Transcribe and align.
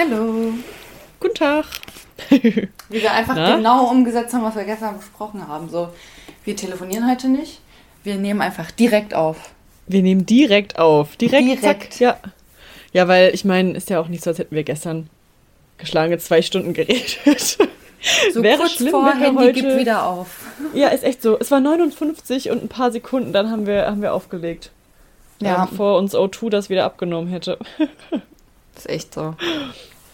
Hallo. 0.00 0.54
Guten 1.18 1.34
Tag. 1.34 1.66
Wie 2.30 2.70
wir 2.88 3.12
einfach 3.12 3.34
Na? 3.34 3.56
genau 3.56 3.90
umgesetzt 3.90 4.32
haben, 4.32 4.44
was 4.44 4.56
wir 4.56 4.64
gestern 4.64 4.96
besprochen 4.96 5.46
haben. 5.46 5.68
So, 5.68 5.90
wir 6.44 6.56
telefonieren 6.56 7.10
heute 7.10 7.28
nicht. 7.28 7.60
Wir 8.02 8.14
nehmen 8.14 8.40
einfach 8.40 8.70
direkt 8.70 9.12
auf. 9.12 9.50
Wir 9.88 10.00
nehmen 10.00 10.24
direkt 10.24 10.78
auf. 10.78 11.16
Direkt. 11.16 11.44
Direkt. 11.44 11.62
Zack, 11.62 12.00
ja. 12.00 12.16
Ja, 12.94 13.08
weil 13.08 13.34
ich 13.34 13.44
meine, 13.44 13.72
ist 13.72 13.90
ja 13.90 14.00
auch 14.00 14.08
nicht 14.08 14.24
so, 14.24 14.30
als 14.30 14.38
hätten 14.38 14.54
wir 14.54 14.64
gestern 14.64 15.10
geschlagene 15.76 16.16
zwei 16.18 16.40
Stunden 16.40 16.72
geredet. 16.72 17.58
So 18.32 18.42
wäre 18.42 18.56
kurz 18.56 18.76
schlimm, 18.76 18.92
vor 18.92 19.12
Handy 19.12 19.36
heute... 19.36 19.52
gibt 19.52 19.76
wieder 19.76 20.06
auf. 20.06 20.28
Ja, 20.72 20.88
ist 20.88 21.04
echt 21.04 21.20
so. 21.20 21.38
Es 21.38 21.50
war 21.50 21.60
59 21.60 22.48
und 22.48 22.64
ein 22.64 22.68
paar 22.68 22.90
Sekunden, 22.90 23.34
dann 23.34 23.50
haben 23.50 23.66
wir, 23.66 23.84
haben 23.84 24.00
wir 24.00 24.14
aufgelegt. 24.14 24.70
Ja. 25.42 25.66
bevor 25.66 25.98
uns 25.98 26.14
O2 26.14 26.48
das 26.48 26.70
wieder 26.70 26.86
abgenommen 26.86 27.28
hätte. 27.28 27.58
Ist 28.80 28.90
echt 28.90 29.14
so. 29.14 29.34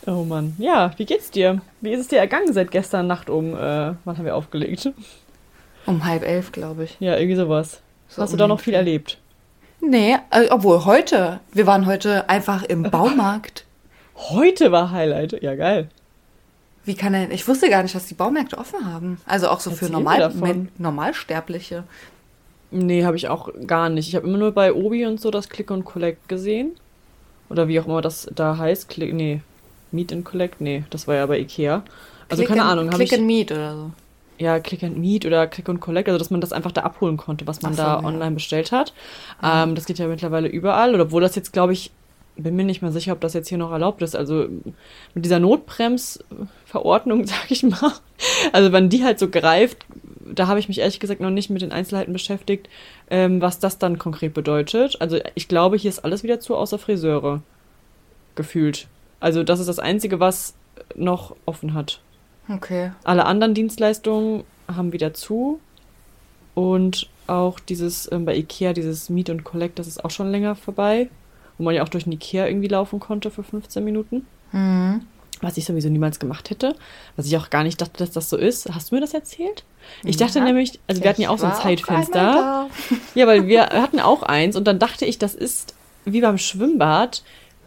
Oh 0.07 0.25
Mann. 0.25 0.55
Ja, 0.59 0.93
wie 0.97 1.05
geht's 1.05 1.31
dir? 1.31 1.61
Wie 1.81 1.93
ist 1.93 2.01
es 2.01 2.09
dir 2.09 2.19
ergangen 2.19 2.53
seit 2.53 2.71
gestern 2.71 3.07
Nacht 3.07 3.29
um, 3.29 3.55
äh, 3.55 3.95
wann 4.05 4.19
haben 4.19 4.25
wir 4.25 4.37
aufgelegt? 4.37 4.91
Um 5.85 6.05
halb 6.05 6.25
elf, 6.25 6.53
glaube 6.53 6.85
ich. 6.85 6.97
Ja, 7.01 7.17
irgendwie 7.17 7.37
sowas. 7.37 7.81
So 8.09 8.23
Hast 8.23 8.33
du 8.33 8.37
da 8.37 8.47
noch 8.47 8.61
viel 8.61 8.75
erlebt? 8.75 9.19
Nee, 9.81 10.17
äh, 10.31 10.49
obwohl 10.51 10.85
heute. 10.85 11.41
Wir 11.53 11.67
waren 11.67 11.87
heute 11.87 12.29
einfach 12.29 12.63
im 12.65 12.83
Baumarkt. 12.91 13.65
Heute 14.15 14.73
war 14.73 14.91
Highlight. 14.91 15.43
Ja, 15.43 15.55
geil. 15.55 15.89
Wie 16.85 16.95
kann 16.95 17.13
denn, 17.13 17.33
ich 17.33 17.47
wusste 17.49 17.69
gar 17.69 17.83
nicht, 17.83 17.95
dass 17.95 18.07
die 18.07 18.15
Baumärkte 18.15 18.59
offen 18.59 18.87
haben. 18.87 19.21
Also 19.27 19.49
auch 19.49 19.59
so 19.59 19.71
Erzähl 19.71 19.89
für 19.89 19.93
Normal, 19.93 20.33
Normalsterbliche. 20.79 21.83
Nee, 22.71 23.05
habe 23.05 23.17
ich 23.17 23.29
auch 23.29 23.49
gar 23.67 23.89
nicht. 23.89 24.09
Ich 24.09 24.15
habe 24.15 24.27
immer 24.27 24.39
nur 24.39 24.53
bei 24.53 24.73
Obi 24.73 25.05
und 25.05 25.21
so 25.21 25.31
das 25.31 25.49
Click 25.49 25.71
und 25.71 25.85
Collect 25.85 26.29
gesehen. 26.29 26.77
Oder 27.49 27.69
wie 27.69 27.81
auch 27.81 27.87
immer 27.87 28.03
das 28.03 28.29
da 28.35 28.59
heißt. 28.59 28.89
Click, 28.89 29.13
nee, 29.15 29.41
Meet 29.93 30.13
and 30.13 30.25
Collect? 30.25 30.61
Nee, 30.61 30.85
das 30.91 31.07
war 31.07 31.15
ja 31.15 31.27
bei 31.27 31.39
Ikea. 31.39 31.83
Also 32.29 32.43
Click 32.43 32.49
keine 32.49 32.63
and, 32.63 32.71
Ahnung. 32.73 32.91
Click 32.91 33.13
ich, 33.13 33.19
and 33.19 33.27
Meet 33.27 33.53
oder 33.53 33.75
so. 33.75 33.91
Ja, 34.39 34.61
Click 34.61 34.83
and 34.83 34.99
Meet 34.99 35.25
oder 35.25 35.47
Click 35.47 35.69
and 35.69 35.81
Collect, 35.81 36.09
also 36.09 36.19
dass 36.19 36.31
man 36.31 36.41
das 36.41 36.53
einfach 36.53 36.73
da 36.73 36.83
abholen 36.83 37.17
konnte, 37.17 37.47
was 37.47 37.63
man 37.63 37.73
so, 37.73 37.83
da 37.83 38.01
ja. 38.01 38.05
online 38.05 38.33
bestellt 38.33 38.73
hat. 38.73 38.93
Ja. 39.43 39.63
Ähm, 39.63 39.75
das 39.75 39.87
geht 39.87 39.99
ja 39.99 40.07
mittlerweile 40.09 40.49
überall. 40.49 40.95
Oder 40.95 41.05
obwohl 41.05 41.23
das 41.23 41.35
jetzt, 41.37 41.53
glaube 41.53 41.73
ich, 41.73 41.91
bin 42.37 42.55
mir 42.55 42.65
nicht 42.65 42.83
mal 42.83 42.93
sicher, 42.93 43.13
ob 43.13 43.21
das 43.21 43.33
jetzt 43.33 43.49
hier 43.49 43.59
noch 43.59 43.73
erlaubt 43.73 44.03
ist. 44.03 44.15
Also 44.15 44.47
mit 45.15 45.25
dieser 45.25 45.39
Notbremsverordnung, 45.39 47.27
sag 47.27 47.51
ich 47.51 47.63
mal. 47.63 47.93
Also 48.53 48.73
wenn 48.73 48.89
die 48.91 49.05
halt 49.05 49.19
so 49.19 49.29
greift, 49.29 49.87
da 50.35 50.47
habe 50.47 50.59
ich 50.59 50.69
mich 50.69 50.79
ehrlich 50.79 51.01
gesagt 51.01 51.21
noch 51.21 51.31
nicht 51.31 51.51
mit 51.51 51.63
den 51.63 51.73
Einzelheiten 51.73 52.13
beschäftigt, 52.13 52.69
ähm, 53.11 53.41
was 53.41 53.59
das 53.59 53.79
dann 53.79 53.99
konkret 53.99 54.35
bedeutet. 54.35 55.01
Also 55.01 55.19
ich 55.35 55.49
glaube, 55.49 55.77
hier 55.77 55.89
ist 55.89 56.05
alles 56.05 56.23
wieder 56.23 56.41
zu, 56.41 56.57
außer 56.57 56.79
Friseure. 56.79 57.43
Gefühlt. 58.35 58.89
Also 59.21 59.43
das 59.43 59.61
ist 59.61 59.69
das 59.69 59.79
Einzige, 59.79 60.21
was 60.21 60.55
noch 60.95 61.35
offen 61.47 61.75
hat. 61.75 62.01
Okay. 62.49 62.93
Alle 63.05 63.25
anderen 63.25 63.55
Dienstleistungen 63.55 64.45
haben 64.69 64.93
wieder 64.93 65.15
zu. 65.15 65.61
Und 66.55 67.09
auch 67.27 67.59
dieses 67.61 68.11
ähm, 68.13 68.25
bei 68.25 68.37
Ikea, 68.37 68.73
dieses 68.73 69.11
Meet 69.11 69.31
und 69.31 69.45
Collect, 69.45 69.79
das 69.79 69.87
ist 69.87 70.05
auch 70.05 70.11
schon 70.11 70.31
länger 70.31 70.55
vorbei 70.55 71.09
wo 71.59 71.65
man 71.65 71.75
ja 71.75 71.83
auch 71.83 71.89
durch 71.89 72.05
den 72.05 72.13
Ikea 72.13 72.47
irgendwie 72.47 72.69
laufen 72.69 73.01
konnte 73.01 73.31
für 73.31 73.43
15 73.43 73.85
Minuten. 73.85 74.27
Mhm. 74.53 75.03
Was 75.43 75.57
ich 75.57 75.65
sowieso 75.65 75.89
niemals 75.89 76.19
gemacht 76.19 76.51
hätte. 76.51 76.75
Was 77.17 77.27
ich 77.27 77.37
auch 77.37 77.51
gar 77.51 77.63
nicht 77.63 77.81
dachte, 77.81 77.99
dass 77.99 78.11
das 78.11 78.31
so 78.31 78.37
ist. 78.37 78.69
Hast 78.75 78.91
du 78.91 78.95
mir 78.95 79.01
das 79.01 79.15
erzählt? 79.15 79.65
Ich 80.03 80.17
dachte 80.17 80.39
ja, 80.39 80.45
nämlich, 80.45 80.81
also 80.87 81.03
wir 81.03 81.11
hatten 81.11 81.23
ja 81.23 81.31
auch 81.31 81.39
so 81.39 81.47
ein 81.47 81.55
Zeitfenster. 81.55 82.69
Ja, 83.15 83.27
weil 83.27 83.47
wir 83.47 83.67
hatten 83.67 84.01
auch 84.01 84.23
eins 84.23 84.57
und 84.57 84.65
dann 84.65 84.79
dachte 84.79 85.05
ich, 85.05 85.19
das 85.19 85.35
ist 85.35 85.75
wie 86.05 86.21
beim 86.21 86.39
Schwimmbad 86.39 87.23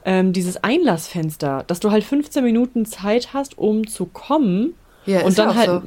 ähm, 0.06 0.34
dieses 0.34 0.64
Einlassfenster, 0.64 1.64
dass 1.68 1.80
du 1.80 1.92
halt 1.92 2.04
15 2.04 2.44
Minuten 2.44 2.86
Zeit 2.86 3.34
hast, 3.34 3.58
um 3.58 3.88
zu 3.88 4.06
kommen. 4.06 4.74
Ja, 5.06 5.22
und 5.22 5.38
dann 5.38 5.56
halt. 5.56 5.70
So. 5.70 5.82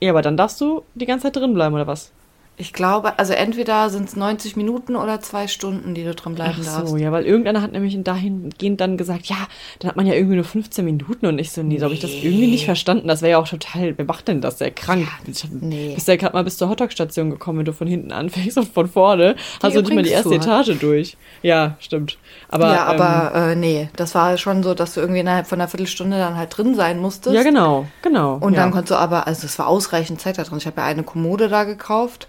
Ja, 0.00 0.10
aber 0.10 0.22
dann 0.22 0.36
darfst 0.36 0.60
du 0.60 0.82
die 0.94 1.06
ganze 1.06 1.24
Zeit 1.24 1.36
drin 1.36 1.54
bleiben, 1.54 1.74
oder 1.74 1.86
was? 1.86 2.12
Ich 2.60 2.72
glaube, 2.72 3.20
also 3.20 3.32
entweder 3.34 3.88
sind 3.88 4.08
es 4.08 4.16
90 4.16 4.56
Minuten 4.56 4.96
oder 4.96 5.20
zwei 5.20 5.46
Stunden, 5.46 5.94
die 5.94 6.02
du 6.02 6.12
drin 6.12 6.34
bleiben 6.34 6.56
Ach 6.58 6.64
so, 6.64 6.80
darfst. 6.80 6.98
ja, 6.98 7.12
weil 7.12 7.24
irgendeiner 7.24 7.62
hat 7.62 7.70
nämlich 7.70 7.96
dahingehend 8.02 8.80
dann 8.80 8.96
gesagt, 8.96 9.26
ja, 9.26 9.36
dann 9.78 9.90
hat 9.90 9.96
man 9.96 10.06
ja 10.06 10.14
irgendwie 10.14 10.34
nur 10.34 10.44
15 10.44 10.84
Minuten 10.84 11.26
und 11.26 11.38
ich 11.38 11.52
so, 11.52 11.62
nee, 11.62 11.74
nee. 11.74 11.78
so 11.78 11.84
habe 11.84 11.94
ich 11.94 12.00
das 12.00 12.10
irgendwie 12.10 12.48
nicht 12.48 12.64
verstanden. 12.64 13.06
Das 13.06 13.22
wäre 13.22 13.30
ja 13.30 13.38
auch 13.38 13.46
total, 13.46 13.96
wer 13.96 14.04
macht 14.04 14.26
denn 14.26 14.40
das? 14.40 14.58
Sehr 14.58 14.72
krank. 14.72 15.06
Ja, 15.24 15.32
nee. 15.60 15.92
Bist 15.94 16.08
ja 16.08 16.16
gerade 16.16 16.34
mal 16.34 16.42
bis 16.42 16.56
zur 16.56 16.68
Hotdog-Station 16.68 17.30
gekommen, 17.30 17.60
wenn 17.60 17.64
du 17.64 17.72
von 17.72 17.86
hinten 17.86 18.10
anfängst 18.10 18.58
und 18.58 18.68
von 18.72 18.88
vorne 18.88 19.36
die 19.36 19.66
hast 19.66 19.76
du 19.76 19.80
nicht 19.80 19.94
mal 19.94 20.02
die 20.02 20.10
erste 20.10 20.34
Etage 20.34 20.76
durch. 20.80 21.16
Ja, 21.42 21.76
stimmt. 21.78 22.18
Aber, 22.48 22.72
ja, 22.72 22.86
aber 22.86 23.32
ähm, 23.36 23.50
äh, 23.50 23.54
nee, 23.54 23.88
das 23.94 24.16
war 24.16 24.36
schon 24.36 24.64
so, 24.64 24.74
dass 24.74 24.94
du 24.94 25.00
irgendwie 25.00 25.20
innerhalb 25.20 25.46
von 25.46 25.60
einer 25.60 25.68
Viertelstunde 25.68 26.18
dann 26.18 26.36
halt 26.36 26.56
drin 26.56 26.74
sein 26.74 26.98
musstest. 26.98 27.36
Ja, 27.36 27.44
genau, 27.44 27.86
genau. 28.02 28.34
Und 28.40 28.54
ja. 28.54 28.62
dann 28.62 28.72
konntest 28.72 28.90
du 28.90 28.96
aber, 28.96 29.28
also 29.28 29.46
es 29.46 29.56
war 29.60 29.68
ausreichend 29.68 30.20
Zeit 30.20 30.38
da 30.38 30.42
drin. 30.42 30.58
Ich 30.58 30.66
habe 30.66 30.80
ja 30.80 30.86
eine 30.88 31.04
Kommode 31.04 31.48
da 31.48 31.62
gekauft 31.62 32.28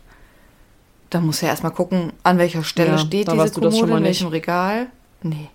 da 1.10 1.20
muss 1.20 1.42
ja 1.42 1.48
erstmal 1.50 1.72
gucken, 1.72 2.14
an 2.24 2.38
welcher 2.38 2.64
Stelle 2.64 2.92
ja, 2.92 2.98
steht 2.98 3.32
diese 3.32 3.52
Kommode, 3.52 3.98
in 3.98 4.04
welchem 4.04 4.28
Regal. 4.28 4.88
Nee. 5.24 5.50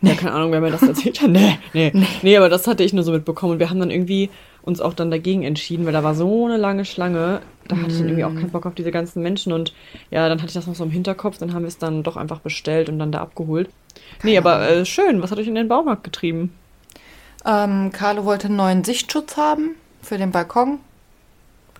Nee. 0.00 0.10
Ja, 0.10 0.16
keine 0.16 0.32
Ahnung, 0.32 0.52
wer 0.52 0.60
mir 0.60 0.70
das 0.70 0.82
erzählt 0.82 1.20
hat. 1.20 1.30
Nee, 1.30 1.58
nee, 1.72 1.90
nee. 1.92 2.06
Nee, 2.22 2.36
aber 2.36 2.48
das 2.48 2.66
hatte 2.66 2.84
ich 2.84 2.92
nur 2.92 3.04
so 3.04 3.12
mitbekommen. 3.12 3.54
Und 3.54 3.58
wir 3.58 3.68
haben 3.68 3.80
dann 3.80 3.90
irgendwie 3.90 4.30
uns 4.62 4.80
auch 4.80 4.94
dann 4.94 5.10
dagegen 5.10 5.42
entschieden, 5.42 5.86
weil 5.86 5.92
da 5.92 6.04
war 6.04 6.14
so 6.14 6.46
eine 6.46 6.56
lange 6.56 6.84
Schlange. 6.84 7.40
Da 7.66 7.76
hatte 7.76 7.90
ich 7.90 7.98
dann 7.98 8.06
irgendwie 8.06 8.24
auch 8.24 8.34
keinen 8.34 8.50
Bock 8.50 8.66
auf 8.66 8.74
diese 8.74 8.90
ganzen 8.90 9.22
Menschen. 9.22 9.52
Und 9.52 9.72
ja, 10.10 10.28
dann 10.28 10.38
hatte 10.38 10.48
ich 10.48 10.54
das 10.54 10.66
noch 10.66 10.74
so 10.74 10.84
im 10.84 10.90
Hinterkopf. 10.90 11.38
Dann 11.38 11.52
haben 11.52 11.62
wir 11.62 11.68
es 11.68 11.78
dann 11.78 12.02
doch 12.02 12.16
einfach 12.16 12.40
bestellt 12.40 12.88
und 12.88 12.98
dann 12.98 13.12
da 13.12 13.20
abgeholt. 13.20 13.70
Keine 14.20 14.32
nee, 14.32 14.38
aber 14.38 14.68
äh, 14.68 14.84
schön. 14.84 15.20
Was 15.20 15.30
hat 15.30 15.38
euch 15.38 15.48
in 15.48 15.54
den 15.54 15.68
Baumarkt 15.68 16.04
getrieben? 16.04 16.52
Ähm, 17.44 17.90
Carlo 17.92 18.24
wollte 18.24 18.48
einen 18.48 18.56
neuen 18.56 18.84
Sichtschutz 18.84 19.36
haben 19.36 19.74
für 20.02 20.18
den 20.18 20.30
Balkon. 20.30 20.78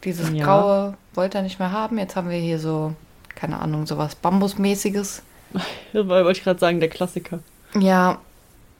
Dieses 0.04 0.30
ja. 0.32 0.44
graue 0.44 0.94
wollte 1.14 1.38
er 1.38 1.42
nicht 1.42 1.58
mehr 1.58 1.72
haben. 1.72 1.98
Jetzt 1.98 2.16
haben 2.16 2.30
wir 2.30 2.38
hier 2.38 2.58
so, 2.58 2.94
keine 3.34 3.60
Ahnung, 3.60 3.86
sowas 3.86 4.14
Bambusmäßiges. 4.14 5.22
Wollte 5.92 6.32
ich 6.32 6.44
gerade 6.44 6.60
sagen, 6.60 6.80
der 6.80 6.88
Klassiker. 6.88 7.40
Ja. 7.78 8.18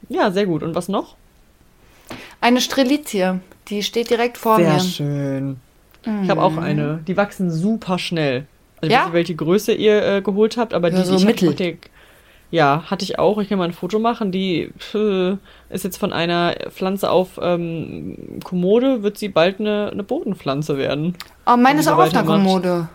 Ja, 0.07 0.31
sehr 0.31 0.45
gut. 0.45 0.63
Und 0.63 0.75
was 0.75 0.87
noch? 0.87 1.15
Eine 2.41 2.61
Strelizie. 2.61 3.39
Die 3.67 3.83
steht 3.83 4.09
direkt 4.09 4.37
vor 4.37 4.57
sehr 4.57 4.73
mir. 4.73 4.79
Sehr 4.79 4.89
schön. 4.89 5.59
Mhm. 6.05 6.23
Ich 6.23 6.29
habe 6.29 6.41
auch 6.41 6.57
eine. 6.57 7.03
Die 7.07 7.17
wachsen 7.17 7.51
super 7.51 7.99
schnell. 7.99 8.45
Also 8.81 8.93
ja? 8.93 8.99
ich 8.99 8.99
weiß 8.99 9.05
nicht, 9.05 9.13
welche 9.13 9.35
Größe 9.35 9.73
ihr 9.73 10.03
äh, 10.03 10.21
geholt 10.21 10.57
habt, 10.57 10.73
aber 10.73 10.89
ja, 10.89 10.99
die 10.99 11.05
so 11.05 11.15
ich 11.15 11.25
mittel. 11.25 11.49
Hatte, 11.49 11.77
ja, 12.51 12.83
hatte 12.87 13.03
ich 13.03 13.19
auch. 13.19 13.39
Ich 13.39 13.49
kann 13.49 13.59
mal 13.59 13.65
ein 13.65 13.73
Foto 13.73 13.99
machen. 13.99 14.31
Die 14.31 14.71
pff, 14.77 15.37
ist 15.69 15.83
jetzt 15.83 15.97
von 15.97 16.11
einer 16.11 16.55
Pflanze 16.69 17.11
auf 17.11 17.39
ähm, 17.41 18.39
Kommode, 18.43 19.03
wird 19.03 19.17
sie 19.17 19.29
bald 19.29 19.59
eine, 19.59 19.89
eine 19.91 20.03
Bodenpflanze 20.03 20.77
werden. 20.77 21.15
Oh, 21.45 21.57
meine 21.57 21.79
ist 21.79 21.87
auch 21.87 21.97
auf 21.97 22.09
der 22.09 22.23
Kommode. 22.23 22.89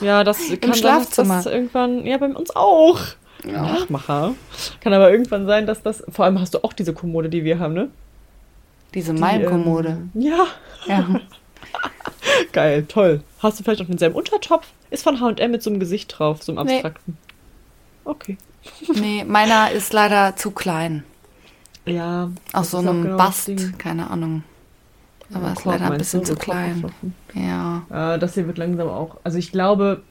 ja, 0.00 0.22
das 0.22 0.38
kann 0.60 0.74
Schlafzimmer. 0.74 1.36
das 1.36 1.46
irgendwann, 1.46 2.06
ja, 2.06 2.16
bei 2.18 2.28
uns 2.28 2.54
auch. 2.54 3.00
Ja. 3.44 3.62
Nachmacher. 3.62 4.34
Kann 4.80 4.92
aber 4.92 5.10
irgendwann 5.10 5.46
sein, 5.46 5.66
dass 5.66 5.82
das, 5.82 6.02
vor 6.08 6.24
allem 6.24 6.40
hast 6.40 6.54
du 6.54 6.64
auch 6.64 6.72
diese 6.72 6.92
Kommode, 6.92 7.28
die 7.28 7.44
wir 7.44 7.58
haben, 7.58 7.74
ne? 7.74 7.90
Diese 8.94 9.12
Malmkommode. 9.12 9.88
Ähm, 9.88 10.10
ja. 10.14 10.46
ja. 10.86 11.20
Geil, 12.52 12.84
toll. 12.88 13.20
Hast 13.40 13.58
du 13.58 13.64
vielleicht 13.64 13.82
auch 13.82 13.86
denselben 13.86 14.14
Untertopf? 14.14 14.66
Ist 14.90 15.02
von 15.02 15.20
H&M 15.20 15.50
mit 15.50 15.62
so 15.62 15.70
einem 15.70 15.80
Gesicht 15.80 16.18
drauf, 16.18 16.42
so 16.42 16.52
einem 16.52 16.58
abstrakten. 16.60 17.16
Nee. 17.16 18.10
Okay. 18.10 18.38
Nee, 18.94 19.24
meiner 19.24 19.70
ist 19.70 19.92
leider 19.92 20.36
zu 20.36 20.50
klein. 20.50 21.04
Ja. 21.84 22.30
Aus 22.52 22.72
so 22.72 22.78
einem 22.78 23.02
genau 23.02 23.16
Bast, 23.16 23.50
keine 23.78 24.10
Ahnung. 24.10 24.42
Aber 25.32 25.46
ja, 25.46 25.52
ist 25.52 25.64
leider 25.64 25.90
ein 25.90 25.98
bisschen 25.98 26.24
zu 26.24 26.36
klein. 26.36 26.84
Ja. 27.34 28.14
Äh, 28.14 28.18
das 28.18 28.34
hier 28.34 28.46
wird 28.46 28.58
langsam 28.58 28.88
auch. 28.88 29.16
Also 29.24 29.38
ich 29.38 29.50
glaube, 29.52 30.02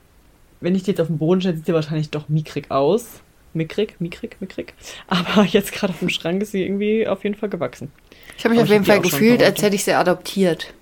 wenn 0.62 0.76
ich 0.76 0.84
die 0.84 0.92
jetzt 0.92 1.02
auf 1.02 1.08
den 1.08 1.18
Boden 1.18 1.42
stelle, 1.42 1.58
sieht 1.58 1.66
sie 1.66 1.74
wahrscheinlich 1.74 2.10
doch 2.10 2.30
mickrig 2.30 2.72
aus. 2.72 3.22
Mickrig, 3.54 3.96
mickrig, 4.00 4.38
mickrig. 4.42 4.74
Aber 5.08 5.44
jetzt 5.44 5.72
gerade 5.72 5.94
auf 5.94 6.00
dem 6.00 6.10
Schrank 6.10 6.42
ist 6.42 6.52
sie 6.52 6.64
irgendwie 6.64 7.08
auf 7.08 7.24
jeden 7.24 7.36
Fall 7.36 7.50
gewachsen. 7.50 7.92
Ich 8.38 8.44
habe 8.44 8.50
mich 8.50 8.60
Aber 8.60 8.68
auf 8.68 8.74
jeden 8.74 8.86
Fall 8.86 9.02
gefühlt, 9.02 9.42
als 9.42 9.62
hätte 9.62 9.76
ich 9.76 9.84
sie 9.84 9.94
adoptiert. 9.94 10.74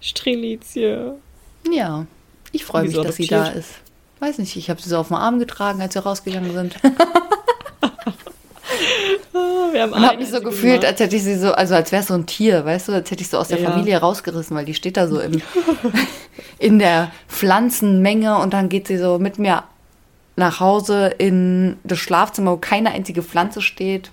Strelizie. 0.00 1.14
Ja. 1.72 2.06
Ich 2.52 2.64
freue 2.64 2.84
mich, 2.84 2.94
dass 2.94 3.16
sie 3.16 3.26
da 3.26 3.48
ist. 3.48 3.80
Weiß 4.22 4.38
nicht, 4.38 4.54
ich 4.54 4.70
habe 4.70 4.80
sie 4.80 4.88
so 4.88 4.98
auf 4.98 5.08
dem 5.08 5.16
Arm 5.16 5.40
getragen, 5.40 5.82
als 5.82 5.96
wir 5.96 6.02
rausgegangen 6.02 6.52
sind. 6.52 6.76
wir 9.72 9.82
haben 9.82 9.92
und 9.92 10.06
habe 10.06 10.18
mich 10.18 10.30
so 10.30 10.40
gefühlt, 10.40 10.82
gemacht. 10.82 10.92
als 10.92 11.00
hätte 11.00 11.16
ich 11.16 11.24
sie 11.24 11.34
so, 11.34 11.50
also 11.50 11.74
als 11.74 11.90
wäre 11.90 12.02
es 12.02 12.06
so 12.06 12.14
ein 12.14 12.24
Tier, 12.26 12.64
weißt 12.64 12.86
du, 12.86 12.92
als 12.92 13.10
hätte 13.10 13.20
ich 13.20 13.28
so 13.28 13.38
aus 13.38 13.48
der 13.48 13.58
ja. 13.58 13.68
Familie 13.68 13.98
rausgerissen, 13.98 14.56
weil 14.56 14.64
die 14.64 14.74
steht 14.74 14.96
da 14.96 15.08
so 15.08 15.18
im, 15.18 15.42
in 16.60 16.78
der 16.78 17.10
Pflanzenmenge 17.26 18.38
und 18.38 18.54
dann 18.54 18.68
geht 18.68 18.86
sie 18.86 18.96
so 18.96 19.18
mit 19.18 19.40
mir 19.40 19.64
nach 20.36 20.60
Hause 20.60 21.08
in 21.18 21.78
das 21.82 21.98
Schlafzimmer, 21.98 22.52
wo 22.52 22.58
keine 22.58 22.92
einzige 22.92 23.24
Pflanze 23.24 23.60
steht. 23.60 24.12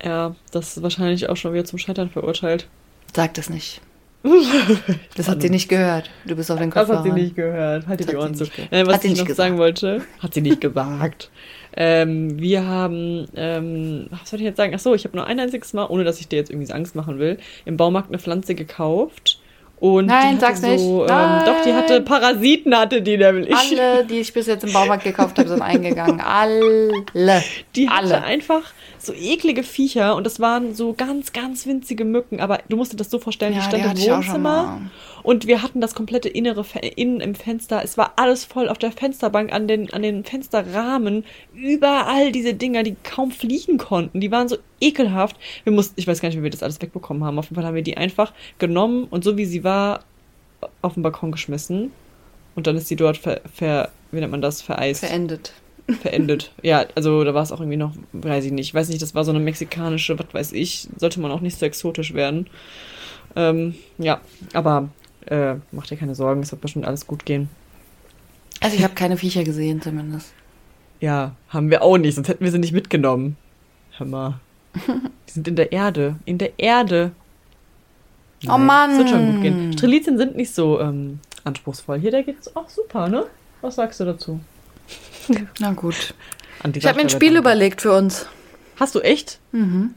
Ja, 0.00 0.36
das 0.52 0.76
ist 0.76 0.82
wahrscheinlich 0.84 1.28
auch 1.28 1.36
schon 1.36 1.52
wieder 1.54 1.64
zum 1.64 1.80
Scheitern 1.80 2.08
verurteilt. 2.08 2.68
Sag 3.16 3.34
das 3.34 3.50
nicht. 3.50 3.80
Das 5.16 5.28
hat 5.28 5.42
sie 5.42 5.50
nicht 5.50 5.68
gehört. 5.68 6.10
Du 6.26 6.36
bist 6.36 6.50
auf 6.50 6.58
den 6.58 6.70
Kopf. 6.70 6.88
Das 6.88 6.98
hat 6.98 7.04
sie 7.04 7.12
nicht 7.12 7.36
gehört. 7.36 7.86
Halt 7.86 8.08
die 8.08 8.16
Ohren 8.16 8.34
zu. 8.34 8.46
Nein, 8.70 8.86
was 8.86 8.96
hat 8.96 9.04
ich 9.04 9.10
noch 9.12 9.18
gesagt. 9.18 9.36
sagen 9.36 9.58
wollte, 9.58 10.02
hat 10.20 10.34
sie 10.34 10.40
nicht 10.40 10.60
gesagt. 10.60 11.30
Ähm, 11.76 12.38
wir 12.38 12.66
haben, 12.66 13.26
ähm, 13.36 14.06
was 14.10 14.30
soll 14.30 14.40
ich 14.40 14.46
jetzt 14.46 14.56
sagen? 14.56 14.72
Ach 14.74 14.78
so, 14.78 14.94
ich 14.94 15.04
habe 15.04 15.16
nur 15.16 15.26
ein 15.26 15.38
einziges 15.38 15.72
Mal, 15.74 15.86
ohne 15.86 16.04
dass 16.04 16.20
ich 16.20 16.28
dir 16.28 16.36
jetzt 16.36 16.50
irgendwie 16.50 16.72
Angst 16.72 16.94
machen 16.94 17.18
will, 17.18 17.38
im 17.64 17.76
Baumarkt 17.76 18.08
eine 18.08 18.18
Pflanze 18.18 18.54
gekauft. 18.54 19.37
Und 19.80 20.06
Nein, 20.06 20.34
die 20.36 20.40
sag's 20.40 20.62
hatte 20.62 20.72
nicht. 20.72 20.80
so, 20.82 21.02
ähm, 21.02 21.08
Nein. 21.08 21.44
doch, 21.46 21.62
die 21.64 21.72
hatte 21.72 22.00
Parasiten, 22.00 22.76
hatte 22.76 23.00
die 23.00 23.16
nämlich. 23.16 23.54
Alle, 23.54 24.04
die 24.04 24.20
ich 24.20 24.32
bis 24.32 24.46
jetzt 24.46 24.64
im 24.64 24.72
Baumarkt 24.72 25.04
gekauft 25.04 25.38
habe, 25.38 25.48
sind 25.48 25.62
eingegangen. 25.62 26.20
Alle. 26.20 27.04
Die 27.76 27.88
hatte 27.88 28.16
Alle. 28.16 28.24
einfach 28.24 28.62
so 28.98 29.12
eklige 29.12 29.62
Viecher 29.62 30.16
und 30.16 30.24
das 30.24 30.40
waren 30.40 30.74
so 30.74 30.92
ganz, 30.94 31.32
ganz 31.32 31.66
winzige 31.66 32.04
Mücken. 32.04 32.40
Aber 32.40 32.58
du 32.68 32.76
musst 32.76 32.92
dir 32.92 32.96
das 32.96 33.10
so 33.10 33.18
vorstellen, 33.20 33.52
Ja, 33.54 33.60
die 33.60 33.76
die 33.76 33.76
stand 33.76 33.84
im 33.84 34.12
auch 34.12 34.22
schon 34.22 34.34
Wohnzimmer 34.34 34.80
und 35.22 35.46
wir 35.46 35.62
hatten 35.62 35.80
das 35.80 35.94
komplette 35.94 36.28
innere 36.28 36.64
innen 36.96 37.20
im 37.20 37.34
Fenster. 37.34 37.82
Es 37.84 37.96
war 37.98 38.14
alles 38.16 38.44
voll 38.44 38.68
auf 38.68 38.78
der 38.78 38.92
Fensterbank, 38.92 39.52
an 39.52 39.68
den, 39.68 39.92
an 39.92 40.02
den 40.02 40.24
Fensterrahmen. 40.24 41.24
Überall 41.54 42.32
diese 42.32 42.54
Dinger, 42.54 42.82
die 42.82 42.96
kaum 43.04 43.30
fliegen 43.30 43.78
konnten. 43.78 44.20
Die 44.20 44.30
waren 44.30 44.48
so 44.48 44.56
ekelhaft. 44.80 45.36
Wir 45.64 45.72
mussten, 45.72 45.94
ich 45.98 46.06
weiß 46.06 46.20
gar 46.20 46.28
nicht, 46.28 46.38
wie 46.38 46.42
wir 46.42 46.50
das 46.50 46.62
alles 46.62 46.80
wegbekommen 46.80 47.24
haben. 47.24 47.38
Auf 47.38 47.46
jeden 47.46 47.56
Fall 47.56 47.64
haben 47.64 47.74
wir 47.74 47.82
die 47.82 47.96
einfach 47.96 48.32
genommen 48.58 49.04
und 49.10 49.24
so 49.24 49.36
wie 49.36 49.44
sie 49.44 49.64
war, 49.64 50.04
auf 50.82 50.94
den 50.94 51.02
Balkon 51.02 51.32
geschmissen. 51.32 51.92
Und 52.54 52.66
dann 52.66 52.76
ist 52.76 52.88
sie 52.88 52.96
dort 52.96 53.16
ver, 53.16 53.40
ver 53.52 53.90
wie 54.10 54.20
nennt 54.20 54.32
man 54.32 54.42
das, 54.42 54.62
vereist 54.62 55.04
Verendet. 55.04 55.52
verendet. 56.00 56.52
Ja, 56.62 56.86
also 56.94 57.22
da 57.24 57.34
war 57.34 57.42
es 57.42 57.52
auch 57.52 57.60
irgendwie 57.60 57.76
noch, 57.76 57.92
weiß 58.12 58.44
ich 58.44 58.52
nicht, 58.52 58.74
weiß 58.74 58.88
nicht, 58.88 59.00
das 59.00 59.14
war 59.14 59.24
so 59.24 59.30
eine 59.30 59.40
mexikanische, 59.40 60.18
was 60.18 60.26
weiß 60.32 60.52
ich, 60.52 60.88
sollte 60.96 61.20
man 61.20 61.30
auch 61.30 61.40
nicht 61.40 61.58
so 61.58 61.66
exotisch 61.66 62.14
werden. 62.14 62.48
Ähm, 63.36 63.74
ja, 63.98 64.20
aber 64.54 64.88
äh, 65.26 65.56
mach 65.70 65.86
dir 65.86 65.96
keine 65.96 66.14
Sorgen, 66.14 66.42
es 66.42 66.50
wird 66.50 66.60
bestimmt 66.60 66.86
alles 66.86 67.06
gut 67.06 67.24
gehen. 67.24 67.48
Also 68.60 68.76
ich 68.76 68.82
habe 68.82 68.94
keine 68.94 69.16
Viecher 69.16 69.44
gesehen 69.44 69.80
zumindest. 69.80 70.32
Ja, 71.00 71.36
haben 71.48 71.70
wir 71.70 71.82
auch 71.82 71.96
nicht, 71.96 72.16
sonst 72.16 72.28
hätten 72.28 72.44
wir 72.44 72.50
sie 72.50 72.58
nicht 72.58 72.72
mitgenommen. 72.72 73.36
Hör 73.96 74.06
mal. 74.06 74.40
Die 74.74 75.30
sind 75.32 75.48
in 75.48 75.56
der 75.56 75.72
Erde. 75.72 76.16
In 76.24 76.38
der 76.38 76.58
Erde. 76.58 77.12
Oh 78.48 78.58
Mann. 78.58 78.92
Es 78.92 78.98
wird 78.98 79.10
schon 79.10 79.32
gut 79.32 79.42
gehen. 79.42 79.72
Strelizien 79.72 80.16
sind 80.18 80.36
nicht 80.36 80.54
so 80.54 80.80
ähm, 80.80 81.18
anspruchsvoll. 81.44 81.98
Hier, 81.98 82.10
der 82.10 82.22
geht's 82.22 82.54
auch 82.54 82.68
super, 82.68 83.08
ne? 83.08 83.26
Was 83.60 83.74
sagst 83.76 83.98
du 84.00 84.04
dazu? 84.04 84.40
Na 85.58 85.72
gut. 85.72 86.14
Ich 86.74 86.86
habe 86.86 86.96
mir 86.96 87.02
ein 87.02 87.08
Spiel 87.08 87.36
überlegt 87.36 87.82
für 87.82 87.92
uns. 87.92 88.26
Hast 88.78 88.94
du 88.94 89.00
echt? 89.00 89.38
Mhm. 89.52 89.94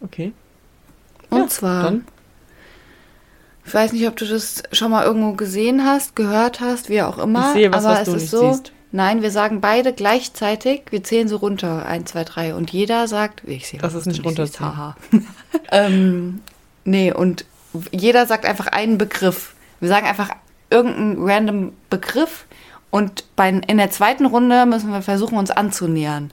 Okay. 0.00 0.32
Und 1.30 1.38
Ja, 1.38 1.48
zwar, 1.48 1.82
Dann 1.84 2.04
ich 3.64 3.72
weiß 3.72 3.92
nicht, 3.92 4.06
ob 4.08 4.16
du 4.16 4.26
das 4.26 4.62
schon 4.72 4.90
mal 4.90 5.04
irgendwo 5.04 5.32
gesehen 5.32 5.84
hast, 5.84 6.16
gehört 6.16 6.60
hast, 6.60 6.88
wie 6.88 7.00
auch 7.02 7.18
immer. 7.18 7.48
Ich 7.48 7.52
sehe 7.54 7.72
was, 7.72 7.84
aber 7.84 7.94
was 7.94 8.00
es 8.00 8.06
du 8.08 8.14
ist 8.16 8.22
nicht 8.22 8.30
so. 8.30 8.52
siehst. 8.52 8.72
Nein, 8.94 9.22
wir 9.22 9.30
sagen 9.30 9.62
beide 9.62 9.94
gleichzeitig, 9.94 10.82
wir 10.90 11.02
zählen 11.02 11.26
so 11.26 11.36
runter, 11.36 11.86
1, 11.86 12.10
2, 12.10 12.24
3. 12.24 12.54
Und 12.54 12.70
jeder 12.70 13.08
sagt, 13.08 13.42
ich 13.46 13.66
sehe 13.66 13.80
Das 13.80 13.94
ist 13.94 14.06
nicht 14.06 14.24
runterzählen. 14.24 14.76
Haha. 14.76 14.96
ähm, 15.72 16.40
nee, 16.84 17.10
und 17.10 17.46
jeder 17.90 18.26
sagt 18.26 18.44
einfach 18.44 18.66
einen 18.66 18.98
Begriff. 18.98 19.54
Wir 19.80 19.88
sagen 19.88 20.06
einfach 20.06 20.30
irgendeinen 20.68 21.16
random 21.18 21.72
Begriff 21.88 22.44
und 22.90 23.24
bei, 23.36 23.48
in 23.48 23.78
der 23.78 23.90
zweiten 23.90 24.26
Runde 24.26 24.66
müssen 24.66 24.90
wir 24.90 25.00
versuchen, 25.00 25.38
uns 25.38 25.50
anzunähern. 25.50 26.30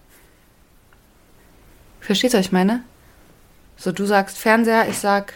Verstehst 2.02 2.34
du, 2.34 2.38
was 2.38 2.48
ich 2.48 2.52
meine? 2.52 2.84
So, 3.78 3.94
du 3.94 4.06
sagst 4.06 4.38
Fernseher, 4.38 4.90
ich 4.90 4.98
sag 4.98 5.34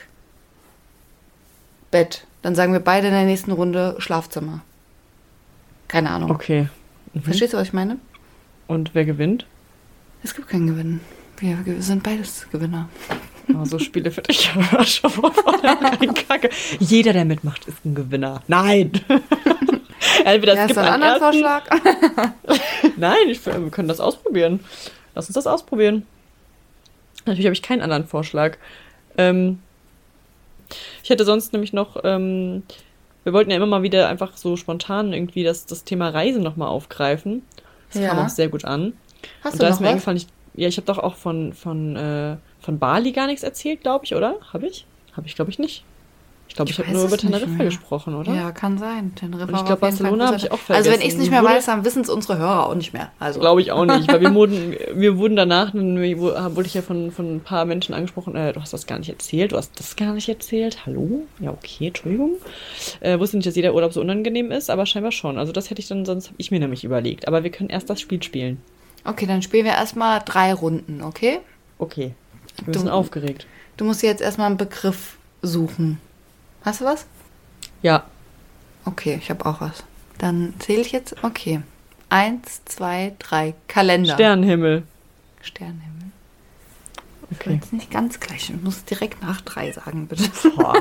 Bett. 1.92 2.26
Dann 2.42 2.56
sagen 2.56 2.74
wir 2.74 2.82
beide 2.82 3.08
in 3.08 3.14
der 3.14 3.24
nächsten 3.24 3.54
Runde 3.54 3.96
Schlafzimmer. 4.00 4.60
Keine 5.88 6.10
Ahnung. 6.10 6.32
Okay. 6.32 6.68
Mhm. 7.14 7.22
Verstehst 7.22 7.54
du, 7.54 7.58
was 7.58 7.68
ich 7.68 7.74
meine? 7.74 7.98
Und 8.68 8.94
wer 8.94 9.06
gewinnt? 9.06 9.46
Es 10.24 10.34
gibt 10.34 10.48
keinen 10.48 10.68
Gewinn. 10.68 11.02
Wir 11.38 11.58
sind 11.82 12.04
beides 12.04 12.48
Gewinner. 12.52 12.88
Oh, 13.54 13.66
so 13.66 13.78
Spiele 13.78 14.10
für 14.12 14.22
dich 14.22 14.42
schon 14.86 15.12
kacke. 16.28 16.50
Jeder, 16.80 17.12
der 17.12 17.26
mitmacht, 17.26 17.66
ist 17.68 17.84
ein 17.84 17.94
Gewinner. 17.94 18.42
Nein! 18.48 18.92
Entweder 20.26 20.54
es 20.54 20.60
Hast 20.60 20.68
gibt 20.68 20.80
einen 20.80 21.04
anderen 21.04 21.22
ersten, 21.22 21.24
Vorschlag? 21.24 22.34
Nein, 22.98 23.28
ich, 23.28 23.46
wir 23.46 23.70
können 23.70 23.88
das 23.90 24.00
ausprobieren. 24.00 24.62
Lass 25.16 25.28
uns 25.28 25.34
das 25.34 25.48
ausprobieren. 25.48 26.06
Natürlich 27.26 27.46
habe 27.46 27.54
ich 27.54 27.62
keinen 27.62 27.82
anderen 27.82 28.06
Vorschlag. 28.08 28.58
Ähm, 29.18 29.60
ich 31.04 31.10
hätte 31.10 31.26
sonst 31.26 31.54
nämlich 31.54 31.74
noch, 31.74 31.98
ähm, 32.04 32.64
wir 33.24 33.34
wollten 33.34 33.52
ja 33.52 33.58
immer 33.58 33.66
mal 33.68 33.84
wieder 33.84 34.10
einfach 34.10 34.36
so 34.38 34.56
spontan 34.58 35.14
irgendwie 35.14 35.44
das, 35.44 35.66
das 35.66 35.84
Thema 35.84 36.10
Reisen 36.10 36.44
nochmal 36.44 36.70
aufgreifen. 36.70 37.44
Das 37.92 38.02
kam 38.02 38.18
Ja. 38.18 38.26
auch 38.26 38.30
sehr 38.30 38.50
gut 38.50 38.66
an. 38.66 38.94
Hast 39.44 39.54
Und 39.54 39.60
du 39.60 39.64
da 39.64 39.70
noch 39.70 39.76
ist 39.76 39.80
mir 39.80 39.86
was? 39.88 39.92
eingefallen, 39.92 40.18
ich, 40.18 40.28
ja, 40.56 40.68
ich 40.68 40.78
habe 40.78 40.88
doch 40.88 40.98
auch 41.00 41.16
von, 41.16 41.54
von, 41.54 41.96
äh, 41.96 42.38
von 42.60 42.80
Bali 42.80 43.12
gar 43.12 43.28
nichts 43.28 43.44
erzählt, 43.44 43.82
glaube 43.82 44.06
ich, 44.06 44.16
oder? 44.16 44.36
Habe 44.52 44.68
ich? 44.68 44.86
Habe 45.16 45.28
ich, 45.28 45.36
glaube 45.36 45.52
ich, 45.52 45.60
nicht. 45.60 45.84
Ich 46.54 46.56
glaube, 46.58 46.70
ich, 46.70 46.78
Ich 46.78 46.86
habe 46.86 46.96
nur 46.96 47.06
über 47.08 47.18
Teneriffa 47.18 47.64
gesprochen, 47.64 48.14
oder? 48.14 48.32
Ja, 48.32 48.52
kann 48.52 48.78
sein. 48.78 49.16
Teneriffa 49.16 49.46
Und 49.46 49.50
ich 49.50 49.56
war 49.56 49.66
glaub, 49.66 49.82
auf 49.82 49.90
jeden 49.90 49.98
Fall 49.98 50.04
Barcelona 50.12 50.24
ein 50.26 50.30
hab 50.30 50.36
großer- 50.36 50.46
ich 50.46 50.52
auch 50.52 50.60
Also 50.60 50.70
wenn 50.70 50.84
vergessen. 50.84 51.02
ich 51.02 51.08
es 51.14 51.18
nicht 51.20 51.32
mehr 51.32 51.44
weiß, 51.44 51.66
dann 51.66 51.84
wissen 51.84 52.02
es 52.04 52.10
unsere 52.10 52.38
Hörer 52.38 52.68
auch 52.70 52.76
nicht 52.76 52.94
mehr. 52.94 53.12
Also 53.20 53.40
Glaube 53.40 53.62
ich 53.62 53.72
auch 53.72 53.86
nicht, 53.86 54.08
weil 54.08 54.22
wir 54.22 54.34
wurden, 54.36 54.76
wir 54.94 55.18
wurden 55.18 55.36
danach, 55.36 55.74
wurde 55.74 56.68
ich 56.68 56.76
ja 56.76 56.84
von, 56.84 57.10
von 57.12 57.38
ein 57.38 57.40
paar 57.42 57.66
Menschen 57.66 57.96
angesprochen, 57.96 58.36
äh, 58.36 58.54
du 58.54 58.62
hast 58.62 58.72
das 58.72 58.86
gar 58.86 59.00
nicht 59.00 59.10
erzählt, 59.10 59.52
du 59.52 59.58
hast 59.58 59.72
das 59.80 59.96
gar 59.96 60.14
nicht 60.14 60.30
erzählt, 60.30 60.86
hallo? 60.86 61.24
Ja, 61.40 61.50
okay, 61.50 61.88
Entschuldigung. 61.88 62.34
Äh, 63.00 63.18
wusste 63.18 63.38
nicht, 63.38 63.48
dass 63.48 63.56
jeder 63.56 63.74
Urlaub 63.74 63.92
so 63.92 64.02
unangenehm 64.02 64.52
ist, 64.52 64.70
aber 64.70 64.86
scheinbar 64.86 65.12
schon. 65.12 65.40
Also 65.40 65.54
das 65.54 65.72
hätte 65.72 65.82
ich 65.82 65.88
dann, 65.88 66.06
sonst 66.06 66.28
habe 66.28 66.36
ich 66.38 66.52
mir 66.52 66.60
nämlich 66.60 66.84
überlegt. 66.84 67.28
Aber 67.28 67.44
wir 67.44 67.50
können 67.50 67.70
erst 67.72 67.90
das 67.90 68.00
Spiel 68.00 68.22
spielen. 68.22 68.62
Okay, 69.06 69.26
dann 69.26 69.42
spielen 69.42 69.66
wir 69.66 69.72
erstmal 69.74 70.22
drei 70.24 70.54
Runden, 70.54 71.02
okay? 71.02 71.40
Okay. 71.80 72.14
Bisschen 72.68 72.86
Du- 72.86 72.94
aufgeregt. 72.94 73.48
Du 73.76 73.86
musst 73.86 74.04
jetzt 74.04 74.22
erstmal 74.22 74.46
einen 74.48 74.58
Begriff 74.58 75.18
suchen. 75.42 75.98
Hast 76.64 76.82
du 76.82 76.86
was? 76.86 77.06
Ja, 77.82 78.06
Okay, 78.86 79.18
ich 79.22 79.30
habe 79.30 79.46
auch 79.46 79.62
was. 79.62 79.84
Dann 80.18 80.54
zähle 80.60 80.82
ich 80.82 80.92
jetzt. 80.92 81.16
Okay. 81.24 81.62
Eins, 82.10 82.62
zwei, 82.66 83.14
drei. 83.20 83.56
Kalender. 83.68 84.14
Sternenhimmel. 84.14 84.84
Sternenhimmel. 85.42 86.12
Okay. 87.32 87.50
will 87.50 87.56
jetzt 87.56 87.74
nicht 87.74 87.90
ganz 87.90 88.20
gleich. 88.20 88.50
Ich 88.50 88.62
muss 88.62 88.86
direkt 88.86 89.22
nach 89.24 89.42
drei 89.42 89.72
sagen, 89.72 90.08
bitte. 90.08 90.30
Boah. 90.56 90.76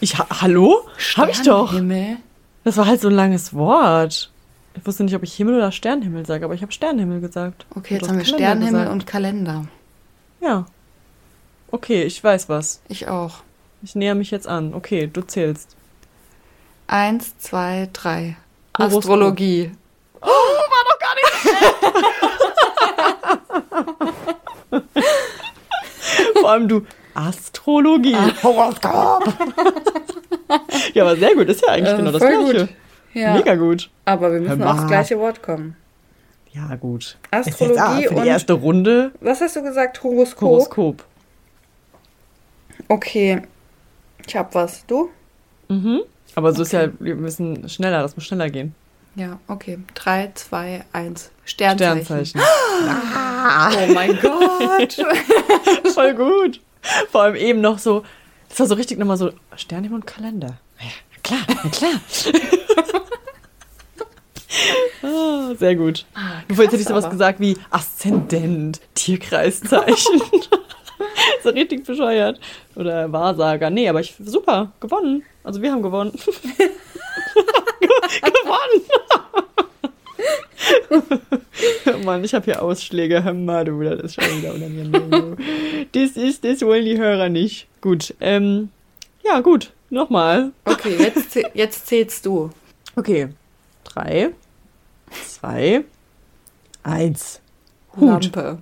Ich, 0.00 0.16
ha 0.16 0.26
hallo? 0.40 0.88
Hab 1.16 1.28
ich 1.28 1.42
doch. 1.42 1.68
Sternenhimmel. 1.68 2.18
Das 2.64 2.76
war 2.76 2.86
halt 2.86 3.00
so 3.00 3.08
ein 3.08 3.14
langes 3.14 3.52
Wort. 3.52 4.30
Ich 4.74 4.86
wusste 4.86 5.02
nicht, 5.04 5.14
ob 5.14 5.22
ich 5.24 5.34
Himmel 5.34 5.56
oder 5.56 5.72
Sternenhimmel 5.72 6.24
sage, 6.24 6.44
aber 6.44 6.54
ich 6.54 6.62
habe 6.62 6.72
Sternenhimmel 6.72 7.20
gesagt. 7.20 7.66
Okay, 7.74 7.94
jetzt 7.94 8.08
haben 8.08 8.18
wir 8.18 8.24
Sternenhimmel 8.24 8.88
und 8.88 9.06
Kalender. 9.06 9.66
Ja. 10.40 10.66
Okay, 11.70 12.04
ich 12.04 12.22
weiß 12.22 12.48
was. 12.48 12.80
Ich 12.88 13.08
auch. 13.08 13.42
Ich 13.82 13.94
näher 13.94 14.14
mich 14.14 14.30
jetzt 14.30 14.46
an. 14.48 14.72
Okay, 14.74 15.08
du 15.12 15.20
zählst. 15.22 15.76
Eins, 16.86 17.36
zwei, 17.38 17.88
drei. 17.92 18.36
Horoskop. 18.78 18.98
Astrologie. 18.98 19.72
Vor 26.40 26.50
allem 26.50 26.68
du. 26.68 26.82
Astrologie. 27.14 28.16
Horoskop. 28.42 29.32
Ja, 30.94 31.02
aber 31.04 31.14
sehr 31.16 31.34
gut. 31.34 31.46
Ist 31.48 31.60
ja 31.62 31.74
eigentlich 31.74 31.92
Äh, 31.92 31.96
genau 31.98 32.10
das 32.10 32.20
Gleiche. 32.22 32.66
gut. 32.66 32.68
Ja. 33.12 33.34
Mega 33.34 33.54
gut. 33.56 33.90
Aber 34.06 34.32
wir 34.32 34.40
müssen 34.40 34.62
aufs 34.62 34.86
gleiche 34.86 35.18
Wort 35.18 35.42
kommen. 35.42 35.76
Ja, 36.52 36.74
gut. 36.76 37.18
Astrologie 37.30 37.78
ah, 37.78 38.00
für 38.08 38.14
und- 38.14 38.22
die 38.22 38.28
erste 38.28 38.54
Runde 38.54 39.12
Was 39.20 39.42
hast 39.42 39.56
du 39.56 39.62
gesagt? 39.62 40.02
Horoskop? 40.02 40.48
Horoskop. 40.48 41.04
Okay. 42.88 43.42
Ich 44.28 44.36
hab 44.36 44.54
was. 44.54 44.84
Du? 44.86 45.08
Mhm. 45.68 46.02
Aber 46.34 46.52
so 46.52 46.62
ist 46.62 46.72
ja, 46.72 46.82
Okay. 46.84 46.92
wir 47.00 47.16
müssen 47.16 47.68
schneller, 47.68 48.02
das 48.02 48.14
muss 48.14 48.26
schneller 48.26 48.50
gehen. 48.50 48.74
Ja, 49.14 49.40
okay. 49.48 49.78
Drei, 49.94 50.30
zwei, 50.34 50.84
eins. 50.92 51.30
Sternzeichen. 51.44 52.04
Sternzeichen. 52.04 52.40
Oh 53.90 53.92
mein 53.94 54.18
Gott. 54.20 54.96
Voll 55.94 56.14
gut. 56.14 56.60
Vor 57.10 57.22
allem 57.22 57.34
eben 57.36 57.60
noch 57.60 57.78
so, 57.78 58.04
das 58.50 58.60
war 58.60 58.66
so 58.66 58.74
richtig 58.74 58.98
nochmal 58.98 59.16
so 59.16 59.32
Sternhimmel 59.56 59.96
und 59.96 60.06
Kalender. 60.06 60.58
Ja, 60.78 60.90
klar, 61.22 61.40
na 61.48 61.70
klar. 61.70 61.92
ah, 65.02 65.54
sehr 65.58 65.74
gut. 65.74 66.06
Bevor 66.46 66.64
jetzt 66.64 66.72
hätte 66.72 66.82
ich 66.82 66.88
sowas 66.88 67.04
aber. 67.04 67.12
gesagt 67.12 67.40
wie 67.40 67.56
Aszendent, 67.70 68.80
Tierkreiszeichen. 68.94 70.22
so 71.42 71.50
richtig 71.50 71.84
bescheuert. 71.84 72.40
Oder 72.74 73.10
Wahrsager. 73.12 73.70
Nee, 73.70 73.88
aber 73.88 74.00
ich, 74.00 74.14
super, 74.18 74.72
gewonnen. 74.80 75.22
Also 75.44 75.62
wir 75.62 75.72
haben 75.72 75.82
gewonnen. 75.82 76.12
gewonnen. 78.22 78.82
Mann, 82.04 82.24
ich 82.24 82.34
habe 82.34 82.44
hier 82.44 82.62
Ausschläge. 82.62 83.24
Hör 83.24 83.34
mal, 83.34 83.64
du, 83.64 83.82
das 83.82 84.00
ist 84.00 84.22
schon 84.22 84.38
wieder 84.38 84.54
unangenehm. 84.54 85.36
Das 85.92 86.10
ist, 86.12 86.44
das 86.44 86.62
wollen 86.62 86.84
die 86.84 86.98
Hörer 86.98 87.28
nicht. 87.28 87.66
Gut, 87.80 88.14
ähm, 88.20 88.70
ja, 89.24 89.40
gut. 89.40 89.72
Nochmal. 89.90 90.52
Okay, 90.64 90.96
jetzt, 90.98 91.38
jetzt 91.54 91.86
zählst 91.86 92.26
du. 92.26 92.50
Okay. 92.96 93.28
Drei, 93.84 94.30
zwei, 95.10 95.84
eins. 96.82 97.40
Hut. 97.96 98.24
Lampe. 98.34 98.58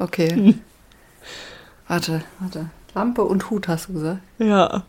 Okay. 0.00 0.54
Warte, 1.88 2.22
warte. 2.38 2.70
Lampe 2.94 3.22
und 3.24 3.50
Hut 3.50 3.66
hast 3.66 3.88
du 3.88 3.94
gesagt? 3.94 4.20
Ja. 4.38 4.84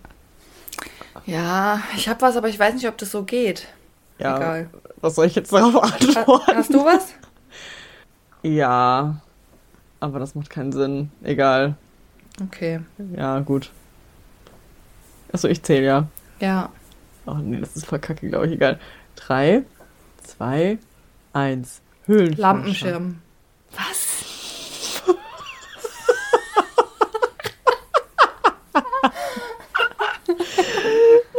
Ja, 1.26 1.82
ich 1.96 2.08
habe 2.08 2.22
was, 2.22 2.38
aber 2.38 2.48
ich 2.48 2.60
weiß 2.60 2.76
nicht, 2.76 2.88
ob 2.88 2.98
das 2.98 3.10
so 3.10 3.24
geht. 3.24 3.68
Ja. 4.20 4.38
Egal. 4.38 4.70
Was 5.02 5.16
soll 5.16 5.26
ich 5.26 5.34
jetzt 5.34 5.52
darauf 5.52 5.82
antworten? 5.82 6.56
Hast 6.56 6.72
du 6.72 6.86
was? 6.86 7.14
Ja. 8.44 9.20
Aber 10.00 10.20
das 10.20 10.36
macht 10.36 10.52
keinen 10.52 10.72
Sinn. 10.72 11.12
Egal. 11.24 11.76
Okay. 12.44 12.82
Ja, 13.16 13.40
gut. 13.40 13.72
Achso, 15.34 15.48
ich 15.48 15.64
zähle 15.64 15.86
ja. 15.86 16.08
Ja. 16.40 16.70
Ach 17.26 17.40
nee, 17.40 17.60
das 17.60 17.76
ist 17.76 17.88
voll 17.88 18.00
kacke, 18.00 18.30
glaube 18.30 18.46
ich. 18.48 18.54
Egal. 18.54 18.80
Drei, 19.16 19.64
zwei, 20.24 20.78
eins. 21.34 21.82
Höhlenforscher. 22.06 22.42
Lampenschirm. 22.42 23.22
Was? 23.72 24.11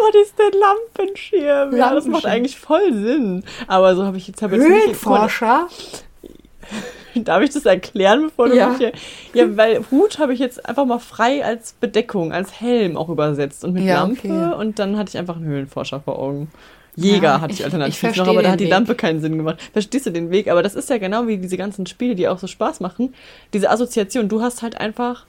Was 0.08 0.22
ist 0.22 0.38
denn 0.38 0.60
Lampenschirm? 0.60 1.76
Ja, 1.76 1.94
das 1.94 2.06
macht 2.06 2.24
Lampenschirm. 2.24 2.32
eigentlich 2.32 2.58
voll 2.58 2.92
Sinn. 2.92 3.44
Aber 3.66 3.94
so 3.96 4.04
habe 4.04 4.16
ich 4.16 4.26
jetzt, 4.28 4.42
hab 4.42 4.52
jetzt. 4.52 4.62
Höhlenforscher? 4.64 5.68
Darf 7.14 7.42
ich 7.42 7.50
das 7.50 7.66
erklären, 7.66 8.22
bevor 8.22 8.48
du 8.48 8.56
Ja. 8.56 8.68
mich 8.70 8.78
hier... 8.78 8.92
Ja, 9.34 9.54
weil 9.56 9.84
Hut 9.90 10.18
habe 10.18 10.32
ich 10.32 10.40
jetzt 10.40 10.66
einfach 10.66 10.86
mal 10.86 10.98
frei 10.98 11.44
als 11.44 11.74
Bedeckung, 11.74 12.32
als 12.32 12.58
Helm 12.60 12.96
auch 12.96 13.10
übersetzt 13.10 13.64
und 13.64 13.74
mit 13.74 13.84
Ja, 13.84 14.00
Lampe. 14.00 14.18
okay. 14.28 14.54
Und 14.58 14.78
dann 14.78 14.96
hatte 14.96 15.10
ich 15.10 15.18
einfach 15.18 15.36
einen 15.36 15.44
Höhlenforscher 15.44 16.00
vor 16.00 16.18
Augen. 16.18 16.50
Jäger 16.96 17.22
Ja, 17.28 17.40
hatte 17.42 17.52
ich 17.52 17.60
ich- 17.60 17.64
alternativ 17.66 18.02
ich 18.02 18.16
noch, 18.16 18.28
aber 18.28 18.42
da 18.42 18.52
hat 18.52 18.60
die 18.60 18.64
Weg. 18.64 18.70
Lampe 18.70 18.94
keinen 18.94 19.20
Sinn 19.20 19.36
gemacht. 19.36 19.58
Verstehst 19.72 20.06
du 20.06 20.10
den 20.10 20.30
Weg? 20.30 20.48
Aber 20.48 20.62
das 20.62 20.74
ist 20.74 20.88
ja 20.88 20.96
genau 20.98 21.26
wie 21.26 21.36
diese 21.36 21.56
ganzen 21.58 21.86
Spiele, 21.86 22.14
die 22.14 22.28
auch 22.28 22.38
so 22.38 22.46
Spaß 22.46 22.80
machen. 22.80 23.14
Diese 23.52 23.68
Assoziation, 23.70 24.28
du 24.30 24.40
hast 24.40 24.62
halt 24.62 24.78
einfach 24.80 25.26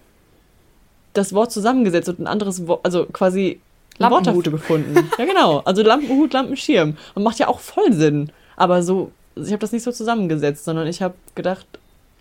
das 1.14 1.34
Wort 1.34 1.52
zusammengesetzt 1.52 2.08
und 2.10 2.20
ein 2.20 2.28
anderes 2.28 2.66
Wort, 2.68 2.82
also 2.84 3.06
quasi 3.08 3.60
Lampenhut. 3.98 4.46
gefunden. 4.46 5.10
ja, 5.18 5.26
genau. 5.26 5.60
Also 5.60 5.84
Lampenhut, 5.84 6.34
Lampenschirm. 6.34 6.98
Und 7.16 7.24
macht 7.24 7.40
ja 7.40 7.48
auch 7.48 7.60
voll 7.60 7.94
Sinn. 7.94 8.32
Aber 8.56 8.84
so, 8.84 9.12
ich 9.36 9.48
habe 9.52 9.60
das 9.60 9.72
nicht 9.72 9.84
so 9.84 9.92
zusammengesetzt, 9.92 10.66
sondern 10.66 10.88
ich 10.88 11.02
habe 11.02 11.16
gedacht, 11.36 11.66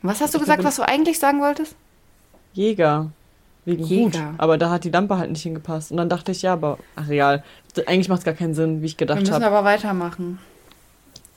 Was 0.02 0.20
hast 0.20 0.34
du 0.34 0.38
gesagt, 0.38 0.64
was 0.64 0.76
du 0.76 0.82
eigentlich 0.82 1.18
sagen 1.18 1.40
wolltest? 1.40 1.74
Jäger. 2.52 3.10
Wegen 3.64 3.82
Hut. 3.84 3.90
Jäger. 3.90 4.34
Aber 4.38 4.58
da 4.58 4.70
hat 4.70 4.84
die 4.84 4.90
Lampe 4.90 5.16
halt 5.18 5.30
nicht 5.30 5.42
hingepasst. 5.42 5.90
Und 5.90 5.96
dann 5.98 6.08
dachte 6.08 6.32
ich, 6.32 6.42
ja, 6.42 6.52
aber, 6.54 6.78
ach 6.96 7.08
egal. 7.08 7.44
Eigentlich 7.86 8.08
macht 8.08 8.18
es 8.20 8.24
gar 8.24 8.34
keinen 8.34 8.54
Sinn, 8.54 8.82
wie 8.82 8.86
ich 8.86 8.94
Wir 8.94 9.06
gedacht 9.06 9.20
müssen 9.20 9.34
habe. 9.34 9.46
aber 9.46 9.64
weitermachen. 9.64 10.38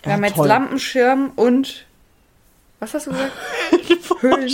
Wir 0.02 0.10
Ja, 0.10 0.16
haben 0.18 0.24
jetzt 0.24 0.36
toll. 0.36 0.48
Lampenschirm 0.48 1.32
und. 1.36 1.86
Was 2.80 2.94
hast 2.94 3.08
du 3.08 3.12
gesagt? 3.12 3.32
Höhlen, 4.22 4.50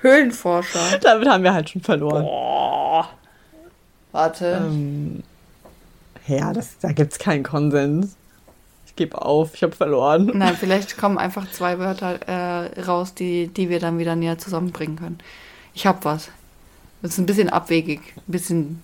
Höhlenforscher. 0.00 0.98
Damit 1.02 1.28
haben 1.28 1.42
wir 1.42 1.52
halt 1.54 1.70
schon 1.70 1.82
verloren. 1.82 2.24
Warte. 4.18 4.60
Ähm, 4.64 5.22
ja, 6.26 6.52
das, 6.52 6.76
da 6.80 6.90
gibt 6.90 7.12
es 7.12 7.20
keinen 7.20 7.44
Konsens. 7.44 8.16
Ich 8.84 8.96
gebe 8.96 9.22
auf, 9.22 9.54
ich 9.54 9.62
habe 9.62 9.76
verloren. 9.76 10.32
Nein, 10.34 10.56
vielleicht 10.58 10.98
kommen 10.98 11.18
einfach 11.18 11.48
zwei 11.52 11.78
Wörter 11.78 12.18
äh, 12.26 12.80
raus, 12.80 13.14
die, 13.14 13.46
die 13.46 13.68
wir 13.68 13.78
dann 13.78 13.98
wieder 14.00 14.16
näher 14.16 14.36
zusammenbringen 14.36 14.96
können. 14.96 15.18
Ich 15.72 15.86
hab 15.86 16.04
was. 16.04 16.30
Das 17.00 17.12
ist 17.12 17.18
ein 17.18 17.26
bisschen 17.26 17.48
abwegig. 17.48 18.00
Ein 18.16 18.22
bisschen. 18.32 18.82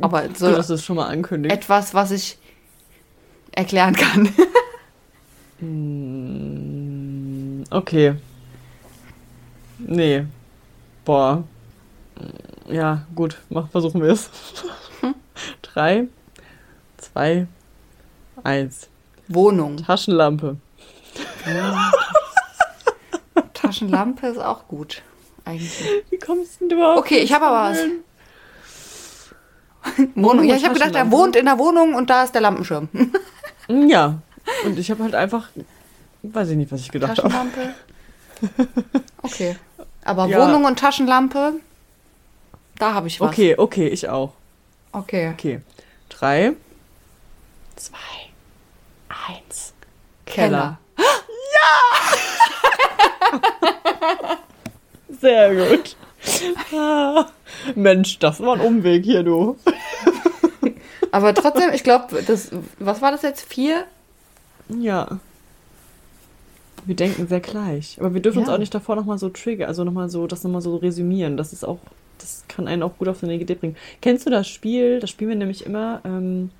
Aber 0.00 0.24
so 0.34 0.50
du 0.50 0.74
es 0.74 0.84
schon 0.84 0.96
mal 0.96 1.06
ankündigst. 1.06 1.56
etwas, 1.56 1.94
was 1.94 2.10
ich 2.10 2.38
erklären 3.52 3.94
kann. 3.94 4.28
Mm, 5.64 7.62
Okay. 7.70 8.16
Nee. 9.78 10.26
Boah. 11.04 11.44
Ja, 12.68 13.02
gut, 13.14 13.38
mach, 13.50 13.68
versuchen 13.70 14.02
wir 14.02 14.10
es. 14.12 14.30
Drei, 15.62 16.06
zwei, 16.98 17.46
eins. 18.44 18.88
Wohnung. 19.28 19.78
Taschenlampe. 19.78 20.56
Taschenlampe 23.54 24.26
ist 24.28 24.38
auch 24.38 24.66
gut. 24.68 25.02
Eigentlich. 25.44 25.84
Wie 26.10 26.18
kommst 26.18 26.60
du 26.60 26.68
denn 26.68 26.78
überhaupt? 26.78 26.98
Okay, 26.98 27.18
ich 27.18 27.32
habe 27.32 27.46
aber 27.46 27.70
was. 27.72 27.78
Wohnung. 30.14 30.44
Ja, 30.44 30.56
ich 30.56 30.64
habe 30.64 30.74
gedacht, 30.74 30.94
er 30.94 31.10
wohnt 31.10 31.36
in 31.36 31.46
der 31.46 31.58
Wohnung 31.58 31.94
und 31.94 32.10
da 32.10 32.24
ist 32.24 32.34
der 32.34 32.42
Lampenschirm. 32.42 32.88
Ja. 33.68 34.18
Und 34.64 34.78
ich 34.78 34.90
habe 34.90 35.02
halt 35.02 35.14
einfach, 35.14 35.48
weiß 36.22 36.50
ich 36.50 36.56
nicht, 36.56 36.70
was 36.70 36.80
ich 36.80 36.90
gedacht 36.90 37.18
habe. 37.18 37.28
Taschenlampe. 37.30 37.74
Okay. 39.22 39.56
Aber 40.04 40.26
Ja. 40.26 40.46
Wohnung 40.46 40.64
und 40.64 40.78
Taschenlampe, 40.78 41.54
da 42.78 42.94
habe 42.94 43.08
ich 43.08 43.20
was. 43.20 43.30
Okay, 43.30 43.56
okay, 43.56 43.88
ich 43.88 44.08
auch. 44.08 44.32
Okay. 44.92 45.30
Okay. 45.32 45.60
Drei, 46.08 46.52
zwei, 47.76 47.96
eins. 49.08 49.72
Keller. 50.26 50.78
Sehr 55.20 55.54
gut. 55.54 55.96
Mensch, 57.74 58.18
das 58.18 58.40
war 58.40 58.54
ein 58.54 58.60
Umweg 58.60 59.04
hier, 59.04 59.22
du. 59.22 59.56
Aber 61.10 61.34
trotzdem, 61.34 61.70
ich 61.72 61.84
glaube, 61.84 62.22
das, 62.22 62.50
was 62.78 63.02
war 63.02 63.12
das 63.12 63.22
jetzt? 63.22 63.42
Vier? 63.42 63.84
Ja. 64.68 65.18
Wir 66.84 66.96
denken 66.96 67.28
sehr 67.28 67.40
gleich. 67.40 67.96
Aber 68.00 68.14
wir 68.14 68.22
dürfen 68.22 68.38
uns 68.40 68.48
Ja. 68.48 68.54
auch 68.54 68.58
nicht 68.58 68.74
davor 68.74 68.96
nochmal 68.96 69.18
so 69.18 69.28
trigger, 69.28 69.68
also 69.68 69.84
nochmal 69.84 70.08
so, 70.08 70.26
das 70.26 70.42
nochmal 70.42 70.62
so 70.62 70.76
resümieren. 70.76 71.36
Das 71.36 71.52
ist 71.52 71.64
auch, 71.64 71.78
das 72.18 72.44
kann 72.48 72.68
einen 72.68 72.82
auch 72.82 72.98
gut 72.98 73.08
auf 73.08 73.18
so 73.18 73.26
eine 73.26 73.36
Idee 73.36 73.54
bringen. 73.54 73.76
Kennst 74.00 74.26
du 74.26 74.30
das 74.30 74.48
Spiel? 74.48 75.00
Das 75.00 75.10
spielen 75.10 75.30
wir 75.30 75.36
nämlich 75.36 75.66
immer 75.66 76.00
ähm, 76.04 76.50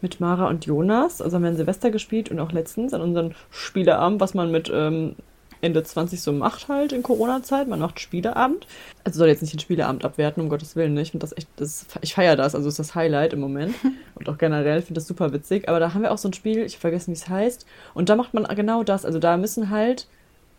mit 0.00 0.20
Mara 0.20 0.48
und 0.48 0.66
Jonas. 0.66 1.22
Also 1.22 1.36
haben 1.36 1.42
wir 1.42 1.50
an 1.50 1.56
Silvester 1.56 1.90
gespielt 1.90 2.30
und 2.30 2.40
auch 2.40 2.52
letztens 2.52 2.92
an 2.92 3.00
unserem 3.00 3.32
Spieleabend, 3.50 4.20
was 4.20 4.34
man 4.34 4.50
mit 4.50 4.70
ähm, 4.74 5.16
Ende 5.62 5.82
20 5.84 6.20
so 6.20 6.32
macht 6.32 6.68
halt 6.68 6.92
in 6.92 7.04
Corona-Zeit. 7.04 7.68
Man 7.68 7.78
macht 7.78 8.00
Spieleabend. 8.00 8.66
Also 9.04 9.18
soll 9.18 9.28
jetzt 9.28 9.42
nicht 9.42 9.54
den 9.54 9.60
Spieleabend 9.60 10.04
abwerten, 10.04 10.42
um 10.42 10.48
Gottes 10.48 10.74
Willen. 10.74 10.94
Ne? 10.94 11.02
Ich 11.02 11.12
finde 11.12 11.24
das 11.24 11.36
echt, 11.36 11.48
das, 11.56 11.86
ich 12.00 12.14
feiere 12.14 12.34
das, 12.34 12.56
also 12.56 12.68
ist 12.68 12.80
das 12.80 12.96
Highlight 12.96 13.32
im 13.32 13.40
Moment. 13.40 13.74
Und 14.16 14.28
auch 14.28 14.38
generell 14.38 14.82
finde 14.82 14.98
das 14.98 15.06
super 15.06 15.32
witzig. 15.32 15.68
Aber 15.68 15.78
da 15.78 15.94
haben 15.94 16.02
wir 16.02 16.10
auch 16.10 16.18
so 16.18 16.28
ein 16.28 16.32
Spiel, 16.32 16.58
ich 16.64 16.78
vergesse, 16.78 17.06
wie 17.08 17.12
es 17.12 17.28
heißt. 17.28 17.64
Und 17.94 18.08
da 18.08 18.16
macht 18.16 18.34
man 18.34 18.44
genau 18.56 18.82
das. 18.82 19.04
Also 19.04 19.20
da 19.20 19.36
müssen 19.36 19.70
halt, 19.70 20.08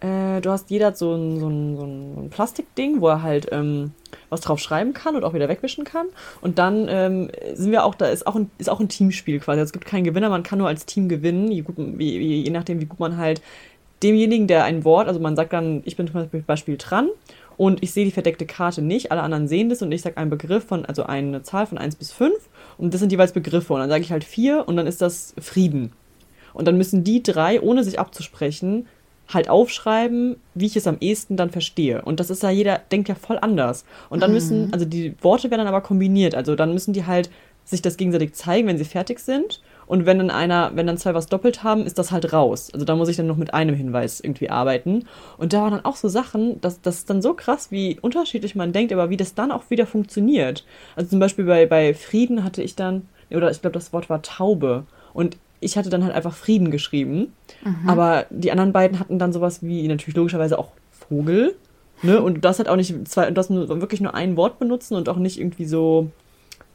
äh, 0.04 0.42
du 0.42 0.52
hast 0.52 0.70
jeder 0.70 0.94
so 0.94 1.16
ein, 1.16 1.40
so 1.40 1.48
ein, 1.48 1.78
so 1.78 1.84
ein, 1.86 2.30
Plastikding, 2.30 3.00
wo 3.00 3.08
er 3.08 3.24
halt 3.24 3.48
ähm, 3.52 3.92
was 4.30 4.42
drauf 4.42 4.60
schreiben 4.60 4.94
kann 4.94 5.16
und 5.16 5.24
auch 5.24 5.34
wieder 5.34 5.48
wegwischen 5.48 5.86
kann. 5.86 6.08
Und 6.42 6.60
dann 6.60 6.88
ähm, 6.90 7.32
sind 7.54 7.72
wir 7.72 7.86
auch, 7.86 7.96
da 7.96 8.08
ist 8.08 8.28
auch 8.28 8.36
ein, 8.36 8.52
ist 8.58 8.70
auch 8.70 8.82
ein 8.82 8.90
Teamspiel 8.90 9.40
quasi. 9.40 9.62
Also 9.62 9.70
es 9.70 9.74
gibt 9.74 9.86
keinen 9.86 10.04
Gewinner, 10.04 10.30
man 10.30 10.44
kann 10.44 10.60
nur 10.60 10.68
als 10.68 10.86
Team 10.86 11.08
gewinnen, 11.08 11.50
je, 11.50 11.62
gut, 11.62 11.76
wie, 11.78 12.42
je 12.44 12.50
nachdem, 12.50 12.82
wie 12.82 12.86
gut 12.86 13.00
man 13.00 13.18
halt 13.18 13.42
demjenigen, 14.04 14.48
der 14.48 14.66
ein 14.66 14.84
Wort, 14.84 15.08
also 15.08 15.22
man 15.22 15.38
sagt 15.38 15.54
dann, 15.54 15.82
ich 15.86 15.96
bin 15.96 16.12
zum 16.12 16.28
Beispiel 16.46 16.76
dran 16.78 17.08
und 17.56 17.82
ich 17.82 17.94
sehe 17.94 18.04
die 18.04 18.12
verdeckte 18.12 18.46
Karte 18.46 18.82
nicht, 18.82 19.14
alle 19.14 19.22
anderen 19.22 19.48
sehen 19.48 19.70
das 19.70 19.82
und 19.82 19.94
ich 19.94 20.02
sage 20.02 20.18
einen 20.18 20.30
Begriff 20.30 20.66
von, 20.66 20.84
also 20.84 21.04
eine 21.04 21.44
Zahl 21.44 21.66
von 21.66 21.78
1 21.78 21.96
bis 21.96 22.12
5 22.12 22.34
und 22.78 22.94
das 22.94 23.00
sind 23.00 23.14
jeweils 23.14 23.32
Begriffe 23.32 23.74
und 23.74 23.80
dann 23.80 23.90
sage 23.90 24.04
ich 24.04 24.12
halt 24.12 24.26
4 24.26 24.68
und 24.68 24.76
dann 24.76 24.88
ist 24.88 25.02
das 25.02 25.34
Frieden. 25.40 25.94
Und 26.54 26.68
dann 26.68 26.78
müssen 26.78 27.06
die 27.06 27.24
drei, 27.24 27.62
ohne 27.62 27.86
sich 27.86 27.98
abzusprechen, 27.98 28.88
halt 29.34 29.50
aufschreiben, 29.50 30.38
wie 30.54 30.66
ich 30.66 30.76
es 30.76 30.88
am 30.88 30.98
ehesten 31.00 31.38
dann 31.38 31.50
verstehe. 31.50 32.02
Und 32.02 32.20
das 32.20 32.30
ist 32.30 32.44
ja, 32.44 32.50
jeder 32.50 32.80
denkt 32.92 33.10
ja 33.10 33.16
voll 33.16 33.38
anders. 33.42 33.86
Und 34.10 34.22
dann 34.22 34.34
müssen, 34.34 34.72
also 34.74 34.86
die 34.86 35.16
Worte 35.22 35.50
werden 35.50 35.60
dann 35.60 35.68
aber 35.68 35.82
kombiniert. 35.82 36.36
Also 36.36 36.56
dann 36.56 36.74
müssen 36.74 36.94
die 36.94 37.06
halt 37.06 37.30
sich 37.66 37.82
das 37.82 37.98
gegenseitig 37.98 38.34
zeigen, 38.34 38.68
wenn 38.68 38.78
sie 38.78 38.86
fertig 38.86 39.20
sind. 39.20 39.62
Und 39.86 40.06
wenn 40.06 40.18
dann 40.18 40.32
einer, 40.32 40.72
wenn 40.76 40.88
dann 40.88 40.98
zwei 40.98 41.14
was 41.14 41.28
doppelt 41.28 41.64
haben, 41.64 41.86
ist 41.86 41.98
das 41.98 42.12
halt 42.12 42.34
raus. 42.34 42.70
Also 42.74 42.86
da 42.86 42.96
muss 42.96 43.10
ich 43.10 43.18
dann 43.18 43.28
noch 43.28 43.38
mit 43.38 43.54
einem 43.54 43.76
Hinweis 43.76 44.20
irgendwie 44.20 44.50
arbeiten. 44.50 45.06
Und 45.38 45.54
da 45.54 45.62
waren 45.62 45.72
dann 45.72 45.86
auch 45.86 45.96
so 45.96 46.08
Sachen, 46.08 46.60
dass 46.62 46.82
das 46.82 47.00
ist 47.00 47.10
dann 47.10 47.22
so 47.22 47.34
krass, 47.34 47.72
wie 47.72 48.00
unterschiedlich 48.02 48.56
man 48.56 48.74
denkt, 48.74 48.94
aber 48.94 49.10
wie 49.10 49.18
das 49.18 49.36
dann 49.36 49.52
auch 49.52 49.70
wieder 49.70 49.86
funktioniert. 49.86 50.66
Also 50.96 51.12
zum 51.12 51.20
Beispiel 51.20 51.46
bei, 51.46 51.66
bei 51.66 51.94
Frieden 51.94 52.44
hatte 52.44 52.64
ich 52.64 52.76
dann, 52.76 53.08
oder 53.30 53.52
ich 53.52 53.62
glaube, 53.62 53.74
das 53.74 53.94
Wort 53.94 54.10
war 54.10 54.22
Taube. 54.22 54.86
Und 55.14 55.38
ich 55.64 55.78
hatte 55.78 55.90
dann 55.90 56.04
halt 56.04 56.14
einfach 56.14 56.34
Frieden 56.34 56.72
geschrieben. 56.72 57.34
Aber 57.88 58.26
die 58.30 58.52
anderen 58.52 58.74
beiden 58.74 59.00
hatten 59.00 59.20
dann 59.20 59.34
sowas 59.34 59.64
wie 59.64 59.88
natürlich 59.88 60.16
logischerweise 60.16 60.60
auch 60.60 60.72
Vogel. 60.92 61.56
Ne? 62.02 62.22
Und 62.22 62.44
das 62.44 62.60
hat 62.60 62.68
auch 62.68 62.76
nicht 62.76 63.08
zwei, 63.08 63.32
das 63.32 63.50
nur, 63.50 63.70
wirklich 63.82 64.02
nur 64.02 64.14
ein 64.14 64.36
Wort 64.36 64.60
benutzen 64.60 64.96
und 64.96 65.08
auch 65.10 65.18
nicht 65.18 65.40
irgendwie 65.40 65.66
so 65.66 66.10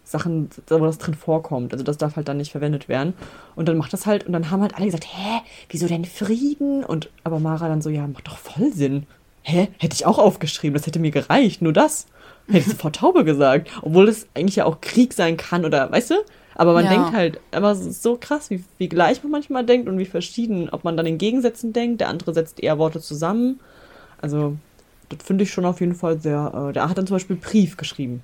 Sachen, 0.02 0.49
wo 0.68 0.78
das 0.87 0.97
drin 0.97 1.14
vorkommt. 1.14 1.73
Also 1.73 1.85
das 1.85 1.99
darf 1.99 2.16
halt 2.16 2.28
dann 2.28 2.38
nicht 2.38 2.52
verwendet 2.52 2.88
werden. 2.88 3.12
Und 3.54 3.68
dann 3.68 3.76
macht 3.76 3.92
das 3.92 4.07
halt, 4.07 4.26
und 4.26 4.33
dann 4.33 4.50
haben 4.50 4.62
halt 4.62 4.75
alle 4.75 4.87
gesagt, 4.87 5.04
hä, 5.04 5.40
wieso 5.68 5.87
denn 5.87 6.07
Frieden? 6.07 6.83
Und 6.83 7.11
aber 7.25 7.40
Mara 7.40 7.68
dann 7.68 7.83
so, 7.83 7.90
ja, 7.90 8.07
macht 8.07 8.26
doch 8.26 8.38
voll 8.38 8.73
Sinn. 8.73 9.07
Hä? 9.42 9.68
Hätte 9.78 9.95
ich 9.95 10.07
auch 10.07 10.18
aufgeschrieben, 10.18 10.75
das 10.75 10.87
hätte 10.87 10.99
mir 10.99 11.11
gereicht, 11.11 11.61
nur 11.61 11.75
das. 11.75 12.07
Hätte 12.47 12.59
ich 12.59 12.66
sofort 12.66 12.97
Taube 12.97 13.25
gesagt. 13.25 13.68
Obwohl 13.83 14.07
das 14.07 14.26
eigentlich 14.35 14.57
ja 14.57 14.64
auch 14.64 14.80
Krieg 14.80 15.12
sein 15.12 15.37
kann 15.37 15.66
oder, 15.66 15.90
weißt 15.90 16.11
du? 16.11 16.14
Aber 16.59 16.75
man 16.75 16.85
Ja. 16.85 16.91
denkt 16.91 17.12
halt, 17.12 17.41
aber 17.53 17.71
es 17.71 17.81
ist 17.81 18.03
so 18.03 18.19
krass, 18.21 18.50
wie, 18.50 18.62
wie 18.77 18.88
gleich 18.88 19.23
man 19.23 19.33
manchmal 19.33 19.65
denkt 19.65 19.88
und 19.88 19.97
wie 19.99 20.05
verschieden, 20.05 20.69
ob 20.71 20.85
man 20.85 20.97
dann 20.97 21.07
in 21.07 21.17
Gegensätzen 21.17 21.73
denkt, 21.73 22.00
der 22.03 22.09
andere 22.09 22.35
setzt 22.35 22.61
eher 22.61 22.79
Worte 22.79 23.00
zusammen. 23.00 23.61
Also, 24.21 24.57
das 25.09 25.23
finde 25.25 25.45
ich 25.45 25.53
schon 25.53 25.65
auf 25.65 25.81
jeden 25.81 25.95
Fall 25.95 26.21
sehr. 26.21 26.69
Äh, 26.69 26.73
der 26.73 26.88
hat 26.88 26.99
dann 26.99 27.07
zum 27.07 27.15
Beispiel 27.15 27.37
Brief 27.37 27.77
geschrieben. 27.77 28.23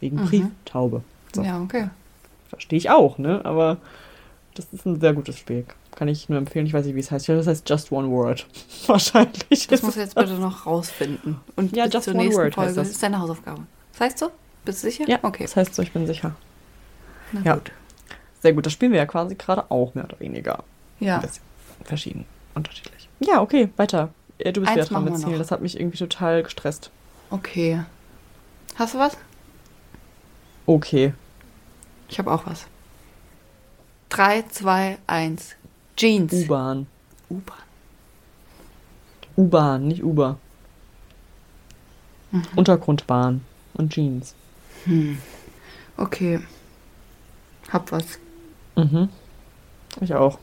Wegen 0.00 0.16
Brieftaube. 0.16 1.02
So. 1.34 1.42
Ja, 1.42 1.60
okay. 1.60 1.90
Verstehe 2.48 2.76
ich 2.78 2.88
auch, 2.90 3.18
ne? 3.18 3.40
Aber 3.44 3.76
das 4.54 4.66
ist 4.72 4.86
ein 4.86 5.00
sehr 5.00 5.12
gutes 5.12 5.36
Spiel. 5.38 5.64
Kann 5.96 6.06
ich 6.08 6.28
nur 6.28 6.38
empfehlen. 6.38 6.66
Ich 6.66 6.72
weiß 6.72 6.86
nicht, 6.86 6.94
wie 6.94 7.00
es 7.00 7.10
heißt. 7.10 7.24
Ich 7.24 7.26
glaube, 7.26 7.38
das 7.40 7.46
heißt 7.48 7.68
Just 7.68 7.90
One 7.92 8.08
Word. 8.10 8.46
Wahrscheinlich. 8.86 9.66
Das 9.68 9.82
muss 9.82 9.90
es 9.96 9.96
jetzt 10.02 10.14
bitte 10.14 10.34
noch 10.34 10.66
rausfinden. 10.66 11.40
Und 11.56 11.74
Ja, 11.76 11.84
bis 11.84 11.94
just 11.94 12.04
zur 12.04 12.14
one 12.14 12.22
nächsten 12.24 12.40
word 12.42 12.46
heißt 12.46 12.54
Folge. 12.54 12.74
das. 12.74 12.86
Das 12.88 12.90
ist 12.94 13.02
deine 13.02 13.18
Hausaufgabe. 13.18 13.62
Das 13.92 14.00
heißt 14.00 14.18
so? 14.18 14.30
Bist 14.64 14.82
du 14.84 14.88
sicher? 14.88 15.04
Ja, 15.08 15.18
Okay. 15.22 15.42
Das 15.42 15.56
heißt 15.56 15.74
so, 15.74 15.82
ich 15.82 15.92
bin 15.92 16.06
sicher. 16.06 16.34
Na 17.32 17.40
ja. 17.42 17.54
gut. 17.54 17.72
Sehr 18.40 18.52
gut. 18.52 18.66
Das 18.66 18.72
spielen 18.72 18.92
wir 18.92 18.98
ja 18.98 19.06
quasi 19.06 19.34
gerade 19.34 19.70
auch 19.70 19.94
mehr 19.94 20.04
oder 20.04 20.20
weniger. 20.20 20.64
Ja. 21.00 21.16
Ein 21.16 21.22
bisschen 21.22 21.42
verschieden. 21.84 22.26
Unterschiedlich. 22.54 23.08
Ja, 23.20 23.40
okay, 23.40 23.70
weiter. 23.76 24.10
Du 24.38 24.60
bist 24.60 24.66
Eins 24.66 24.76
wieder 24.76 24.84
dran 24.86 25.04
mit 25.04 25.18
noch. 25.18 25.38
Das 25.38 25.50
hat 25.50 25.62
mich 25.62 25.78
irgendwie 25.78 25.98
total 25.98 26.42
gestresst. 26.42 26.90
Okay. 27.30 27.82
Hast 28.74 28.94
du 28.94 28.98
was? 28.98 29.16
Okay. 30.66 31.14
Ich 32.08 32.18
habe 32.18 32.30
auch 32.32 32.46
was. 32.46 32.66
3, 34.10 34.42
2, 34.42 34.98
1. 35.06 35.56
Jeans. 35.96 36.32
U-Bahn. 36.32 36.86
U-Bahn. 37.30 37.56
U-Bahn, 39.36 39.88
nicht 39.88 40.02
Uber. 40.02 40.38
Mhm. 42.32 42.44
Untergrundbahn 42.56 43.42
und 43.74 43.92
Jeans. 43.92 44.34
Okay. 45.96 46.40
Hab 47.72 47.90
was. 47.90 48.18
Mhm. 48.76 49.08
Ich 50.00 50.14
auch. 50.14 50.38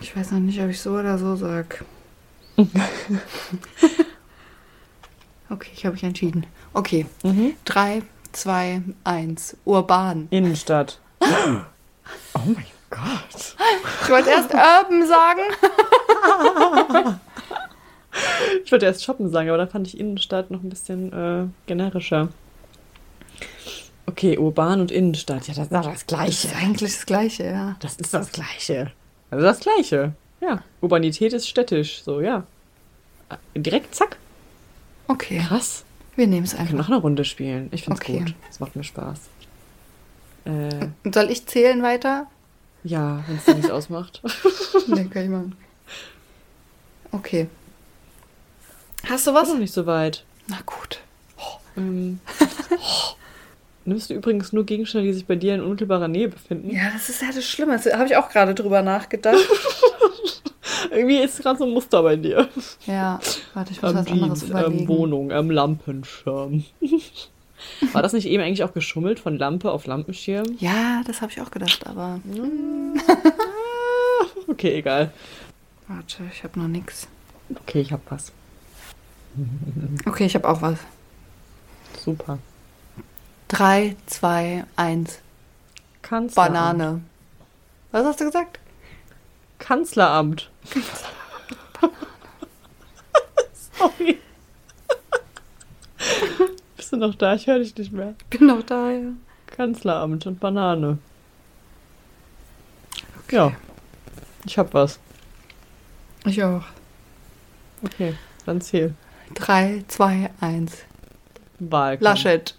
Ich 0.00 0.16
weiß 0.16 0.32
noch 0.32 0.40
nicht, 0.40 0.60
ob 0.60 0.68
ich 0.68 0.80
so 0.80 0.92
oder 0.92 1.18
so 1.18 1.36
sag. 1.36 1.84
okay, 5.50 5.70
ich 5.72 5.84
habe 5.84 5.94
mich 5.94 6.04
entschieden. 6.04 6.46
Okay. 6.72 7.06
Mhm. 7.22 7.54
3, 7.64 8.02
2, 8.32 8.82
1. 9.04 9.56
Urban. 9.64 10.28
Innenstadt. 10.30 11.00
oh 11.20 11.26
mein 12.44 12.66
Gott. 12.90 13.56
Ich 14.02 14.10
wollte 14.10 14.30
erst 14.30 14.52
Urban 14.52 15.06
sagen. 15.06 15.40
Ich 18.64 18.72
wollte 18.72 18.86
erst 18.86 19.04
shoppen 19.04 19.30
sagen, 19.30 19.48
aber 19.48 19.58
da 19.58 19.66
fand 19.66 19.86
ich 19.86 19.98
Innenstadt 19.98 20.50
noch 20.50 20.62
ein 20.62 20.68
bisschen 20.68 21.12
äh, 21.12 21.46
generischer. 21.66 22.28
Okay, 24.08 24.38
urban 24.38 24.80
und 24.80 24.90
Innenstadt. 24.90 25.46
Ja, 25.48 25.54
das 25.54 25.64
ist 25.64 25.72
doch 25.72 25.82
das 25.84 25.92
Das 25.94 26.06
Gleiche. 26.06 26.48
ist 26.48 26.56
eigentlich 26.56 26.92
das 26.94 27.06
Gleiche, 27.06 27.44
ja. 27.44 27.76
Das 27.80 27.96
ist 27.96 28.14
das 28.14 28.32
Gleiche. 28.32 28.90
Also 29.30 29.44
das 29.44 29.60
Gleiche. 29.60 30.12
Ja. 30.40 30.62
Urbanität 30.80 31.32
ist 31.34 31.46
städtisch. 31.48 32.02
So, 32.02 32.20
ja. 32.20 32.44
Äh, 33.54 33.60
Direkt 33.60 33.94
zack. 33.94 34.16
Okay, 35.08 35.42
Krass. 35.46 35.84
wir 36.16 36.26
nehmen 36.26 36.44
es 36.44 36.52
Wir 36.52 36.58
können 36.58 36.68
einfach. 36.70 36.78
noch 36.88 36.94
eine 36.94 37.02
Runde 37.02 37.24
spielen. 37.24 37.68
Ich 37.72 37.84
find's 37.84 38.00
Okay. 38.00 38.20
gut. 38.20 38.34
Es 38.50 38.60
macht 38.60 38.76
mir 38.76 38.84
Spaß. 38.84 39.18
Äh, 40.46 40.88
Und 41.04 41.14
Soll 41.14 41.30
ich 41.30 41.44
zählen 41.46 41.82
weiter? 41.82 42.26
ja, 42.84 43.22
wenn 43.26 43.36
es 43.36 43.44
dir 43.44 43.54
nichts 43.56 43.70
ausmacht. 43.70 44.22
Nee, 44.86 45.04
kann 45.06 45.22
ich 45.24 45.28
machen. 45.28 45.56
Okay. 47.12 47.48
Hast 49.06 49.26
du 49.26 49.34
was? 49.34 49.48
noch 49.48 49.58
nicht 49.58 49.74
so 49.74 49.84
weit. 49.84 50.24
Na 50.46 50.58
gut. 50.64 51.00
Ähm, 51.76 52.20
nimmst 53.88 54.10
du 54.10 54.14
übrigens 54.14 54.52
nur 54.52 54.64
Gegenstände, 54.64 55.06
die 55.06 55.14
sich 55.14 55.26
bei 55.26 55.36
dir 55.36 55.54
in 55.54 55.62
unmittelbarer 55.62 56.08
Nähe 56.08 56.28
befinden? 56.28 56.70
Ja, 56.70 56.90
das 56.92 57.08
ist 57.08 57.22
ja 57.22 57.28
das 57.34 57.44
Schlimme. 57.44 57.78
Da 57.82 57.96
habe 57.98 58.06
ich 58.06 58.16
auch 58.16 58.28
gerade 58.28 58.54
drüber 58.54 58.82
nachgedacht. 58.82 59.38
Irgendwie 60.90 61.18
ist 61.18 61.40
gerade 61.42 61.58
so 61.58 61.64
ein 61.64 61.70
Muster 61.72 62.02
bei 62.02 62.16
dir. 62.16 62.48
ja, 62.86 63.18
warte, 63.54 63.72
ich 63.72 63.82
muss 63.82 63.90
Am 63.90 63.96
was 63.98 64.06
anderes 64.06 64.40
Jeans, 64.40 64.52
am 64.52 64.60
überlegen. 64.60 64.88
Wohnung, 64.88 65.32
am 65.32 65.50
Lampenschirm. 65.50 66.64
War 67.92 68.02
das 68.02 68.12
nicht 68.12 68.26
eben 68.26 68.42
eigentlich 68.42 68.62
auch 68.62 68.72
geschummelt 68.72 69.18
von 69.18 69.36
Lampe 69.36 69.72
auf 69.72 69.86
Lampenschirm? 69.86 70.56
Ja, 70.60 71.02
das 71.06 71.20
habe 71.20 71.32
ich 71.32 71.40
auch 71.40 71.50
gedacht, 71.50 71.86
aber 71.86 72.20
Okay, 74.46 74.76
egal. 74.78 75.10
warte, 75.88 76.18
ich 76.32 76.44
habe 76.44 76.58
noch 76.60 76.68
nichts. 76.68 77.08
Okay, 77.66 77.80
ich 77.80 77.92
hab 77.92 78.00
was. 78.10 78.32
Okay, 80.06 80.26
ich 80.26 80.34
habe 80.34 80.48
auch 80.48 80.62
was. 80.62 80.78
Super. 82.04 82.38
3, 83.48 83.96
2, 84.06 84.64
1. 84.76 85.20
Kanzleramt. 86.02 86.52
Banane. 86.52 87.02
Was 87.90 88.06
hast 88.06 88.20
du 88.20 88.26
gesagt? 88.26 88.60
Kanzleramt. 89.58 90.50
Sorry. 93.78 94.18
Bist 96.76 96.92
du 96.92 96.96
noch 96.96 97.14
da? 97.14 97.34
Ich 97.34 97.46
höre 97.46 97.58
dich 97.58 97.76
nicht 97.76 97.92
mehr. 97.92 98.14
Bin 98.30 98.46
noch 98.46 98.62
da, 98.62 98.90
ja. 98.90 99.10
Kanzleramt 99.46 100.26
und 100.26 100.38
Banane. 100.40 100.98
Ja. 103.30 103.52
Ich 104.44 104.58
hab 104.58 104.72
was. 104.74 104.98
Ich 106.24 106.42
auch. 106.42 106.64
Okay, 107.82 108.16
dann 108.46 108.60
zähl. 108.60 108.94
3, 109.34 109.84
2, 109.88 110.30
1. 110.40 110.78
Wahlkampf. 111.58 112.02
Laschet. 112.02 112.54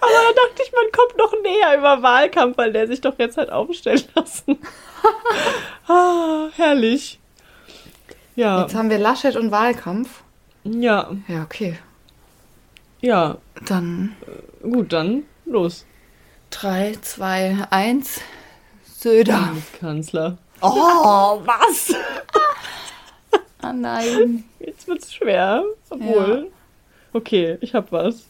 Aber 0.00 0.03
da 0.14 0.48
dachte 0.48 0.62
ich, 0.62 0.72
man 0.72 0.92
kommt 0.92 1.18
noch 1.18 1.32
näher 1.42 1.78
über 1.78 2.02
Wahlkampf, 2.02 2.56
weil 2.58 2.72
der 2.72 2.86
sich 2.86 3.00
doch 3.00 3.18
jetzt 3.18 3.36
hat 3.36 3.50
aufstellen 3.50 4.02
lassen. 4.14 4.58
ah, 5.88 6.48
herrlich. 6.56 7.18
Ja, 8.36 8.62
Jetzt 8.62 8.74
haben 8.74 8.90
wir 8.90 8.98
Laschet 8.98 9.36
und 9.36 9.50
Wahlkampf. 9.50 10.22
ja, 10.64 11.10
Ja, 11.28 11.42
okay. 11.42 11.78
ja. 13.00 13.36
Dann 13.66 14.16
Gut, 14.62 14.92
dann 14.92 15.24
los. 15.44 15.84
3, 16.50 16.94
2, 17.00 17.66
1. 17.70 18.20
Söder. 18.98 19.50
Kanzler. 19.80 20.38
Oh, 20.60 21.40
was? 21.44 21.94
Ah 23.60 23.72
nein. 23.72 24.44
Jetzt 24.58 24.86
wird's 24.88 25.14
schwer. 25.14 25.64
Obwohl. 25.88 26.50
Okay, 27.14 27.56
ich 27.62 27.74
hab 27.74 27.90
was. 27.92 28.26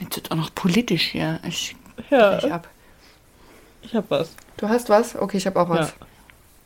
Jetzt 0.00 0.16
wird 0.16 0.30
auch 0.30 0.36
noch 0.36 0.54
politisch 0.54 1.02
hier. 1.04 1.40
Ich 1.46 1.74
Ja, 2.10 2.36
brech 2.36 2.52
ab. 2.52 2.68
ich 3.82 3.94
hab 3.94 4.10
was. 4.10 4.34
Du 4.56 4.68
hast 4.68 4.88
was? 4.88 5.16
Okay, 5.16 5.36
ich 5.38 5.46
habe 5.46 5.60
auch 5.60 5.68
was. 5.68 5.90
Ja. 5.90 6.06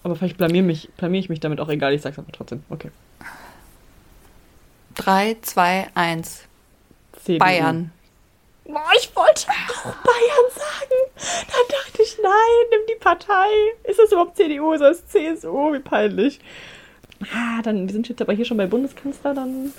Aber 0.03 0.17
vielleicht 0.17 0.39
blamier 0.39 0.63
mich, 0.63 0.91
blamier 0.97 1.21
ich 1.21 1.29
mich 1.29 1.41
damit 1.41 1.61
auch 1.61 1.69
egal. 1.69 1.93
Ich 1.95 2.03
sag's 2.03 2.19
aber 2.19 2.33
trotzdem. 2.33 2.65
Okay. 2.71 2.91
3, 4.97 5.37
2, 5.41 5.89
1. 5.95 6.43
CDU. 7.23 7.39
Bayern. 7.39 7.93
Boah, 8.65 8.83
ich 8.99 9.15
wollte 9.17 9.49
auch 9.51 9.83
Bayern 9.85 10.51
sagen. 10.55 11.47
Dann 11.49 11.79
dachte 11.79 12.03
ich, 12.03 12.19
nein, 12.23 12.33
nimm 12.71 12.81
die 12.89 13.01
Partei. 13.01 13.49
Ist 13.85 13.99
das 13.99 14.13
überhaupt 14.13 14.37
CDU 14.37 14.75
oder 14.75 14.91
ist 14.91 15.05
das 15.05 15.11
CSU? 15.11 15.73
Wie 15.73 15.81
peinlich. 15.81 16.41
Ah, 17.35 17.61
dann, 17.63 17.87
wir 17.87 17.93
sind 17.93 18.09
jetzt 18.09 18.23
aber 18.23 18.33
hier 18.33 18.45
schon 18.45 18.57
bei 18.57 18.67
Bundeskanzler, 18.67 19.35
dann 19.35 19.73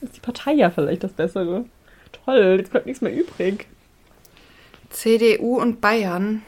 ist 0.00 0.16
die 0.16 0.20
Partei 0.20 0.52
ja 0.52 0.70
vielleicht 0.70 1.04
das 1.04 1.12
Bessere. 1.12 1.64
Toll, 2.26 2.56
jetzt 2.58 2.70
bleibt 2.70 2.86
nichts 2.86 3.00
mehr 3.00 3.14
übrig. 3.14 3.66
CDU 4.90 5.58
und 5.60 5.80
Bayern. 5.80 6.42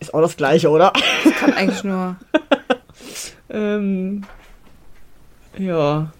Ist 0.00 0.12
auch 0.14 0.20
das 0.20 0.36
Gleiche, 0.36 0.70
oder? 0.70 0.92
Kann 1.38 1.52
eigentlich 1.52 1.84
nur. 1.84 2.16
ähm, 3.50 4.24
ja. 5.56 6.12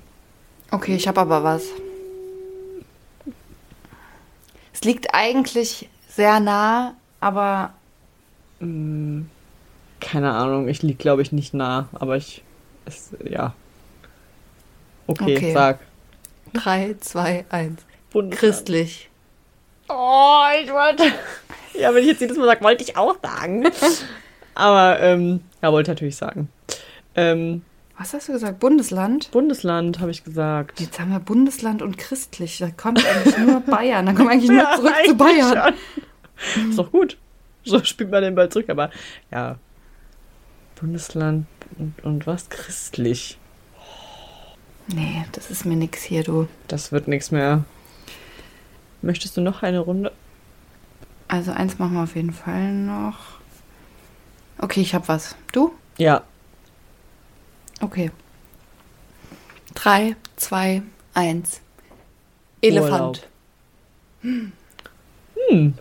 Okay, 0.71 0.95
ich 0.95 1.09
habe 1.09 1.21
aber 1.21 1.43
was. 1.43 1.65
Es 4.73 4.83
liegt 4.83 5.15
eigentlich 5.15 5.89
sehr 6.09 6.39
nah, 6.41 6.95
aber 7.21 7.73
Mm, 8.61 9.23
keine 10.01 10.33
Ahnung, 10.33 10.69
ich 10.69 10.83
lieg, 10.83 10.99
glaube 10.99 11.23
ich, 11.23 11.33
nicht 11.33 11.55
nah, 11.55 11.89
aber 11.93 12.17
ich, 12.17 12.43
es, 12.85 13.11
ja. 13.25 13.55
Okay, 15.07 15.37
Okay. 15.37 15.53
sag. 15.53 15.79
3, 16.55 16.97
2, 17.01 17.45
1. 17.51 17.83
Bundesland. 18.11 18.41
Christlich. 18.41 19.11
Oh, 19.89 20.45
ich 20.63 20.71
wollte. 20.73 21.05
Ja, 21.75 21.95
wenn 21.95 22.03
ich 22.03 22.09
jetzt 22.09 22.21
jedes 22.21 22.37
Mal 22.37 22.47
sage, 22.47 22.63
wollte 22.65 22.85
ich 22.85 22.97
auch 22.97 23.17
sagen. 23.23 23.67
Aber, 24.55 25.01
ähm, 25.01 25.41
ja, 25.63 25.73
wollte 25.73 25.91
natürlich 25.93 26.17
sagen. 26.17 26.49
Ähm, 27.15 27.63
Was 27.97 28.13
hast 28.13 28.29
du 28.29 28.33
gesagt? 28.33 28.59
Bundesland? 28.59 29.31
Bundesland, 29.31 30.01
habe 30.01 30.11
ich 30.11 30.25
gesagt. 30.25 30.81
Jetzt 30.81 30.99
haben 30.99 31.11
wir 31.13 31.21
Bundesland 31.21 31.81
und 31.83 31.97
christlich. 31.97 32.59
Da 32.59 32.71
kommt 32.71 33.05
eigentlich 33.07 33.39
nur 33.39 33.61
Bayern. 33.67 34.07
Da 34.07 34.13
kommen 34.13 34.29
wir 34.29 34.33
eigentlich 34.33 34.51
nur 34.51 34.71
zurück 34.75 34.91
zu 34.91 34.95
eigentlich 34.95 35.17
Bayern. 35.17 35.75
schon. 36.57 36.71
Ist 36.71 36.79
doch 36.79 36.91
gut. 36.91 37.17
So 37.65 37.83
spielt 37.85 38.11
man 38.11 38.23
den 38.23 38.35
Ball 38.35 38.49
zurück, 38.49 38.69
aber 38.69 38.91
ja. 39.31 39.57
Bundesland 40.81 41.47
und, 41.79 41.95
und 42.05 42.27
was? 42.27 42.49
Christlich. 42.49 43.39
Nee, 44.87 45.25
das 45.33 45.51
ist 45.51 45.65
mir 45.67 45.77
nix 45.77 46.03
hier, 46.03 46.23
du. 46.23 46.49
Das 46.67 46.93
wird 46.93 47.09
nichts 47.09 47.31
mehr. 47.31 47.65
Möchtest 49.03 49.37
du 49.37 49.41
noch 49.41 49.63
eine 49.63 49.81
Runde? 49.81 50.13
Also 51.29 51.53
eins 51.53 51.79
machen 51.79 51.95
wir 51.95 52.03
auf 52.03 52.17
jeden 52.17 52.33
Fall 52.33 52.73
noch. 52.73 53.39
Okay, 54.59 54.81
ich 54.81 54.95
hab 54.95 55.09
was. 55.09 55.37
Du? 55.53 55.73
Ja. 55.99 56.23
Okay. 57.81 58.11
Drei, 59.75 60.17
zwei, 60.37 60.83
eins. 61.15 61.61
Elefant. 62.61 63.29
Urlaub. 64.25 64.53
Hm. 65.51 65.75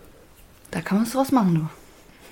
Da 0.69 0.81
kann 0.81 0.97
man 0.97 1.05
was 1.07 1.13
draus 1.13 1.31
machen, 1.31 1.55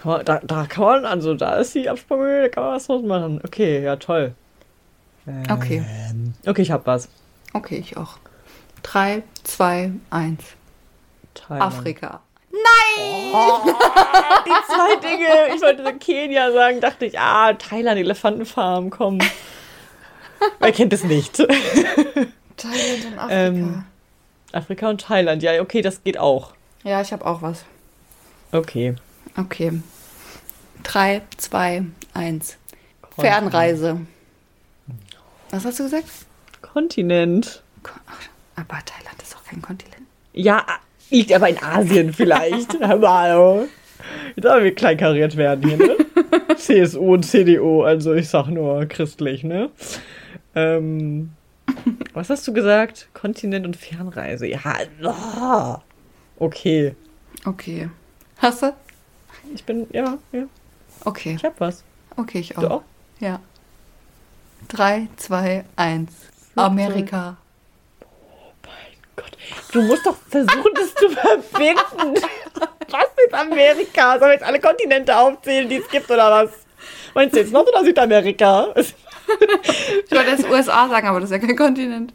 du. 0.04 0.24
Da, 0.24 0.40
da 0.40 0.68
kann 0.68 0.84
man, 0.84 1.06
also 1.06 1.34
da 1.34 1.56
ist 1.56 1.74
die 1.74 1.90
Absprunghöhe, 1.90 2.44
da 2.44 2.50
kann 2.50 2.64
man 2.64 2.74
was 2.74 2.86
draus 2.86 3.02
machen. 3.02 3.42
Okay, 3.44 3.82
ja, 3.82 3.96
toll. 3.96 4.36
Okay. 5.50 5.84
Ähm, 5.88 6.36
okay, 6.46 6.62
ich 6.62 6.70
hab 6.70 6.86
was. 6.86 7.10
Okay, 7.54 7.78
ich 7.78 7.98
auch. 7.98 8.20
Drei, 8.84 9.24
zwei, 9.44 9.92
eins. 10.12 10.44
Thailand. 11.36 11.62
Afrika. 11.62 12.22
Die 14.46 14.52
zwei 14.68 14.96
Dinge. 15.02 15.56
Ich 15.56 15.62
wollte 15.62 15.84
so 15.84 15.92
Kenia 16.00 16.52
sagen, 16.52 16.80
dachte 16.82 17.06
ich, 17.06 17.20
ah, 17.20 17.54
Thailand, 17.54 18.00
Elefantenfarm, 18.00 18.90
komm. 18.90 19.20
Wer 20.60 20.72
kennt 20.72 20.94
es 20.94 21.04
nicht? 21.04 21.36
Thailand 21.36 23.06
und 23.06 23.20
Afrika. 23.20 23.30
Ähm. 23.30 23.84
Afrika 24.54 24.90
und 24.90 25.02
Thailand, 25.02 25.44
ja, 25.44 25.62
okay, 25.62 25.82
das 25.82 26.02
geht 26.04 26.18
auch. 26.18 26.54
ja, 26.84 27.02
ich 27.02 27.12
habe 27.12 27.26
auch 27.26 27.42
was. 27.42 27.66
Okay. 28.54 28.96
Okay. 29.38 29.82
Drei, 30.84 31.22
zwei, 31.38 31.84
eins. 32.14 32.58
Fernreise. 33.18 34.00
Was 35.50 35.66
hast 35.66 35.80
du 35.80 35.84
gesagt? 35.84 36.06
Kontinent. 36.62 37.64
Aber 38.56 38.78
Thailand 38.86 39.22
ist 39.22 39.36
auch 39.36 39.44
kein 39.44 39.62
Kontinent. 39.62 40.08
Ja, 40.34 40.66
liegt 41.10 41.34
aber 41.34 41.50
in 41.50 41.62
Asien 41.62 42.14
vielleicht. 42.14 42.80
Hallo. 42.82 43.68
Jetzt 44.36 44.46
aber 44.46 44.64
wir 44.64 44.76
kleinkariert 44.76 45.38
werden 45.38 45.68
hier, 45.70 45.78
ne? 45.78 45.96
CSU 46.58 47.14
und 47.14 47.24
CDU, 47.24 47.84
also 47.84 48.14
ich 48.14 48.30
sag 48.30 48.48
nur 48.48 48.86
christlich, 48.86 49.44
ne? 49.44 49.70
Ähm, 50.54 51.32
was 52.14 52.30
hast 52.30 52.48
du 52.48 52.54
gesagt? 52.54 53.10
Kontinent 53.14 53.66
und 53.66 53.76
Fernreise. 53.76 54.48
Ja, 54.48 54.62
oh. 55.04 55.76
okay. 56.44 56.96
Okay. 57.46 57.90
Hast 58.38 58.64
du? 58.64 58.74
Ich 59.54 59.64
bin, 59.64 59.88
ja, 59.92 60.18
ja, 60.32 60.44
Okay. 61.04 61.36
ich 61.36 61.44
hab 61.44 61.60
was. 61.60 61.84
Okay, 62.16 62.40
ich 62.40 62.58
auch. 62.58 62.62
Du 62.62 62.72
auch? 62.72 62.82
Ja. 63.20 63.40
Drei, 64.68 65.08
zwei, 65.18 65.66
eins. 65.76 66.12
Flugzeug. 66.54 66.66
Amerika. 66.66 67.38
Gott, 69.16 69.38
du 69.72 69.82
musst 69.84 70.06
doch 70.06 70.16
versuchen, 70.30 70.72
das 70.76 70.94
zu 70.96 71.10
verbinden. 71.10 72.22
Was 72.90 73.06
ist 73.26 73.34
Amerika? 73.34 74.12
Sollen 74.20 74.30
wir 74.30 74.34
jetzt 74.34 74.44
alle 74.44 74.60
Kontinente 74.60 75.16
aufzählen, 75.18 75.70
die 75.70 75.78
es 75.78 75.88
gibt, 75.90 76.10
oder 76.12 76.30
was? 76.32 76.50
Meinst 77.14 77.36
du 77.36 77.40
jetzt 77.40 77.54
Nord- 77.54 77.70
oder 77.70 77.84
Südamerika? 77.84 78.74
Ich 78.76 80.12
wollte 80.12 80.30
jetzt 80.32 80.50
USA 80.50 80.88
sagen, 80.90 81.08
aber 81.08 81.20
das 81.20 81.32
ist 81.32 81.42
ja 81.42 81.48
kein 81.48 81.56
Kontinent. 81.58 82.14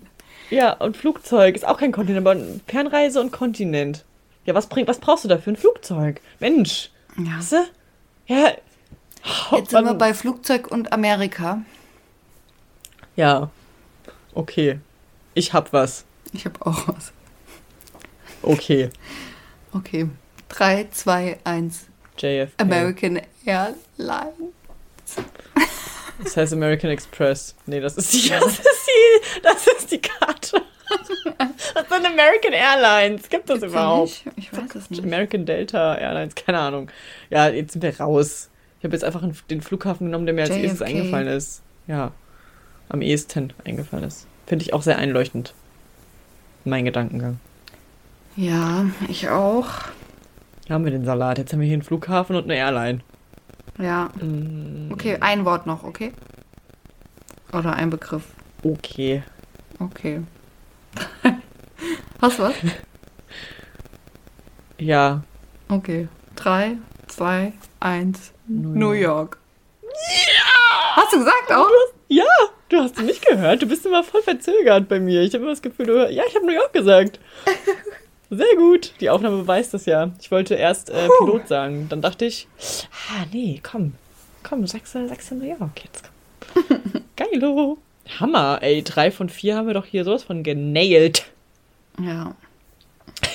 Ja, 0.50 0.72
und 0.74 0.96
Flugzeug 0.96 1.56
ist 1.56 1.66
auch 1.66 1.78
kein 1.78 1.90
Kontinent, 1.92 2.26
aber 2.26 2.40
Fernreise 2.68 3.20
und 3.20 3.32
Kontinent. 3.32 4.04
Ja, 4.44 4.54
was, 4.54 4.66
bringt, 4.68 4.88
was 4.88 4.98
brauchst 4.98 5.24
du 5.24 5.28
da 5.28 5.38
für 5.38 5.50
ein 5.50 5.56
Flugzeug? 5.56 6.20
Mensch, 6.38 6.90
Ja. 7.16 7.38
weißt 7.38 7.52
du? 7.52 7.66
Ja. 8.26 8.52
Oh, 9.52 9.56
Jetzt 9.56 9.70
sind 9.70 9.84
wir 9.84 9.94
bei 9.94 10.14
Flugzeug 10.14 10.70
und 10.70 10.92
Amerika. 10.92 11.62
Ja. 13.16 13.50
Okay. 14.34 14.78
Ich 15.34 15.52
hab 15.52 15.72
was. 15.72 16.04
Ich 16.33 16.45
habe 16.45 16.64
auch 16.64 16.88
was. 16.88 17.12
Okay. 18.43 18.90
Okay. 19.73 20.09
Drei, 20.49 20.87
zwei, 20.90 21.38
eins. 21.45 21.87
JFK. 22.19 22.55
American 22.59 23.21
Airlines. 23.45 24.55
Das 26.23 26.37
heißt 26.37 26.53
American 26.53 26.90
Express. 26.90 27.55
Nee, 27.66 27.81
das 27.81 27.97
ist 27.97 28.12
die, 28.12 28.29
das 28.29 28.59
ist 28.59 28.61
die, 28.62 29.40
das 29.43 29.66
ist 29.66 29.90
die 29.93 30.01
Karte. 30.01 30.62
Das 31.75 31.88
sind 31.88 32.07
American 32.07 32.53
Airlines. 32.53 33.29
Gibt 33.29 33.49
das 33.49 33.62
überhaupt? 33.62 34.27
Nicht? 34.27 34.37
Ich 34.37 34.53
weiß 34.53 34.75
es 34.75 34.90
nicht. 34.90 35.03
American 35.03 35.47
Delta 35.47 35.95
Airlines, 35.97 36.35
keine 36.35 36.59
Ahnung. 36.59 36.90
Ja, 37.31 37.49
jetzt 37.49 37.73
sind 37.73 37.83
wir 37.83 37.99
raus. 37.99 38.51
Ich 38.79 38.85
habe 38.85 38.95
jetzt 38.95 39.05
einfach 39.05 39.23
den 39.49 39.62
Flughafen 39.62 40.07
genommen, 40.07 40.27
der 40.27 40.35
mir 40.35 40.43
als 40.43 40.51
erstes 40.51 40.81
JFK. 40.81 40.87
eingefallen 40.87 41.29
ist. 41.29 41.62
Ja, 41.87 42.12
am 42.88 43.03
ehesten 43.03 43.53
eingefallen 43.64 44.05
ist. 44.05 44.27
Finde 44.47 44.64
ich 44.64 44.73
auch 44.75 44.83
sehr 44.83 44.99
einleuchtend. 44.99 45.55
Mein 46.64 46.85
Gedankengang. 46.85 47.38
Ja, 48.37 48.87
ich 49.09 49.29
auch. 49.29 49.66
Hier 50.66 50.75
haben 50.75 50.85
wir 50.85 50.92
den 50.92 51.05
Salat. 51.05 51.38
Jetzt 51.38 51.53
haben 51.53 51.61
wir 51.61 51.66
hier 51.66 51.75
einen 51.75 51.83
Flughafen 51.83 52.37
und 52.37 52.44
eine 52.44 52.57
Airline. 52.57 53.01
Ja. 53.79 54.11
Mm, 54.20 54.92
Okay, 54.92 55.16
ein 55.20 55.44
Wort 55.44 55.66
noch, 55.66 55.83
okay? 55.85 56.12
Oder 57.53 57.75
ein 57.75 57.90
Begriff. 57.90 58.25
Okay. 58.62 59.23
Okay. 59.79 60.23
Hast 62.20 62.38
du 62.38 62.42
was? 62.44 62.55
Ja. 64.79 65.23
Okay. 65.68 66.09
Drei, 66.37 66.79
zwei, 67.07 67.53
eins. 67.81 68.33
New 68.49 68.70
New 68.70 68.92
York. 68.92 69.37
Hast 70.96 71.12
du 71.12 71.18
gesagt 71.18 71.53
auch? 71.53 71.68
Ja, 72.09 72.25
du 72.70 72.78
hast 72.78 72.98
ihn 72.98 73.06
nicht 73.06 73.24
gehört. 73.26 73.62
Du 73.62 73.66
bist 73.66 73.85
immer 73.85 74.02
voll 74.02 74.22
verzögert 74.22 74.88
bei 74.88 74.98
mir. 75.00 75.20
Ich 75.22 75.35
habe 75.35 75.42
immer 75.42 75.52
das 75.52 75.62
Gefühl, 75.62 75.87
du 75.87 75.92
hör- 75.94 76.11
ja, 76.11 76.22
ich 76.28 76.35
habe 76.35 76.46
New 76.46 76.52
York 76.54 76.72
gesagt. 76.72 77.20
Sehr 78.30 78.56
gut. 78.56 78.92
Die 79.00 79.11
Aufnahme 79.11 79.38
beweist 79.38 79.74
das 79.74 79.87
ja. 79.87 80.11
Ich 80.20 80.30
wollte 80.30 80.54
erst 80.54 80.88
äh, 80.90 81.09
Pilot 81.18 81.48
sagen. 81.48 81.88
Dann 81.88 82.00
dachte 82.00 82.24
ich, 82.24 82.46
ah, 83.11 83.24
nee, 83.33 83.61
komm. 83.62 83.94
Komm, 84.42 84.66
sagst 84.66 84.94
du, 84.94 85.06
sagst 85.09 85.33
New 85.33 85.44
York 85.44 85.83
jetzt. 85.85 86.11
Komm. 86.54 86.80
Geilo. 87.16 87.78
Hammer, 88.18 88.59
ey. 88.62 88.83
Drei 88.83 89.11
von 89.11 89.28
vier 89.28 89.56
haben 89.56 89.66
wir 89.66 89.74
doch 89.74 89.85
hier 89.85 90.04
sowas 90.04 90.22
von 90.22 90.42
genailt. 90.42 91.26
Ja. 92.00 92.35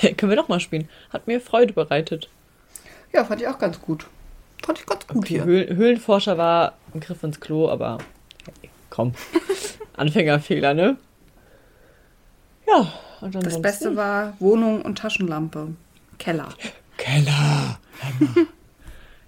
Können 0.16 0.30
wir 0.30 0.36
doch 0.36 0.48
mal 0.48 0.60
spielen. 0.60 0.88
Hat 1.12 1.26
mir 1.26 1.40
Freude 1.40 1.72
bereitet. 1.74 2.28
Ja, 3.12 3.24
fand 3.24 3.40
ich 3.40 3.48
auch 3.48 3.58
ganz 3.58 3.80
gut. 3.80 4.06
Fand 4.64 4.78
ich 4.80 4.86
ganz 4.86 5.06
gut 5.06 5.18
Okay, 5.18 5.34
hier. 5.34 5.44
Höhl 5.44 5.76
Höhlenforscher 5.76 6.36
war 6.38 6.72
ein 6.94 7.00
Griff 7.00 7.22
ins 7.22 7.38
Klo, 7.40 7.68
aber 7.70 7.98
komm. 8.96 9.12
Anfängerfehler, 9.96 10.74
ne? 10.74 10.96
Ja, 12.66 12.80
und 13.20 13.34
Das 13.34 13.44
ansonsten- 13.44 13.62
Beste 13.62 13.96
war 13.96 14.34
Wohnung 14.40 14.82
und 14.82 14.98
Taschenlampe. 14.98 15.68
Keller. 16.18 16.48
Keller. 16.96 17.78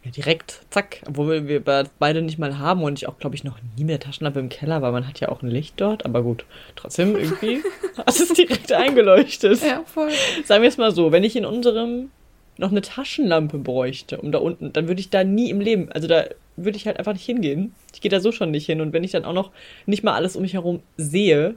Ja, 0.04 0.10
direkt, 0.10 0.60
zack. 0.70 1.02
Obwohl 1.06 1.46
wir 1.48 1.60
be- 1.62 1.84
beide 1.98 2.22
nicht 2.22 2.38
mal 2.38 2.58
haben 2.58 2.82
und 2.82 2.98
ich 2.98 3.08
auch, 3.08 3.18
glaube 3.18 3.34
ich, 3.34 3.44
noch 3.44 3.58
nie 3.76 3.84
mehr 3.84 4.00
Taschenlampe 4.00 4.40
im 4.40 4.48
Keller, 4.48 4.80
weil 4.82 4.92
man 4.92 5.06
hat 5.06 5.20
ja 5.20 5.28
auch 5.28 5.42
ein 5.42 5.48
Licht 5.50 5.74
dort. 5.80 6.04
Aber 6.04 6.22
gut, 6.22 6.44
trotzdem 6.76 7.16
irgendwie 7.16 7.62
hat 7.98 8.08
es 8.08 8.28
direkt 8.32 8.72
eingeleuchtet. 8.72 9.62
Ja, 9.62 9.82
voll. 9.84 10.10
Sagen 10.44 10.62
wir 10.62 10.68
es 10.68 10.76
mal 10.78 10.92
so, 10.92 11.12
wenn 11.12 11.24
ich 11.24 11.36
in 11.36 11.44
unserem 11.44 12.10
noch 12.58 12.70
eine 12.70 12.82
Taschenlampe 12.82 13.58
bräuchte, 13.58 14.20
um 14.20 14.30
da 14.32 14.38
unten, 14.38 14.72
dann 14.72 14.88
würde 14.88 15.00
ich 15.00 15.10
da 15.10 15.24
nie 15.24 15.48
im 15.50 15.60
Leben, 15.60 15.90
also 15.92 16.06
da 16.08 16.24
würde 16.56 16.76
ich 16.76 16.86
halt 16.86 16.98
einfach 16.98 17.12
nicht 17.12 17.24
hingehen. 17.24 17.72
Ich 17.94 18.00
gehe 18.00 18.10
da 18.10 18.18
so 18.20 18.32
schon 18.32 18.50
nicht 18.50 18.66
hin. 18.66 18.80
Und 18.80 18.92
wenn 18.92 19.04
ich 19.04 19.12
dann 19.12 19.24
auch 19.24 19.32
noch 19.32 19.52
nicht 19.86 20.02
mal 20.02 20.14
alles 20.14 20.34
um 20.34 20.42
mich 20.42 20.54
herum 20.54 20.80
sehe, 20.96 21.54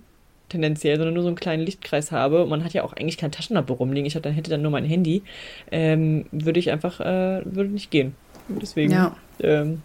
tendenziell, 0.49 0.97
sondern 0.97 1.15
nur 1.15 1.23
so 1.23 1.29
einen 1.29 1.37
kleinen 1.37 1.63
Lichtkreis 1.63 2.11
habe, 2.11 2.43
und 2.43 2.49
man 2.49 2.63
hat 2.63 2.73
ja 2.73 2.83
auch 2.83 2.93
eigentlich 2.93 3.17
keine 3.17 3.31
Taschenlampe 3.31 3.73
rumliegen, 3.73 4.05
ich 4.05 4.13
hätte 4.13 4.29
dann, 4.29 4.33
hätte 4.33 4.51
dann 4.51 4.61
nur 4.61 4.69
mein 4.69 4.85
Handy, 4.85 5.23
ähm, 5.71 6.25
würde 6.31 6.59
ich 6.59 6.69
einfach, 6.71 6.99
äh, 6.99 7.41
würde 7.45 7.69
nicht 7.71 7.89
gehen. 7.89 8.15
Deswegen, 8.47 8.91
Ja. 8.91 9.15
ähm, 9.39 9.81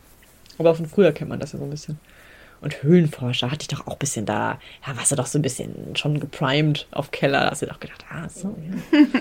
aber 0.58 0.74
von 0.74 0.84
früher 0.86 1.12
kennt 1.12 1.30
man 1.30 1.40
das 1.40 1.52
ja 1.52 1.58
so 1.58 1.64
ein 1.64 1.70
bisschen. 1.70 1.98
Und 2.60 2.82
Höhlenforscher 2.82 3.50
hatte 3.50 3.62
ich 3.62 3.68
doch 3.68 3.86
auch 3.86 3.92
ein 3.92 3.98
bisschen 3.98 4.26
da, 4.26 4.58
ja, 4.86 4.96
warst 4.96 5.12
du 5.12 5.16
doch 5.16 5.26
so 5.26 5.38
ein 5.38 5.42
bisschen 5.42 5.94
schon 5.94 6.20
geprimed 6.20 6.86
auf 6.90 7.10
Keller, 7.10 7.40
da 7.44 7.50
hast 7.50 7.62
du 7.62 7.66
doch 7.66 7.80
gedacht, 7.80 8.04
ah, 8.10 8.28
so, 8.28 8.54
ja. 8.92 8.98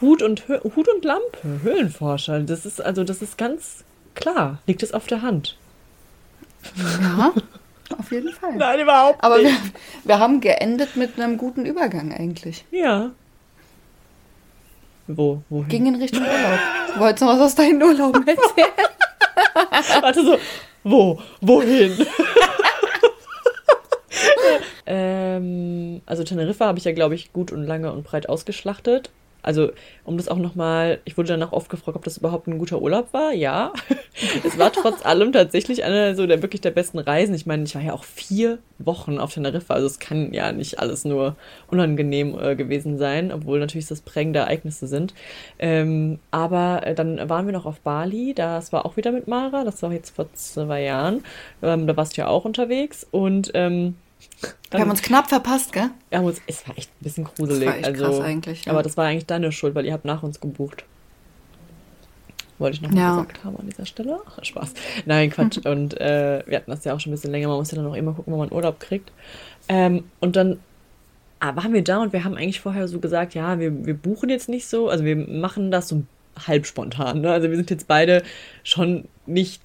Hut 0.00 0.22
und, 0.22 0.48
Hö 0.48 0.60
Hut 0.76 0.88
und 0.88 1.04
Lampe, 1.04 1.62
Höhlenforscher, 1.62 2.40
das 2.40 2.66
ist, 2.66 2.80
also, 2.80 3.04
das 3.04 3.22
ist 3.22 3.36
ganz 3.38 3.84
klar, 4.14 4.58
liegt 4.66 4.82
es 4.82 4.92
auf 4.92 5.06
der 5.06 5.22
Hand. 5.22 5.56
Ja, 6.76 7.32
auf 7.98 8.12
jeden 8.12 8.32
Fall. 8.32 8.56
Nein, 8.56 8.80
überhaupt 8.80 9.22
Aber 9.22 9.38
wir, 9.38 9.50
nicht. 9.50 9.72
wir 10.04 10.18
haben 10.18 10.40
geendet 10.40 10.96
mit 10.96 11.18
einem 11.18 11.36
guten 11.38 11.64
Übergang 11.66 12.12
eigentlich. 12.12 12.64
Ja. 12.70 13.10
Wo, 15.06 15.42
wohin? 15.48 15.68
Ging 15.68 15.86
in 15.86 15.96
Richtung 15.96 16.22
Urlaub. 16.22 16.60
Wolltest 16.98 17.22
du 17.22 17.26
noch 17.26 17.32
was 17.34 17.40
aus 17.40 17.54
deinen 17.56 17.82
Urlauben 17.82 18.26
erzählen? 18.26 18.68
Warte 20.00 20.24
so, 20.24 20.38
wo, 20.84 21.20
wohin? 21.40 22.06
ähm, 24.86 26.00
also 26.06 26.22
Teneriffa 26.22 26.66
habe 26.66 26.78
ich 26.78 26.84
ja, 26.84 26.92
glaube 26.92 27.14
ich, 27.14 27.32
gut 27.32 27.50
und 27.52 27.64
lange 27.64 27.92
und 27.92 28.04
breit 28.04 28.28
ausgeschlachtet. 28.28 29.10
Also, 29.42 29.70
um 30.04 30.16
das 30.16 30.28
auch 30.28 30.38
nochmal, 30.38 31.00
ich 31.04 31.16
wurde 31.16 31.28
danach 31.28 31.52
oft 31.52 31.70
gefragt, 31.70 31.96
ob 31.96 32.04
das 32.04 32.18
überhaupt 32.18 32.46
ein 32.46 32.58
guter 32.58 32.80
Urlaub 32.80 33.12
war. 33.12 33.32
Ja, 33.32 33.72
es 34.44 34.58
war 34.58 34.72
trotz 34.72 35.04
allem 35.04 35.32
tatsächlich 35.32 35.84
eine 35.84 36.14
so 36.14 36.26
der 36.26 36.42
wirklich 36.42 36.60
der 36.60 36.70
besten 36.70 36.98
Reisen. 36.98 37.34
Ich 37.34 37.46
meine, 37.46 37.64
ich 37.64 37.74
war 37.74 37.82
ja 37.82 37.92
auch 37.92 38.04
vier 38.04 38.58
Wochen 38.78 39.18
auf 39.18 39.34
Teneriffa, 39.34 39.74
also 39.74 39.86
es 39.86 39.98
kann 39.98 40.32
ja 40.32 40.52
nicht 40.52 40.78
alles 40.78 41.04
nur 41.04 41.36
unangenehm 41.68 42.38
äh, 42.38 42.56
gewesen 42.56 42.98
sein, 42.98 43.32
obwohl 43.32 43.60
natürlich 43.60 43.86
das 43.86 44.00
prägende 44.00 44.40
Ereignisse 44.40 44.86
sind. 44.86 45.14
Ähm, 45.58 46.18
aber 46.30 46.86
äh, 46.86 46.94
dann 46.94 47.28
waren 47.28 47.46
wir 47.46 47.52
noch 47.52 47.66
auf 47.66 47.80
Bali, 47.80 48.34
das 48.34 48.72
war 48.72 48.86
auch 48.86 48.96
wieder 48.96 49.12
mit 49.12 49.28
Mara, 49.28 49.64
das 49.64 49.82
war 49.82 49.92
jetzt 49.92 50.14
vor 50.14 50.32
zwei 50.34 50.82
Jahren. 50.82 51.24
Ähm, 51.62 51.86
da 51.86 51.96
warst 51.96 52.16
du 52.16 52.22
ja 52.22 52.28
auch 52.28 52.44
unterwegs 52.44 53.06
und 53.10 53.50
ähm, 53.54 53.94
dann, 54.70 54.78
wir 54.78 54.80
haben 54.80 54.90
uns 54.90 55.02
knapp 55.02 55.28
verpasst, 55.28 55.72
gell? 55.72 55.90
Wir 56.08 56.18
haben 56.18 56.26
uns, 56.26 56.40
es 56.46 56.66
war 56.66 56.76
echt 56.78 56.90
ein 56.90 57.04
bisschen 57.04 57.24
gruselig. 57.24 57.60
Das 57.60 57.68
war 57.68 57.76
echt 57.76 57.86
also, 57.86 58.04
krass 58.04 58.20
eigentlich. 58.20 58.64
Ja. 58.64 58.72
Aber 58.72 58.82
das 58.82 58.96
war 58.96 59.06
eigentlich 59.06 59.26
deine 59.26 59.52
Schuld, 59.52 59.74
weil 59.74 59.86
ihr 59.86 59.92
habt 59.92 60.04
nach 60.04 60.22
uns 60.22 60.40
gebucht. 60.40 60.84
Wollte 62.58 62.76
ich 62.76 62.82
noch 62.82 62.90
mal 62.90 63.00
ja. 63.00 63.10
gesagt 63.22 63.44
haben 63.44 63.56
an 63.56 63.68
dieser 63.68 63.86
Stelle. 63.86 64.20
Ach, 64.26 64.44
Spaß. 64.44 64.74
Nein, 65.06 65.30
Quatsch. 65.30 65.58
und 65.64 65.98
äh, 66.00 66.42
wir 66.46 66.58
hatten 66.58 66.70
das 66.70 66.84
ja 66.84 66.94
auch 66.94 67.00
schon 67.00 67.10
ein 67.10 67.14
bisschen 67.16 67.30
länger. 67.30 67.48
Man 67.48 67.56
muss 67.56 67.70
ja 67.70 67.76
dann 67.76 67.86
auch 67.86 67.96
immer 67.96 68.12
gucken, 68.12 68.32
wo 68.32 68.36
man 68.36 68.52
Urlaub 68.52 68.78
kriegt. 68.78 69.10
Ähm, 69.68 70.04
und 70.20 70.36
dann 70.36 70.60
ah, 71.40 71.56
waren 71.56 71.72
wir 71.72 71.82
da 71.82 72.02
und 72.02 72.12
wir 72.12 72.22
haben 72.22 72.36
eigentlich 72.36 72.60
vorher 72.60 72.86
so 72.86 73.00
gesagt, 73.00 73.34
ja, 73.34 73.58
wir, 73.58 73.86
wir 73.86 73.94
buchen 73.94 74.28
jetzt 74.28 74.48
nicht 74.48 74.66
so. 74.66 74.88
Also 74.88 75.04
wir 75.04 75.16
machen 75.16 75.70
das 75.70 75.88
so 75.88 76.02
halb 76.46 76.66
spontan. 76.66 77.22
Ne? 77.22 77.32
Also 77.32 77.48
wir 77.48 77.56
sind 77.56 77.70
jetzt 77.70 77.88
beide 77.88 78.22
schon 78.62 79.06
nicht 79.26 79.62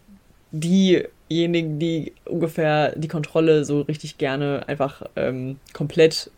die 0.51 1.05
diejenigen, 1.29 1.79
die 1.79 2.13
ungefähr 2.25 2.93
die 2.95 3.07
Kontrolle 3.07 3.65
so 3.65 3.81
richtig 3.81 4.17
gerne 4.17 4.63
einfach 4.67 5.03
ähm, 5.15 5.57
komplett, 5.73 6.31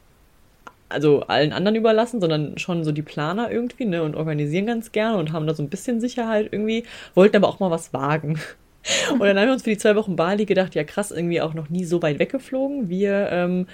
also 0.90 1.22
allen 1.22 1.54
anderen 1.54 1.76
überlassen, 1.76 2.22
sondern 2.22 2.58
schon 2.58 2.84
so 2.84 2.92
die 2.92 3.02
Planer 3.02 3.52
irgendwie, 3.52 3.86
ne, 3.86 4.04
und 4.04 4.16
organisieren 4.16 4.68
ganz 4.68 4.92
gerne 4.92 5.18
und 5.18 5.32
haben 5.34 5.48
da 5.48 5.54
so 5.54 5.64
ein 5.64 5.70
bisschen 5.70 6.00
Sicherheit 6.00 6.50
irgendwie, 6.52 6.86
wollten 7.16 7.38
aber 7.38 7.50
auch 7.50 7.60
mal 7.60 7.72
was 7.72 7.94
wagen. 7.94 8.40
Und 9.14 9.22
dann 9.22 9.38
haben 9.38 9.48
wir 9.48 9.54
uns 9.54 9.64
für 9.64 9.70
die 9.70 9.78
zwei 9.78 9.96
Wochen 9.96 10.16
Bali 10.16 10.46
gedacht, 10.46 10.76
ja 10.76 10.84
krass, 10.84 11.12
irgendwie 11.12 11.42
auch 11.42 11.54
noch 11.54 11.70
nie 11.70 11.86
so 11.86 12.02
weit 12.02 12.20
weggeflogen. 12.20 12.90
Wir 12.90 13.30
ähm, 13.32 13.68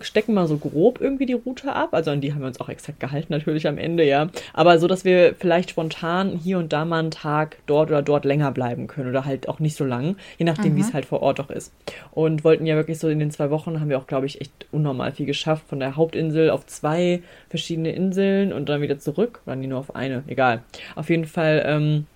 stecken 0.00 0.34
mal 0.34 0.46
so 0.46 0.56
grob 0.56 1.00
irgendwie 1.00 1.26
die 1.26 1.32
Route 1.32 1.72
ab. 1.72 1.88
Also 1.92 2.10
an 2.10 2.20
die 2.20 2.32
haben 2.32 2.40
wir 2.40 2.46
uns 2.46 2.60
auch 2.60 2.68
exakt 2.68 3.00
gehalten, 3.00 3.32
natürlich 3.32 3.66
am 3.66 3.78
Ende, 3.78 4.04
ja. 4.04 4.28
Aber 4.52 4.78
so, 4.78 4.86
dass 4.86 5.04
wir 5.04 5.34
vielleicht 5.38 5.70
spontan 5.70 6.38
hier 6.42 6.58
und 6.58 6.72
da 6.72 6.84
mal 6.84 7.00
einen 7.00 7.10
Tag 7.10 7.56
dort 7.66 7.90
oder 7.90 8.02
dort 8.02 8.24
länger 8.24 8.52
bleiben 8.52 8.86
können 8.86 9.10
oder 9.10 9.24
halt 9.24 9.48
auch 9.48 9.58
nicht 9.58 9.76
so 9.76 9.84
lang, 9.84 10.16
je 10.38 10.44
nachdem, 10.44 10.72
mhm. 10.72 10.76
wie 10.76 10.80
es 10.82 10.92
halt 10.92 11.04
vor 11.04 11.22
Ort 11.22 11.40
auch 11.40 11.50
ist. 11.50 11.72
Und 12.12 12.44
wollten 12.44 12.66
ja 12.66 12.76
wirklich 12.76 12.98
so 12.98 13.08
in 13.08 13.18
den 13.18 13.30
zwei 13.30 13.50
Wochen 13.50 13.80
haben 13.80 13.88
wir 13.88 13.98
auch, 13.98 14.06
glaube 14.06 14.26
ich, 14.26 14.40
echt 14.40 14.66
unnormal 14.70 15.12
viel 15.12 15.26
geschafft. 15.26 15.64
Von 15.68 15.80
der 15.80 15.96
Hauptinsel 15.96 16.50
auf 16.50 16.66
zwei 16.66 17.22
verschiedene 17.48 17.92
Inseln 17.92 18.52
und 18.52 18.68
dann 18.68 18.82
wieder 18.82 18.98
zurück. 18.98 19.40
Oder 19.46 19.56
nie 19.56 19.66
nur 19.66 19.80
auf 19.80 19.96
eine, 19.96 20.22
egal. 20.28 20.62
Auf 20.94 21.10
jeden 21.10 21.24
Fall, 21.24 21.64
ähm, 21.66 22.06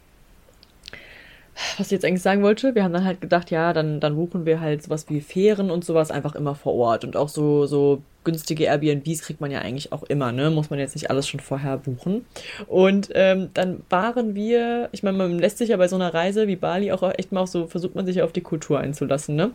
was 1.78 1.86
ich 1.88 1.92
jetzt 1.92 2.04
eigentlich 2.04 2.22
sagen 2.22 2.42
wollte, 2.42 2.74
wir 2.74 2.84
haben 2.84 2.92
dann 2.92 3.04
halt 3.04 3.20
gedacht, 3.20 3.50
ja, 3.50 3.72
dann, 3.72 4.00
dann 4.00 4.16
buchen 4.16 4.46
wir 4.46 4.60
halt 4.60 4.82
sowas 4.82 5.06
wie 5.08 5.20
Fähren 5.20 5.70
und 5.70 5.84
sowas 5.84 6.10
einfach 6.10 6.34
immer 6.34 6.54
vor 6.54 6.74
Ort. 6.74 7.04
Und 7.04 7.16
auch 7.16 7.28
so, 7.28 7.66
so 7.66 8.02
günstige 8.24 8.64
Airbnbs 8.64 9.22
kriegt 9.22 9.40
man 9.40 9.50
ja 9.50 9.60
eigentlich 9.60 9.92
auch 9.92 10.02
immer, 10.04 10.32
ne? 10.32 10.50
Muss 10.50 10.70
man 10.70 10.78
jetzt 10.78 10.94
nicht 10.94 11.10
alles 11.10 11.28
schon 11.28 11.40
vorher 11.40 11.76
buchen. 11.78 12.24
Und 12.66 13.10
ähm, 13.14 13.50
dann 13.54 13.82
waren 13.90 14.34
wir, 14.34 14.88
ich 14.92 15.02
meine, 15.02 15.18
man 15.18 15.38
lässt 15.38 15.58
sich 15.58 15.68
ja 15.68 15.76
bei 15.76 15.88
so 15.88 15.96
einer 15.96 16.12
Reise 16.12 16.48
wie 16.48 16.56
Bali 16.56 16.90
auch 16.92 17.02
echt 17.16 17.32
mal 17.32 17.42
auch 17.42 17.46
so, 17.46 17.66
versucht 17.66 17.94
man 17.94 18.06
sich 18.06 18.16
ja 18.16 18.24
auf 18.24 18.32
die 18.32 18.40
Kultur 18.40 18.80
einzulassen, 18.80 19.36
ne? 19.36 19.50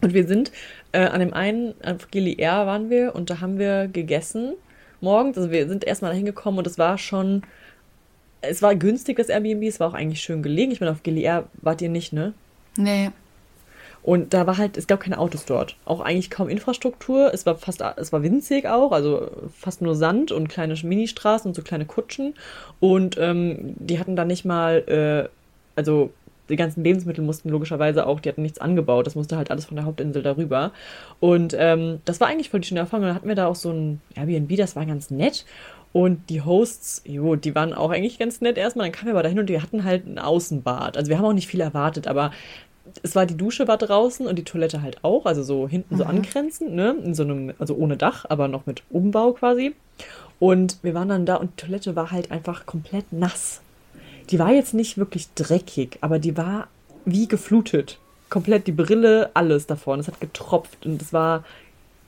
Und 0.00 0.14
wir 0.14 0.26
sind 0.26 0.52
äh, 0.92 1.06
an 1.06 1.20
dem 1.20 1.34
einen, 1.34 1.74
auf 1.84 2.10
Gili 2.10 2.36
Air 2.38 2.66
waren 2.66 2.88
wir 2.88 3.14
und 3.16 3.30
da 3.30 3.40
haben 3.40 3.58
wir 3.58 3.88
gegessen 3.88 4.54
morgens. 5.00 5.36
Also 5.36 5.50
wir 5.50 5.68
sind 5.68 5.84
erstmal 5.84 6.12
da 6.12 6.16
hingekommen 6.16 6.58
und 6.58 6.66
es 6.66 6.78
war 6.78 6.98
schon 6.98 7.42
es 8.40 8.62
war 8.62 8.74
günstig, 8.74 9.16
das 9.16 9.28
Airbnb, 9.28 9.64
es 9.64 9.80
war 9.80 9.88
auch 9.88 9.94
eigentlich 9.94 10.20
schön 10.20 10.42
gelegen. 10.42 10.72
Ich 10.72 10.80
meine, 10.80 10.92
auf 10.92 11.02
GLR 11.02 11.44
wart 11.60 11.82
ihr 11.82 11.88
nicht, 11.88 12.12
ne? 12.12 12.34
Nee. 12.76 13.10
Und 14.02 14.32
da 14.32 14.46
war 14.46 14.56
halt, 14.56 14.76
es 14.76 14.86
gab 14.86 15.00
keine 15.00 15.18
Autos 15.18 15.44
dort. 15.44 15.76
Auch 15.84 16.00
eigentlich 16.00 16.30
kaum 16.30 16.48
Infrastruktur. 16.48 17.32
Es 17.34 17.44
war 17.46 17.56
fast, 17.56 17.82
es 17.96 18.12
war 18.12 18.22
winzig 18.22 18.66
auch, 18.66 18.92
also 18.92 19.28
fast 19.54 19.82
nur 19.82 19.96
Sand 19.96 20.32
und 20.32 20.48
kleine 20.48 20.74
Ministraßen 20.74 21.48
und 21.48 21.54
so 21.54 21.62
kleine 21.62 21.84
Kutschen. 21.84 22.34
Und 22.80 23.18
ähm, 23.18 23.74
die 23.76 23.98
hatten 23.98 24.16
da 24.16 24.24
nicht 24.24 24.44
mal, 24.44 24.78
äh, 24.88 25.28
also 25.76 26.10
die 26.48 26.56
ganzen 26.56 26.82
Lebensmittel 26.82 27.22
mussten 27.22 27.50
logischerweise 27.50 28.06
auch, 28.06 28.20
die 28.20 28.28
hatten 28.28 28.42
nichts 28.42 28.60
angebaut. 28.60 29.06
Das 29.06 29.14
musste 29.14 29.36
halt 29.36 29.50
alles 29.50 29.66
von 29.66 29.76
der 29.76 29.84
Hauptinsel 29.84 30.22
darüber. 30.22 30.72
Und 31.20 31.54
ähm, 31.58 32.00
das 32.04 32.20
war 32.20 32.28
eigentlich 32.28 32.48
voll 32.48 32.60
die 32.60 32.68
schöne 32.68 32.80
Erfahrung. 32.80 33.04
Dann 33.04 33.14
hatten 33.14 33.28
wir 33.28 33.34
da 33.34 33.46
auch 33.46 33.56
so 33.56 33.70
ein 33.70 34.00
Airbnb, 34.14 34.56
das 34.56 34.76
war 34.76 34.86
ganz 34.86 35.10
nett. 35.10 35.44
Und 35.92 36.28
die 36.28 36.42
Hosts, 36.42 37.02
jo, 37.06 37.36
die 37.36 37.54
waren 37.54 37.72
auch 37.72 37.90
eigentlich 37.90 38.18
ganz 38.18 38.40
nett 38.40 38.58
erstmal. 38.58 38.86
Dann 38.86 38.92
kamen 38.92 39.06
wir 39.06 39.14
aber 39.14 39.22
dahin 39.22 39.38
und 39.38 39.46
die 39.46 39.60
hatten 39.60 39.84
halt 39.84 40.06
ein 40.06 40.18
Außenbad. 40.18 40.96
Also 40.96 41.08
wir 41.08 41.18
haben 41.18 41.24
auch 41.24 41.32
nicht 41.32 41.48
viel 41.48 41.60
erwartet, 41.60 42.06
aber 42.06 42.30
es 43.02 43.14
war 43.14 43.26
die 43.26 43.36
Dusche 43.36 43.68
war 43.68 43.78
draußen 43.78 44.26
und 44.26 44.36
die 44.36 44.44
Toilette 44.44 44.82
halt 44.82 45.02
auch, 45.02 45.26
also 45.26 45.42
so 45.42 45.68
hinten 45.68 45.94
mhm. 45.94 45.98
so 45.98 46.04
angrenzend, 46.04 46.74
ne? 46.74 46.96
In 47.04 47.14
so 47.14 47.22
einem, 47.22 47.52
also 47.58 47.74
ohne 47.74 47.96
Dach, 47.96 48.24
aber 48.28 48.48
noch 48.48 48.66
mit 48.66 48.82
Umbau 48.90 49.32
quasi. 49.32 49.74
Und 50.38 50.78
wir 50.82 50.94
waren 50.94 51.08
dann 51.08 51.26
da 51.26 51.36
und 51.36 51.52
die 51.52 51.66
Toilette 51.66 51.96
war 51.96 52.10
halt 52.10 52.30
einfach 52.30 52.66
komplett 52.66 53.12
nass. 53.12 53.60
Die 54.30 54.38
war 54.38 54.52
jetzt 54.52 54.74
nicht 54.74 54.98
wirklich 54.98 55.28
dreckig, 55.34 55.98
aber 56.00 56.18
die 56.18 56.36
war 56.36 56.68
wie 57.04 57.28
geflutet. 57.28 57.98
Komplett 58.28 58.66
die 58.66 58.72
Brille, 58.72 59.30
alles 59.34 59.66
davon. 59.66 60.00
Es 60.00 60.06
hat 60.06 60.20
getropft 60.20 60.84
und 60.84 61.00
es 61.00 61.12
war 61.12 61.44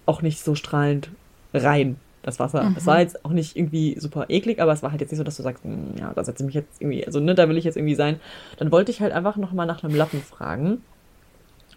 auch 0.07 0.23
nicht 0.23 0.45
so 0.45 0.55
strahlend 0.55 1.09
rein 1.55 1.97
das 2.23 2.39
Wasser. 2.39 2.65
Mhm. 2.65 2.75
Es 2.77 2.87
war 2.87 3.01
jetzt 3.01 3.25
auch 3.25 3.31
nicht 3.31 3.57
irgendwie 3.57 3.99
super 3.99 4.27
eklig, 4.29 4.61
aber 4.61 4.73
es 4.73 4.83
war 4.83 4.91
halt 4.91 5.01
jetzt 5.01 5.11
nicht 5.11 5.19
so, 5.19 5.25
dass 5.25 5.37
du 5.37 5.43
sagst, 5.43 5.65
hm, 5.65 5.95
ja, 5.99 6.13
da 6.15 6.25
setze 6.25 6.43
ich 6.43 6.47
mich 6.47 6.55
jetzt 6.55 6.81
irgendwie, 6.81 7.07
also 7.07 7.21
ne, 7.21 7.35
da 7.35 7.49
will 7.49 7.57
ich 7.57 7.65
jetzt 7.65 7.77
irgendwie 7.77 7.95
sein. 7.95 8.21
Dann 8.59 8.71
wollte 8.71 8.91
ich 8.91 9.01
halt 9.01 9.13
einfach 9.13 9.37
nochmal 9.37 9.67
nach 9.67 9.83
einem 9.83 9.95
Lappen 9.95 10.21
fragen. 10.21 10.83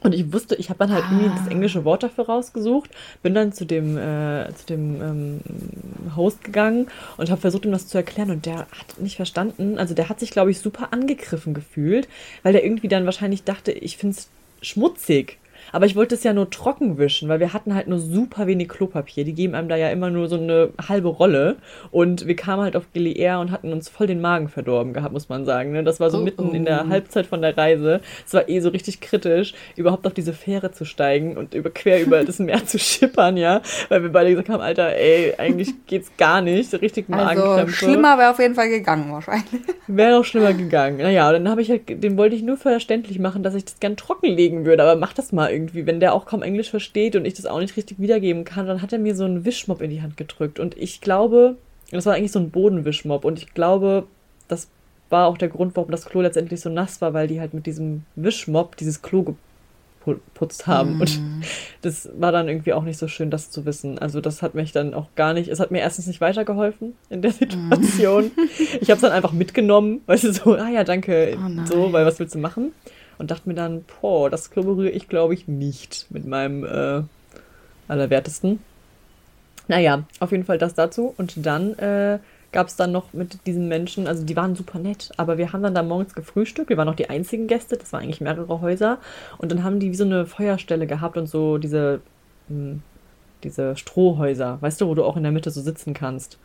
Und 0.01 0.13
ich 0.13 0.33
wusste, 0.33 0.55
ich 0.55 0.69
habe 0.69 0.79
dann 0.79 0.91
halt 0.91 1.05
ah. 1.05 1.11
irgendwie 1.11 1.29
das 1.29 1.47
ah. 1.47 1.51
englische 1.51 1.85
Wort 1.85 2.03
dafür 2.03 2.25
rausgesucht, 2.25 2.89
bin 3.21 3.33
dann 3.33 3.53
zu 3.53 3.65
dem, 3.65 3.97
äh, 3.97 4.53
zu 4.53 4.65
dem 4.67 5.01
ähm, 5.01 5.41
Host 6.15 6.43
gegangen 6.43 6.87
und 7.17 7.31
habe 7.31 7.39
versucht, 7.39 7.65
ihm 7.65 7.71
das 7.71 7.87
zu 7.87 7.97
erklären 7.97 8.29
und 8.29 8.45
der 8.45 8.59
hat 8.59 8.99
nicht 8.99 9.15
verstanden. 9.15 9.77
Also 9.77 9.93
der 9.93 10.09
hat 10.09 10.19
sich, 10.19 10.31
glaube 10.31 10.51
ich, 10.51 10.59
super 10.59 10.89
angegriffen 10.91 11.53
gefühlt, 11.53 12.09
weil 12.43 12.51
der 12.51 12.65
irgendwie 12.65 12.89
dann 12.89 13.05
wahrscheinlich 13.05 13.43
dachte, 13.43 13.71
ich 13.71 13.95
finde 13.97 14.17
es 14.17 14.29
schmutzig. 14.61 15.37
Aber 15.73 15.87
ich 15.87 15.95
wollte 15.95 16.13
es 16.13 16.23
ja 16.23 16.33
nur 16.33 16.51
trocken 16.51 16.99
wischen, 16.99 17.27
weil 17.27 17.39
wir 17.39 17.51
hatten 17.51 17.73
halt 17.73 17.87
nur 17.87 17.97
super 17.97 18.45
wenig 18.45 18.69
Klopapier. 18.69 19.25
Die 19.25 19.33
geben 19.33 19.55
einem 19.55 19.67
da 19.67 19.75
ja 19.75 19.89
immer 19.89 20.11
nur 20.11 20.29
so 20.29 20.37
eine 20.37 20.69
halbe 20.87 21.07
Rolle. 21.07 21.57
Und 21.89 22.27
wir 22.27 22.35
kamen 22.35 22.61
halt 22.61 22.75
auf 22.75 22.85
GLR 22.93 23.39
und 23.39 23.49
hatten 23.49 23.73
uns 23.73 23.89
voll 23.89 24.05
den 24.05 24.21
Magen 24.21 24.49
verdorben 24.49 24.93
gehabt, 24.93 25.13
muss 25.13 25.29
man 25.29 25.45
sagen. 25.45 25.71
Ne? 25.71 25.83
Das 25.83 25.99
war 25.99 26.11
so 26.11 26.19
oh, 26.19 26.21
mitten 26.21 26.49
oh. 26.51 26.53
in 26.53 26.65
der 26.65 26.85
oh. 26.85 26.89
Halbzeit 26.89 27.25
von 27.25 27.41
der 27.41 27.57
Reise. 27.57 28.01
Es 28.23 28.35
war 28.35 28.47
eh 28.47 28.59
so 28.59 28.69
richtig 28.69 29.01
kritisch, 29.01 29.55
überhaupt 29.75 30.05
auf 30.05 30.13
diese 30.13 30.33
Fähre 30.33 30.71
zu 30.71 30.85
steigen 30.85 31.37
und 31.37 31.55
über, 31.55 31.71
quer 31.71 32.01
über 32.03 32.23
das 32.23 32.37
Meer 32.37 32.63
zu 32.67 32.77
schippern, 32.77 33.35
ja. 33.35 33.61
Weil 33.89 34.03
wir 34.03 34.11
beide 34.11 34.29
gesagt 34.29 34.49
haben, 34.49 34.61
Alter, 34.61 34.95
ey, 34.95 35.33
eigentlich 35.39 35.73
geht's 35.87 36.11
gar 36.17 36.41
nicht. 36.41 36.69
So 36.69 36.77
richtig 36.77 37.09
Magenkrämpfe. 37.09 37.61
Also 37.61 37.71
schlimmer 37.71 38.19
wäre 38.19 38.29
auf 38.29 38.39
jeden 38.39 38.53
Fall 38.53 38.69
gegangen 38.69 39.11
wahrscheinlich. 39.11 39.63
Wäre 39.87 40.17
noch 40.17 40.23
schlimmer 40.23 40.53
gegangen. 40.53 40.97
Naja, 40.97 41.31
dann 41.31 41.49
habe 41.49 41.63
ich 41.63 41.71
halt, 41.71 42.03
den 42.03 42.15
wollte 42.15 42.35
ich 42.35 42.43
nur 42.43 42.57
verständlich 42.57 43.17
machen, 43.17 43.41
dass 43.41 43.55
ich 43.55 43.65
das 43.65 43.79
gern 43.79 43.97
trocken 43.97 44.27
legen 44.27 44.65
würde. 44.67 44.83
Aber 44.83 44.95
mach 44.95 45.13
das 45.13 45.31
mal 45.31 45.49
irgendwie 45.49 45.62
irgendwie, 45.63 45.85
wenn 45.85 45.99
der 45.99 46.13
auch 46.13 46.25
kaum 46.25 46.43
Englisch 46.43 46.69
versteht 46.69 47.15
und 47.15 47.25
ich 47.25 47.33
das 47.33 47.45
auch 47.45 47.59
nicht 47.59 47.77
richtig 47.77 47.99
wiedergeben 47.99 48.43
kann, 48.43 48.67
dann 48.67 48.81
hat 48.81 48.93
er 48.93 48.99
mir 48.99 49.15
so 49.15 49.23
einen 49.23 49.45
Wischmopp 49.45 49.81
in 49.81 49.89
die 49.89 50.01
Hand 50.01 50.17
gedrückt. 50.17 50.59
Und 50.59 50.77
ich 50.77 51.01
glaube, 51.01 51.55
das 51.91 52.05
war 52.05 52.15
eigentlich 52.15 52.31
so 52.31 52.39
ein 52.39 52.51
Bodenwischmopp. 52.51 53.25
Und 53.25 53.39
ich 53.39 53.53
glaube, 53.53 54.05
das 54.47 54.67
war 55.09 55.27
auch 55.27 55.37
der 55.37 55.49
Grund, 55.49 55.75
warum 55.75 55.91
das 55.91 56.05
Klo 56.05 56.21
letztendlich 56.21 56.61
so 56.61 56.69
nass 56.69 57.01
war, 57.01 57.13
weil 57.13 57.27
die 57.27 57.39
halt 57.39 57.53
mit 57.53 57.65
diesem 57.65 58.03
Wischmopp 58.15 58.75
dieses 58.77 59.01
Klo 59.01 59.35
geputzt 60.05 60.67
haben. 60.67 60.97
Mm. 60.97 61.01
Und 61.01 61.21
das 61.81 62.09
war 62.17 62.31
dann 62.31 62.47
irgendwie 62.47 62.73
auch 62.73 62.83
nicht 62.83 62.97
so 62.97 63.07
schön, 63.07 63.29
das 63.29 63.51
zu 63.51 63.65
wissen. 63.65 63.99
Also 63.99 64.21
das 64.21 64.41
hat 64.41 64.55
mich 64.55 64.71
dann 64.71 64.93
auch 64.93 65.07
gar 65.15 65.33
nicht, 65.33 65.49
es 65.49 65.59
hat 65.59 65.71
mir 65.71 65.79
erstens 65.79 66.07
nicht 66.07 66.19
weitergeholfen 66.19 66.93
in 67.09 67.21
der 67.21 67.31
Situation. 67.31 68.25
Mm. 68.35 68.39
Ich 68.81 68.89
habe 68.89 68.95
es 68.95 69.01
dann 69.01 69.11
einfach 69.11 69.31
mitgenommen, 69.31 70.01
weißt 70.07 70.23
du, 70.25 70.33
so, 70.33 70.53
ah 70.55 70.69
ja, 70.69 70.83
danke, 70.83 71.37
oh 71.37 71.65
so, 71.65 71.93
weil 71.93 72.05
was 72.05 72.19
willst 72.19 72.35
du 72.35 72.39
machen? 72.39 72.73
Und 73.17 73.31
dachte 73.31 73.47
mir 73.47 73.55
dann, 73.55 73.83
boah, 74.01 74.29
das 74.29 74.51
Klo 74.51 74.63
berühre 74.63 74.89
ich, 74.89 75.07
glaube 75.07 75.33
ich, 75.33 75.47
nicht 75.47 76.07
mit 76.09 76.25
meinem 76.25 76.63
äh, 76.63 77.03
Allerwertesten. 77.87 78.59
Naja, 79.67 80.03
auf 80.19 80.31
jeden 80.31 80.45
Fall 80.45 80.57
das 80.57 80.73
dazu. 80.73 81.13
Und 81.17 81.45
dann 81.45 81.73
äh, 81.79 82.19
gab 82.51 82.67
es 82.67 82.75
dann 82.75 82.91
noch 82.91 83.13
mit 83.13 83.45
diesen 83.45 83.67
Menschen, 83.67 84.07
also 84.07 84.23
die 84.23 84.35
waren 84.35 84.55
super 84.55 84.79
nett, 84.79 85.11
aber 85.17 85.37
wir 85.37 85.51
haben 85.51 85.63
dann 85.63 85.75
da 85.75 85.83
morgens 85.83 86.13
gefrühstückt. 86.13 86.69
Wir 86.69 86.77
waren 86.77 86.87
noch 86.87 86.95
die 86.95 87.09
einzigen 87.09 87.47
Gäste, 87.47 87.77
das 87.77 87.91
waren 87.91 88.03
eigentlich 88.03 88.21
mehrere 88.21 88.61
Häuser. 88.61 88.99
Und 89.37 89.51
dann 89.51 89.63
haben 89.63 89.79
die 89.79 89.91
wie 89.91 89.95
so 89.95 90.05
eine 90.05 90.25
Feuerstelle 90.25 90.87
gehabt 90.87 91.17
und 91.17 91.27
so 91.27 91.57
diese, 91.57 92.01
mh, 92.47 92.55
hm, 92.55 92.81
diese 93.43 93.75
Strohhäuser, 93.75 94.57
weißt 94.61 94.79
du, 94.79 94.87
wo 94.87 94.95
du 94.95 95.03
auch 95.03 95.17
in 95.17 95.23
der 95.23 95.31
Mitte 95.31 95.51
so 95.51 95.61
sitzen 95.61 95.93
kannst. 95.93 96.37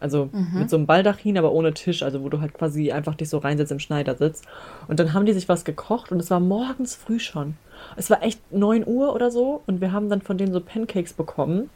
Also 0.00 0.30
mhm. 0.32 0.60
mit 0.60 0.70
so 0.70 0.76
einem 0.76 0.86
Baldachin, 0.86 1.36
aber 1.36 1.52
ohne 1.52 1.74
Tisch, 1.74 2.02
also 2.02 2.22
wo 2.22 2.30
du 2.30 2.40
halt 2.40 2.54
quasi 2.54 2.90
einfach 2.90 3.14
dich 3.14 3.28
so 3.28 3.38
reinsetzt 3.38 3.70
im 3.70 3.78
Schneidersitz. 3.78 4.42
Und 4.88 4.98
dann 4.98 5.12
haben 5.12 5.26
die 5.26 5.34
sich 5.34 5.48
was 5.48 5.64
gekocht 5.64 6.10
und 6.10 6.18
es 6.18 6.30
war 6.30 6.40
morgens 6.40 6.94
früh 6.94 7.18
schon. 7.18 7.54
Es 7.96 8.10
war 8.10 8.22
echt 8.22 8.40
9 8.52 8.86
Uhr 8.86 9.14
oder 9.14 9.30
so 9.30 9.62
und 9.66 9.80
wir 9.80 9.92
haben 9.92 10.08
dann 10.08 10.22
von 10.22 10.38
denen 10.38 10.52
so 10.52 10.60
Pancakes 10.60 11.12
bekommen, 11.12 11.70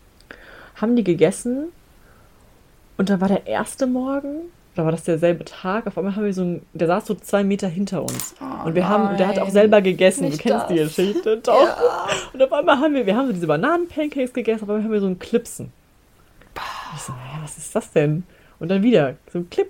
haben 0.77 0.97
die 0.97 1.05
gegessen 1.05 1.67
Und 2.97 3.11
dann 3.11 3.21
war 3.21 3.29
der 3.29 3.47
erste 3.47 3.87
Morgen, 3.87 4.51
da 4.75 4.85
war 4.85 4.91
das 4.91 5.05
derselbe 5.05 5.45
Tag, 5.45 5.87
auf 5.87 5.97
einmal 5.99 6.17
haben 6.17 6.25
wir 6.25 6.35
so 6.35 6.43
ein, 6.43 6.63
der 6.73 6.89
saß 6.89 7.07
so 7.07 7.15
zwei 7.15 7.45
Meter 7.45 7.69
hinter 7.69 8.03
uns. 8.03 8.35
Oh 8.41 8.67
und 8.67 8.75
wir 8.75 8.89
haben, 8.89 9.17
der 9.17 9.29
hat 9.29 9.39
auch 9.39 9.51
selber 9.51 9.81
gegessen, 9.83 10.31
du 10.31 10.37
kennst 10.37 10.65
das. 10.65 10.69
die 10.69 10.77
Geschichte, 10.77 11.37
doch. 11.39 11.63
Ja. 11.63 12.09
Und 12.33 12.43
auf 12.43 12.53
einmal 12.53 12.79
haben 12.79 12.95
wir, 12.95 13.07
wir 13.07 13.17
haben 13.17 13.27
so 13.27 13.33
diese 13.33 13.47
Bananen-Pancakes 13.47 14.33
gegessen, 14.33 14.65
auf 14.65 14.71
einmal 14.71 14.85
haben 14.85 14.93
wir 14.93 15.01
so 15.01 15.07
einen 15.07 15.19
Clipsen. 15.19 15.73
Ich 16.95 17.03
so, 17.03 17.13
naja, 17.13 17.43
was 17.43 17.59
ist 17.59 17.75
das 17.75 17.91
denn? 17.93 18.25
Und 18.59 18.69
dann 18.69 18.83
wieder 18.83 19.17
so 19.33 19.39
ein 19.39 19.51
Clip. 19.51 19.69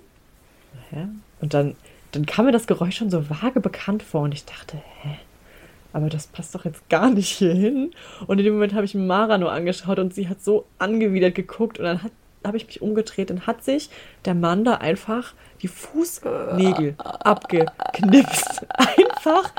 Naja. 0.91 1.09
Und 1.41 1.53
dann, 1.53 1.75
dann 2.11 2.25
kam 2.25 2.45
mir 2.45 2.51
das 2.51 2.67
Geräusch 2.67 2.97
schon 2.97 3.09
so 3.09 3.29
vage 3.29 3.59
bekannt 3.59 4.03
vor 4.03 4.21
und 4.21 4.33
ich 4.33 4.45
dachte, 4.45 4.77
hä? 5.01 5.17
Aber 5.93 6.09
das 6.09 6.27
passt 6.27 6.53
doch 6.53 6.65
jetzt 6.65 6.87
gar 6.89 7.09
nicht 7.09 7.29
hier 7.29 7.53
hin. 7.53 7.91
Und 8.27 8.37
in 8.39 8.45
dem 8.45 8.53
Moment 8.53 8.73
habe 8.73 8.83
ich 8.83 8.95
Mara 8.95 9.37
nur 9.37 9.51
angeschaut 9.51 9.97
und 9.97 10.13
sie 10.13 10.27
hat 10.27 10.43
so 10.43 10.65
angewidert 10.77 11.35
geguckt 11.35 11.79
und 11.79 11.85
dann 11.85 12.03
hat 12.03 12.11
habe 12.45 12.57
ich 12.57 12.67
mich 12.67 12.81
umgedreht 12.81 13.31
und 13.31 13.47
hat 13.47 13.63
sich 13.63 13.89
der 14.23 14.35
Mann 14.35 14.63
da 14.63 14.75
einfach 14.75 15.33
die 15.61 15.67
Fußnägel 15.67 16.95
abgeknipst. 16.97 18.65
Einfach 18.69 19.51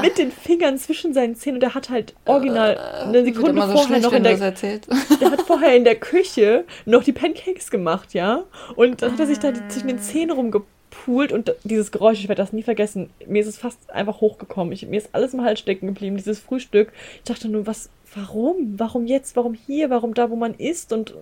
mit 0.00 0.18
den 0.18 0.32
Fingern 0.32 0.78
zwischen 0.78 1.12
seinen 1.12 1.34
Zähnen 1.34 1.56
und 1.56 1.62
er 1.62 1.74
hat 1.74 1.90
halt 1.90 2.14
original 2.24 2.76
eine 2.76 3.24
Sekunde 3.24 3.60
so 3.62 3.72
vorher 3.72 4.00
noch 4.00 4.12
in 4.12 4.22
der 4.22 4.36
der 5.20 5.30
hat 5.30 5.42
vorher 5.46 5.76
in 5.76 5.84
der 5.84 5.96
Küche 5.96 6.64
noch 6.86 7.04
die 7.04 7.12
Pancakes 7.12 7.70
gemacht, 7.70 8.14
ja? 8.14 8.44
Und 8.76 9.02
dann 9.02 9.12
hat 9.12 9.20
er 9.20 9.26
sich 9.26 9.38
da 9.38 9.52
zwischen 9.68 9.88
den 9.88 9.98
Zähnen 9.98 10.30
rumgepult 10.30 11.32
und 11.32 11.54
dieses 11.64 11.90
Geräusch, 11.90 12.20
ich 12.20 12.28
werde 12.28 12.42
das 12.42 12.52
nie 12.52 12.62
vergessen. 12.62 13.10
Mir 13.26 13.42
ist 13.42 13.48
es 13.48 13.58
fast 13.58 13.90
einfach 13.90 14.20
hochgekommen. 14.20 14.72
Ich, 14.72 14.86
mir 14.86 14.98
ist 14.98 15.10
alles 15.12 15.34
im 15.34 15.42
Hals 15.42 15.60
stecken 15.60 15.86
geblieben, 15.86 16.16
dieses 16.16 16.40
Frühstück. 16.40 16.92
Ich 17.16 17.24
dachte 17.24 17.48
nur, 17.48 17.66
was 17.66 17.90
warum? 18.14 18.74
Warum 18.78 19.06
jetzt? 19.06 19.36
Warum 19.36 19.54
hier? 19.54 19.90
Warum 19.90 20.14
da, 20.14 20.30
wo 20.30 20.36
man 20.36 20.54
isst 20.54 20.92
und 20.92 21.14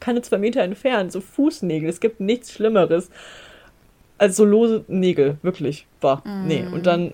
keine 0.00 0.22
zwei 0.22 0.38
Meter 0.38 0.62
entfernt, 0.62 1.12
so 1.12 1.20
Fußnägel. 1.20 1.88
Es 1.88 2.00
gibt 2.00 2.20
nichts 2.20 2.52
Schlimmeres 2.52 3.10
als 4.16 4.36
so 4.36 4.44
lose 4.44 4.84
Nägel, 4.88 5.38
wirklich. 5.42 5.86
War. 6.00 6.26
Mm. 6.26 6.46
Nee. 6.46 6.64
Und 6.72 6.86
dann, 6.86 7.12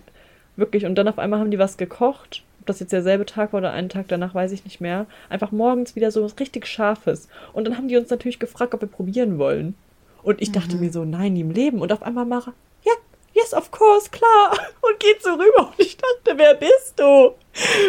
wirklich, 0.57 0.87
und 0.87 0.95
dann 0.95 1.09
auf 1.09 1.19
einmal 1.19 1.41
haben 1.41 1.51
die 1.51 1.59
was 1.59 1.77
gekocht. 1.77 2.43
Ob 2.61 2.67
das 2.67 2.81
jetzt 2.81 2.93
derselbe 2.93 3.27
Tag 3.27 3.53
war 3.53 3.59
oder 3.59 3.73
einen 3.73 3.89
Tag 3.89 4.07
danach, 4.09 4.35
weiß 4.35 4.53
ich 4.53 4.65
nicht 4.65 4.81
mehr. 4.81 5.07
Einfach 5.29 5.53
morgens 5.53 5.97
wieder 5.97 6.11
so 6.11 6.25
was 6.25 6.39
richtig 6.41 6.67
Scharfes. 6.67 7.29
Und 7.53 7.67
dann 7.67 7.77
haben 7.77 7.89
die 7.89 7.97
uns 7.97 8.11
natürlich 8.11 8.39
gefragt, 8.39 8.75
ob 8.75 8.81
wir 8.81 8.89
probieren 8.89 9.39
wollen. 9.39 9.75
Und 10.23 10.41
ich 10.41 10.53
dachte 10.53 10.77
mhm. 10.77 10.81
mir 10.81 10.93
so, 10.93 11.05
nein, 11.05 11.35
nie 11.35 11.43
im 11.43 11.51
Leben. 11.51 11.81
Und 11.81 11.93
auf 11.93 12.03
einmal 12.03 12.25
Mara, 12.25 12.55
ja, 12.85 12.93
yes, 13.35 13.53
of 13.53 13.71
course, 13.71 14.09
klar. 14.11 14.53
Und 14.81 14.99
geht 15.01 15.23
so 15.23 15.31
rüber. 15.33 15.69
Und 15.69 15.79
ich 15.79 15.97
dachte, 15.97 16.39
wer 16.39 16.55
bist 16.55 16.95
du? 16.97 17.35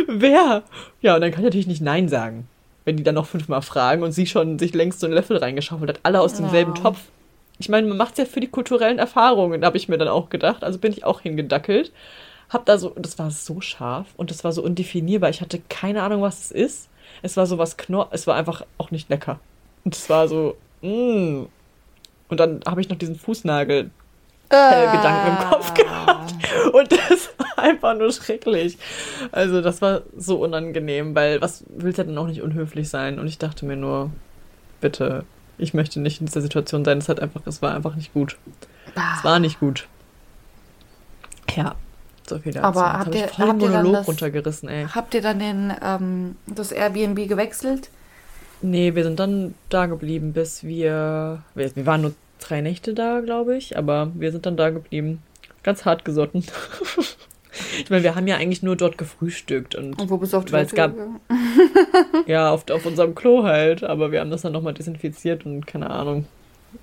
Wer? 0.07 0.63
Ja, 1.01 1.15
und 1.15 1.21
dann 1.21 1.31
kann 1.31 1.41
ich 1.41 1.45
natürlich 1.45 1.67
nicht 1.67 1.81
Nein 1.81 2.09
sagen 2.09 2.47
wenn 2.85 2.95
die 2.95 3.03
dann 3.03 3.15
noch 3.15 3.25
fünfmal 3.25 3.63
fragen 3.63 4.03
und 4.03 4.11
sie 4.11 4.27
schon 4.27 4.57
sich 4.59 4.73
längst 4.73 4.99
so 4.99 5.07
einen 5.07 5.15
Löffel 5.15 5.37
reingeschaufelt 5.37 5.89
hat, 5.89 5.99
alle 6.03 6.21
aus 6.21 6.35
demselben 6.35 6.71
oh. 6.71 6.81
Topf. 6.81 6.99
Ich 7.57 7.67
meine, 7.67 7.87
man 7.87 7.97
macht 7.97 8.13
es 8.13 8.19
ja 8.19 8.25
für 8.25 8.39
die 8.39 8.47
kulturellen 8.47 8.99
Erfahrungen, 8.99 9.65
habe 9.65 9.77
ich 9.77 9.89
mir 9.89 9.97
dann 9.97 10.07
auch 10.07 10.29
gedacht. 10.29 10.63
Also 10.63 10.77
bin 10.77 10.91
ich 10.91 11.03
auch 11.03 11.21
hingedackelt. 11.21 11.91
Hab 12.49 12.65
da 12.65 12.77
so, 12.77 12.89
das 12.89 13.17
war 13.17 13.31
so 13.31 13.61
scharf 13.61 14.07
und 14.17 14.31
das 14.31 14.43
war 14.43 14.51
so 14.51 14.63
undefinierbar. 14.63 15.29
Ich 15.29 15.41
hatte 15.41 15.61
keine 15.69 16.03
Ahnung, 16.03 16.21
was 16.21 16.45
es 16.45 16.51
ist. 16.51 16.89
Es 17.21 17.37
war 17.37 17.45
so 17.45 17.57
was 17.57 17.77
Knorr, 17.77 18.09
es 18.11 18.27
war 18.27 18.35
einfach 18.35 18.63
auch 18.77 18.91
nicht 18.91 19.09
lecker. 19.09 19.39
Und 19.83 19.95
es 19.95 20.09
war 20.09 20.27
so, 20.27 20.55
mm. 20.81 21.45
Und 22.27 22.39
dann 22.39 22.61
habe 22.67 22.81
ich 22.81 22.89
noch 22.89 22.97
diesen 22.97 23.15
Fußnagel 23.15 23.91
äh, 24.49 24.97
Gedanken 24.97 25.27
im 25.29 25.49
Kopf 25.49 25.73
gehabt. 25.73 26.33
Und 26.73 26.91
das 26.91 27.29
war 27.37 27.63
einfach 27.63 27.95
nur 27.95 28.11
schrecklich. 28.11 28.77
Also 29.31 29.61
das 29.61 29.81
war 29.81 30.01
so 30.17 30.37
unangenehm, 30.37 31.15
weil 31.15 31.41
was 31.41 31.63
willst 31.69 31.99
du 31.99 32.05
denn 32.05 32.17
auch 32.17 32.27
nicht 32.27 32.41
unhöflich 32.41 32.89
sein? 32.89 33.19
Und 33.19 33.27
ich 33.27 33.37
dachte 33.37 33.65
mir 33.65 33.75
nur, 33.75 34.11
bitte, 34.81 35.23
ich 35.57 35.73
möchte 35.73 35.99
nicht 35.99 36.19
in 36.19 36.27
dieser 36.27 36.41
Situation 36.41 36.83
sein. 36.83 36.97
Es 36.97 37.09
hat 37.09 37.19
einfach, 37.19 37.41
es 37.45 37.61
war 37.61 37.73
einfach 37.73 37.95
nicht 37.95 38.13
gut. 38.13 38.37
Es 39.17 39.23
war 39.23 39.39
nicht 39.39 39.59
gut. 39.59 39.87
Ja, 41.55 41.75
so 42.29 42.39
viel 42.39 42.53
dazu. 42.53 42.65
Aber 42.65 42.93
habt 42.93 43.15
ihr, 43.15 43.27
habt 43.37 43.61
ihr 43.61 43.69
dann 43.69 43.91
das, 43.91 44.07
runtergerissen, 44.07 44.69
ey. 44.69 44.85
Habt 44.87 45.13
ihr 45.13 45.21
dann 45.21 45.39
den, 45.39 45.73
ähm, 45.83 46.35
das 46.47 46.71
Airbnb 46.71 47.27
gewechselt? 47.27 47.89
Nee, 48.61 48.95
wir 48.95 49.03
sind 49.03 49.19
dann 49.19 49.53
da 49.69 49.85
geblieben, 49.85 50.33
bis 50.33 50.63
wir. 50.63 51.43
Wir, 51.53 51.75
wir 51.75 51.85
waren 51.85 52.01
nur 52.01 52.13
drei 52.39 52.61
Nächte 52.61 52.93
da, 52.93 53.19
glaube 53.19 53.57
ich, 53.57 53.77
aber 53.77 54.11
wir 54.15 54.31
sind 54.31 54.45
dann 54.45 54.57
da 54.57 54.69
geblieben. 54.69 55.21
Ganz 55.63 55.85
hart 55.85 56.05
gesotten. 56.05 56.43
ich 57.79 57.89
meine, 57.89 58.03
wir 58.03 58.15
haben 58.15 58.27
ja 58.27 58.37
eigentlich 58.37 58.63
nur 58.63 58.75
dort 58.75 58.97
gefrühstückt 58.97 59.75
und, 59.75 59.99
und 59.99 60.09
wo 60.09 60.17
bist 60.17 60.33
du 60.33 60.37
auf 60.37 60.51
weil 60.51 60.65
es 60.65 60.73
gab 60.73 60.93
ja 62.27 62.51
auf, 62.51 62.69
auf 62.69 62.85
unserem 62.85 63.15
Klo 63.15 63.43
halt, 63.43 63.83
aber 63.83 64.11
wir 64.11 64.19
haben 64.19 64.29
das 64.29 64.43
dann 64.43 64.53
nochmal 64.53 64.73
desinfiziert 64.73 65.45
und 65.45 65.65
keine 65.65 65.89
Ahnung, 65.89 66.25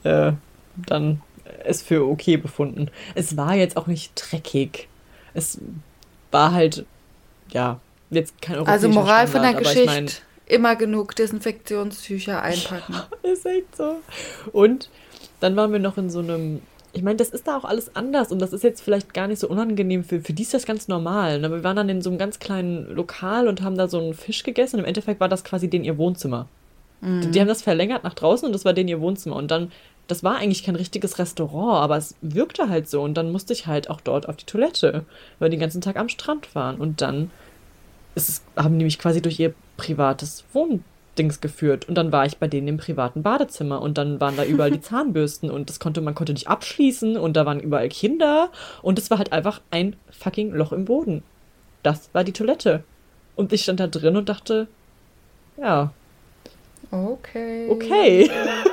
äh, 0.04 0.32
dann 0.74 1.20
es 1.64 1.82
für 1.82 2.06
okay 2.06 2.36
befunden. 2.36 2.90
Es 3.14 3.36
war 3.36 3.54
jetzt 3.54 3.76
auch 3.76 3.86
nicht 3.86 4.12
dreckig. 4.14 4.88
Es 5.34 5.58
war 6.30 6.52
halt 6.52 6.84
ja 7.50 7.80
jetzt 8.10 8.40
kein 8.42 8.66
Also 8.66 8.88
Moral 8.88 9.26
Standard, 9.26 9.30
von 9.30 9.42
der 9.42 9.54
Geschichte. 9.54 9.80
Ich 9.82 9.86
mein, 9.86 10.08
immer 10.46 10.76
genug 10.76 11.16
Desinfektionstücher 11.16 12.42
einpacken. 12.42 12.94
ist 13.22 13.46
echt 13.46 13.76
so. 13.76 13.96
Und 14.52 14.90
dann 15.40 15.56
waren 15.56 15.72
wir 15.72 15.78
noch 15.78 15.98
in 15.98 16.10
so 16.10 16.20
einem. 16.20 16.60
Ich 16.94 17.02
meine, 17.02 17.16
das 17.16 17.30
ist 17.30 17.48
da 17.48 17.56
auch 17.56 17.64
alles 17.64 17.96
anders 17.96 18.32
und 18.32 18.38
das 18.38 18.52
ist 18.52 18.62
jetzt 18.62 18.82
vielleicht 18.82 19.14
gar 19.14 19.26
nicht 19.26 19.38
so 19.38 19.48
unangenehm. 19.48 20.04
Für, 20.04 20.20
für 20.20 20.34
die 20.34 20.42
ist 20.42 20.52
das 20.52 20.66
ganz 20.66 20.88
normal. 20.88 21.40
Ne? 21.40 21.50
Wir 21.50 21.64
waren 21.64 21.76
dann 21.76 21.88
in 21.88 22.02
so 22.02 22.10
einem 22.10 22.18
ganz 22.18 22.38
kleinen 22.38 22.86
Lokal 22.94 23.48
und 23.48 23.62
haben 23.62 23.78
da 23.78 23.88
so 23.88 23.98
einen 23.98 24.12
Fisch 24.12 24.42
gegessen 24.42 24.76
und 24.76 24.80
im 24.80 24.86
Endeffekt 24.86 25.18
war 25.18 25.30
das 25.30 25.42
quasi 25.42 25.68
den 25.68 25.84
ihr 25.84 25.96
Wohnzimmer. 25.96 26.48
Mhm. 27.00 27.22
Die, 27.22 27.30
die 27.30 27.40
haben 27.40 27.48
das 27.48 27.62
verlängert 27.62 28.04
nach 28.04 28.12
draußen 28.12 28.44
und 28.44 28.52
das 28.52 28.66
war 28.66 28.74
den 28.74 28.88
ihr 28.88 29.00
Wohnzimmer. 29.00 29.36
Und 29.36 29.50
dann, 29.50 29.72
das 30.08 30.24
war 30.24 30.36
eigentlich 30.36 30.64
kein 30.64 30.76
richtiges 30.76 31.18
Restaurant, 31.18 31.82
aber 31.82 31.96
es 31.96 32.14
wirkte 32.20 32.68
halt 32.68 32.88
so. 32.88 33.02
Und 33.02 33.14
dann 33.14 33.32
musste 33.32 33.52
ich 33.52 33.66
halt 33.66 33.88
auch 33.88 34.00
dort 34.00 34.28
auf 34.28 34.36
die 34.36 34.46
Toilette, 34.46 35.04
weil 35.38 35.50
die 35.50 35.56
den 35.56 35.60
ganzen 35.60 35.80
Tag 35.80 35.96
am 35.96 36.08
Strand 36.08 36.54
waren. 36.54 36.76
Und 36.76 37.00
dann 37.00 37.30
es, 38.14 38.42
haben 38.56 38.78
die 38.78 38.84
mich 38.84 38.98
quasi 38.98 39.22
durch 39.22 39.38
ihr 39.40 39.54
privates 39.76 40.44
Wohn 40.52 40.84
Dings 41.18 41.40
geführt 41.40 41.88
und 41.88 41.94
dann 41.96 42.10
war 42.10 42.24
ich 42.24 42.38
bei 42.38 42.48
denen 42.48 42.68
im 42.68 42.76
privaten 42.78 43.22
Badezimmer 43.22 43.82
und 43.82 43.98
dann 43.98 44.20
waren 44.20 44.36
da 44.36 44.44
überall 44.44 44.70
die 44.70 44.80
Zahnbürsten 44.82 45.50
und 45.50 45.68
das 45.68 45.78
konnte 45.78 46.00
man 46.00 46.14
konnte 46.14 46.32
nicht 46.32 46.48
abschließen 46.48 47.16
und 47.18 47.36
da 47.36 47.44
waren 47.44 47.60
überall 47.60 47.88
Kinder 47.88 48.50
und 48.80 48.98
es 48.98 49.10
war 49.10 49.18
halt 49.18 49.32
einfach 49.32 49.60
ein 49.70 49.96
fucking 50.10 50.52
Loch 50.52 50.72
im 50.72 50.86
Boden. 50.86 51.22
Das 51.82 52.08
war 52.14 52.24
die 52.24 52.32
Toilette 52.32 52.82
und 53.36 53.52
ich 53.52 53.62
stand 53.62 53.80
da 53.80 53.88
drin 53.88 54.16
und 54.16 54.28
dachte, 54.28 54.68
ja. 55.58 55.92
Okay. 56.90 57.68
Okay. 57.68 58.30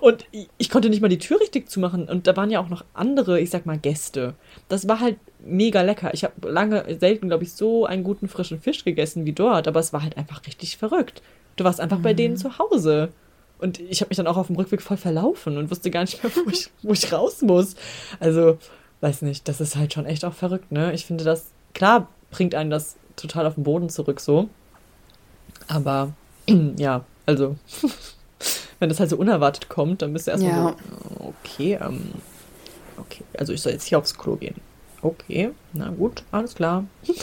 und 0.00 0.26
ich 0.58 0.70
konnte 0.70 0.90
nicht 0.90 1.00
mal 1.00 1.08
die 1.08 1.18
Tür 1.18 1.40
richtig 1.40 1.70
zumachen 1.70 2.08
und 2.08 2.26
da 2.26 2.36
waren 2.36 2.50
ja 2.50 2.60
auch 2.60 2.68
noch 2.68 2.84
andere, 2.94 3.40
ich 3.40 3.50
sag 3.50 3.66
mal 3.66 3.78
Gäste. 3.78 4.34
Das 4.68 4.88
war 4.88 5.00
halt 5.00 5.16
mega 5.40 5.82
lecker. 5.82 6.12
Ich 6.14 6.24
habe 6.24 6.50
lange 6.50 6.98
selten, 6.98 7.28
glaube 7.28 7.44
ich, 7.44 7.52
so 7.52 7.86
einen 7.86 8.04
guten 8.04 8.28
frischen 8.28 8.60
Fisch 8.60 8.84
gegessen 8.84 9.24
wie 9.24 9.32
dort, 9.32 9.68
aber 9.68 9.80
es 9.80 9.92
war 9.92 10.02
halt 10.02 10.16
einfach 10.16 10.46
richtig 10.46 10.76
verrückt. 10.76 11.22
Du 11.56 11.64
warst 11.64 11.80
einfach 11.80 11.98
mhm. 11.98 12.02
bei 12.02 12.14
denen 12.14 12.34
mhm. 12.34 12.38
zu 12.38 12.58
Hause. 12.58 13.10
Und 13.58 13.80
ich 13.80 14.00
habe 14.00 14.10
mich 14.10 14.16
dann 14.16 14.28
auch 14.28 14.36
auf 14.36 14.46
dem 14.46 14.56
Rückweg 14.56 14.80
voll 14.80 14.96
verlaufen 14.96 15.58
und 15.58 15.70
wusste 15.70 15.90
gar 15.90 16.02
nicht 16.02 16.22
mehr, 16.22 16.32
wo 16.36 16.48
ich, 16.48 16.70
wo 16.82 16.92
ich 16.92 17.12
raus 17.12 17.42
muss. 17.42 17.74
Also, 18.20 18.58
weiß 19.00 19.22
nicht, 19.22 19.48
das 19.48 19.60
ist 19.60 19.76
halt 19.76 19.92
schon 19.92 20.06
echt 20.06 20.24
auch 20.24 20.34
verrückt, 20.34 20.70
ne? 20.70 20.92
Ich 20.92 21.06
finde 21.06 21.24
das, 21.24 21.50
klar 21.74 22.08
bringt 22.30 22.54
einen 22.54 22.70
das 22.70 22.96
total 23.16 23.46
auf 23.46 23.54
den 23.54 23.64
Boden 23.64 23.88
zurück 23.88 24.20
so. 24.20 24.48
Aber, 25.66 26.12
ja, 26.78 27.04
also, 27.26 27.56
wenn 28.78 28.88
das 28.88 29.00
halt 29.00 29.10
so 29.10 29.16
unerwartet 29.16 29.68
kommt, 29.68 30.02
dann 30.02 30.12
bist 30.12 30.26
du 30.26 30.30
erstmal 30.32 30.52
ja. 30.52 30.76
so, 31.18 31.34
okay, 31.44 31.78
ähm, 31.80 32.12
okay, 32.98 33.24
also 33.36 33.52
ich 33.52 33.60
soll 33.60 33.72
jetzt 33.72 33.84
hier 33.84 33.98
aufs 33.98 34.16
Klo 34.16 34.36
gehen. 34.36 34.56
Okay, 35.02 35.50
na 35.72 35.90
gut, 35.90 36.22
alles 36.30 36.54
klar. 36.54 36.84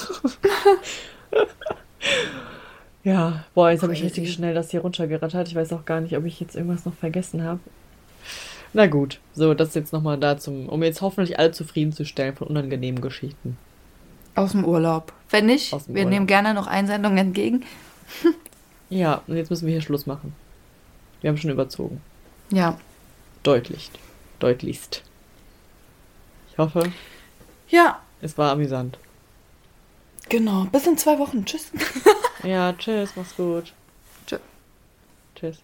Ja, 3.06 3.44
boah, 3.54 3.70
jetzt 3.70 3.84
habe 3.84 3.94
ich 3.94 4.02
richtig 4.04 4.34
schnell 4.34 4.56
das 4.56 4.72
hier 4.72 4.82
runtergerattert. 4.82 5.48
Ich 5.48 5.54
weiß 5.54 5.72
auch 5.74 5.86
gar 5.86 6.02
nicht, 6.02 6.18
ob 6.18 6.26
ich 6.26 6.40
jetzt 6.40 6.56
irgendwas 6.56 6.86
noch 6.86 6.96
vergessen 6.96 7.44
habe. 7.44 7.60
Na 8.74 8.88
gut, 8.88 9.20
so, 9.36 9.54
das 9.54 9.76
jetzt 9.76 9.94
nochmal 9.94 10.18
da 10.18 10.40
zum, 10.40 10.68
um 10.68 10.82
jetzt 10.82 11.04
hoffentlich 11.04 11.38
alle 11.38 11.52
zufriedenzustellen 11.52 12.36
von 12.36 12.48
unangenehmen 12.48 13.02
Geschichten. 13.02 13.58
Aus 14.34 14.54
dem 14.54 14.66
Urlaub. 14.66 15.14
Wenn 15.30 15.46
nicht, 15.46 15.72
wir 15.72 15.80
Urlaub. 15.88 16.10
nehmen 16.10 16.26
gerne 16.26 16.56
noch 16.56 16.66
Einsendungen 16.66 17.20
entgegen. 17.20 17.64
ja, 18.90 19.22
und 19.28 19.38
jetzt 19.38 19.52
müssen 19.52 19.68
wir 19.68 19.72
hier 19.72 19.82
Schluss 19.82 20.08
machen. 20.08 20.34
Wir 21.22 21.30
haben 21.30 21.38
schon 21.38 21.52
überzogen. 21.52 22.02
Ja. 22.52 22.78
Deutlich. 23.44 23.92
Deutlichst. 24.40 25.04
Ich 26.52 26.58
hoffe. 26.58 26.92
Ja. 27.70 28.02
Es 28.22 28.38
war 28.38 28.52
amüsant. 28.52 28.98
Genau. 30.30 30.66
Bis 30.66 30.88
in 30.88 30.98
zwei 30.98 31.20
Wochen. 31.20 31.46
Tschüss. 31.46 31.72
ja, 32.44 32.74
tschüss. 32.74 33.12
Mach's 33.16 33.36
gut. 33.36 33.74
Tschüss. 34.26 34.40
Tschüss. 35.36 35.58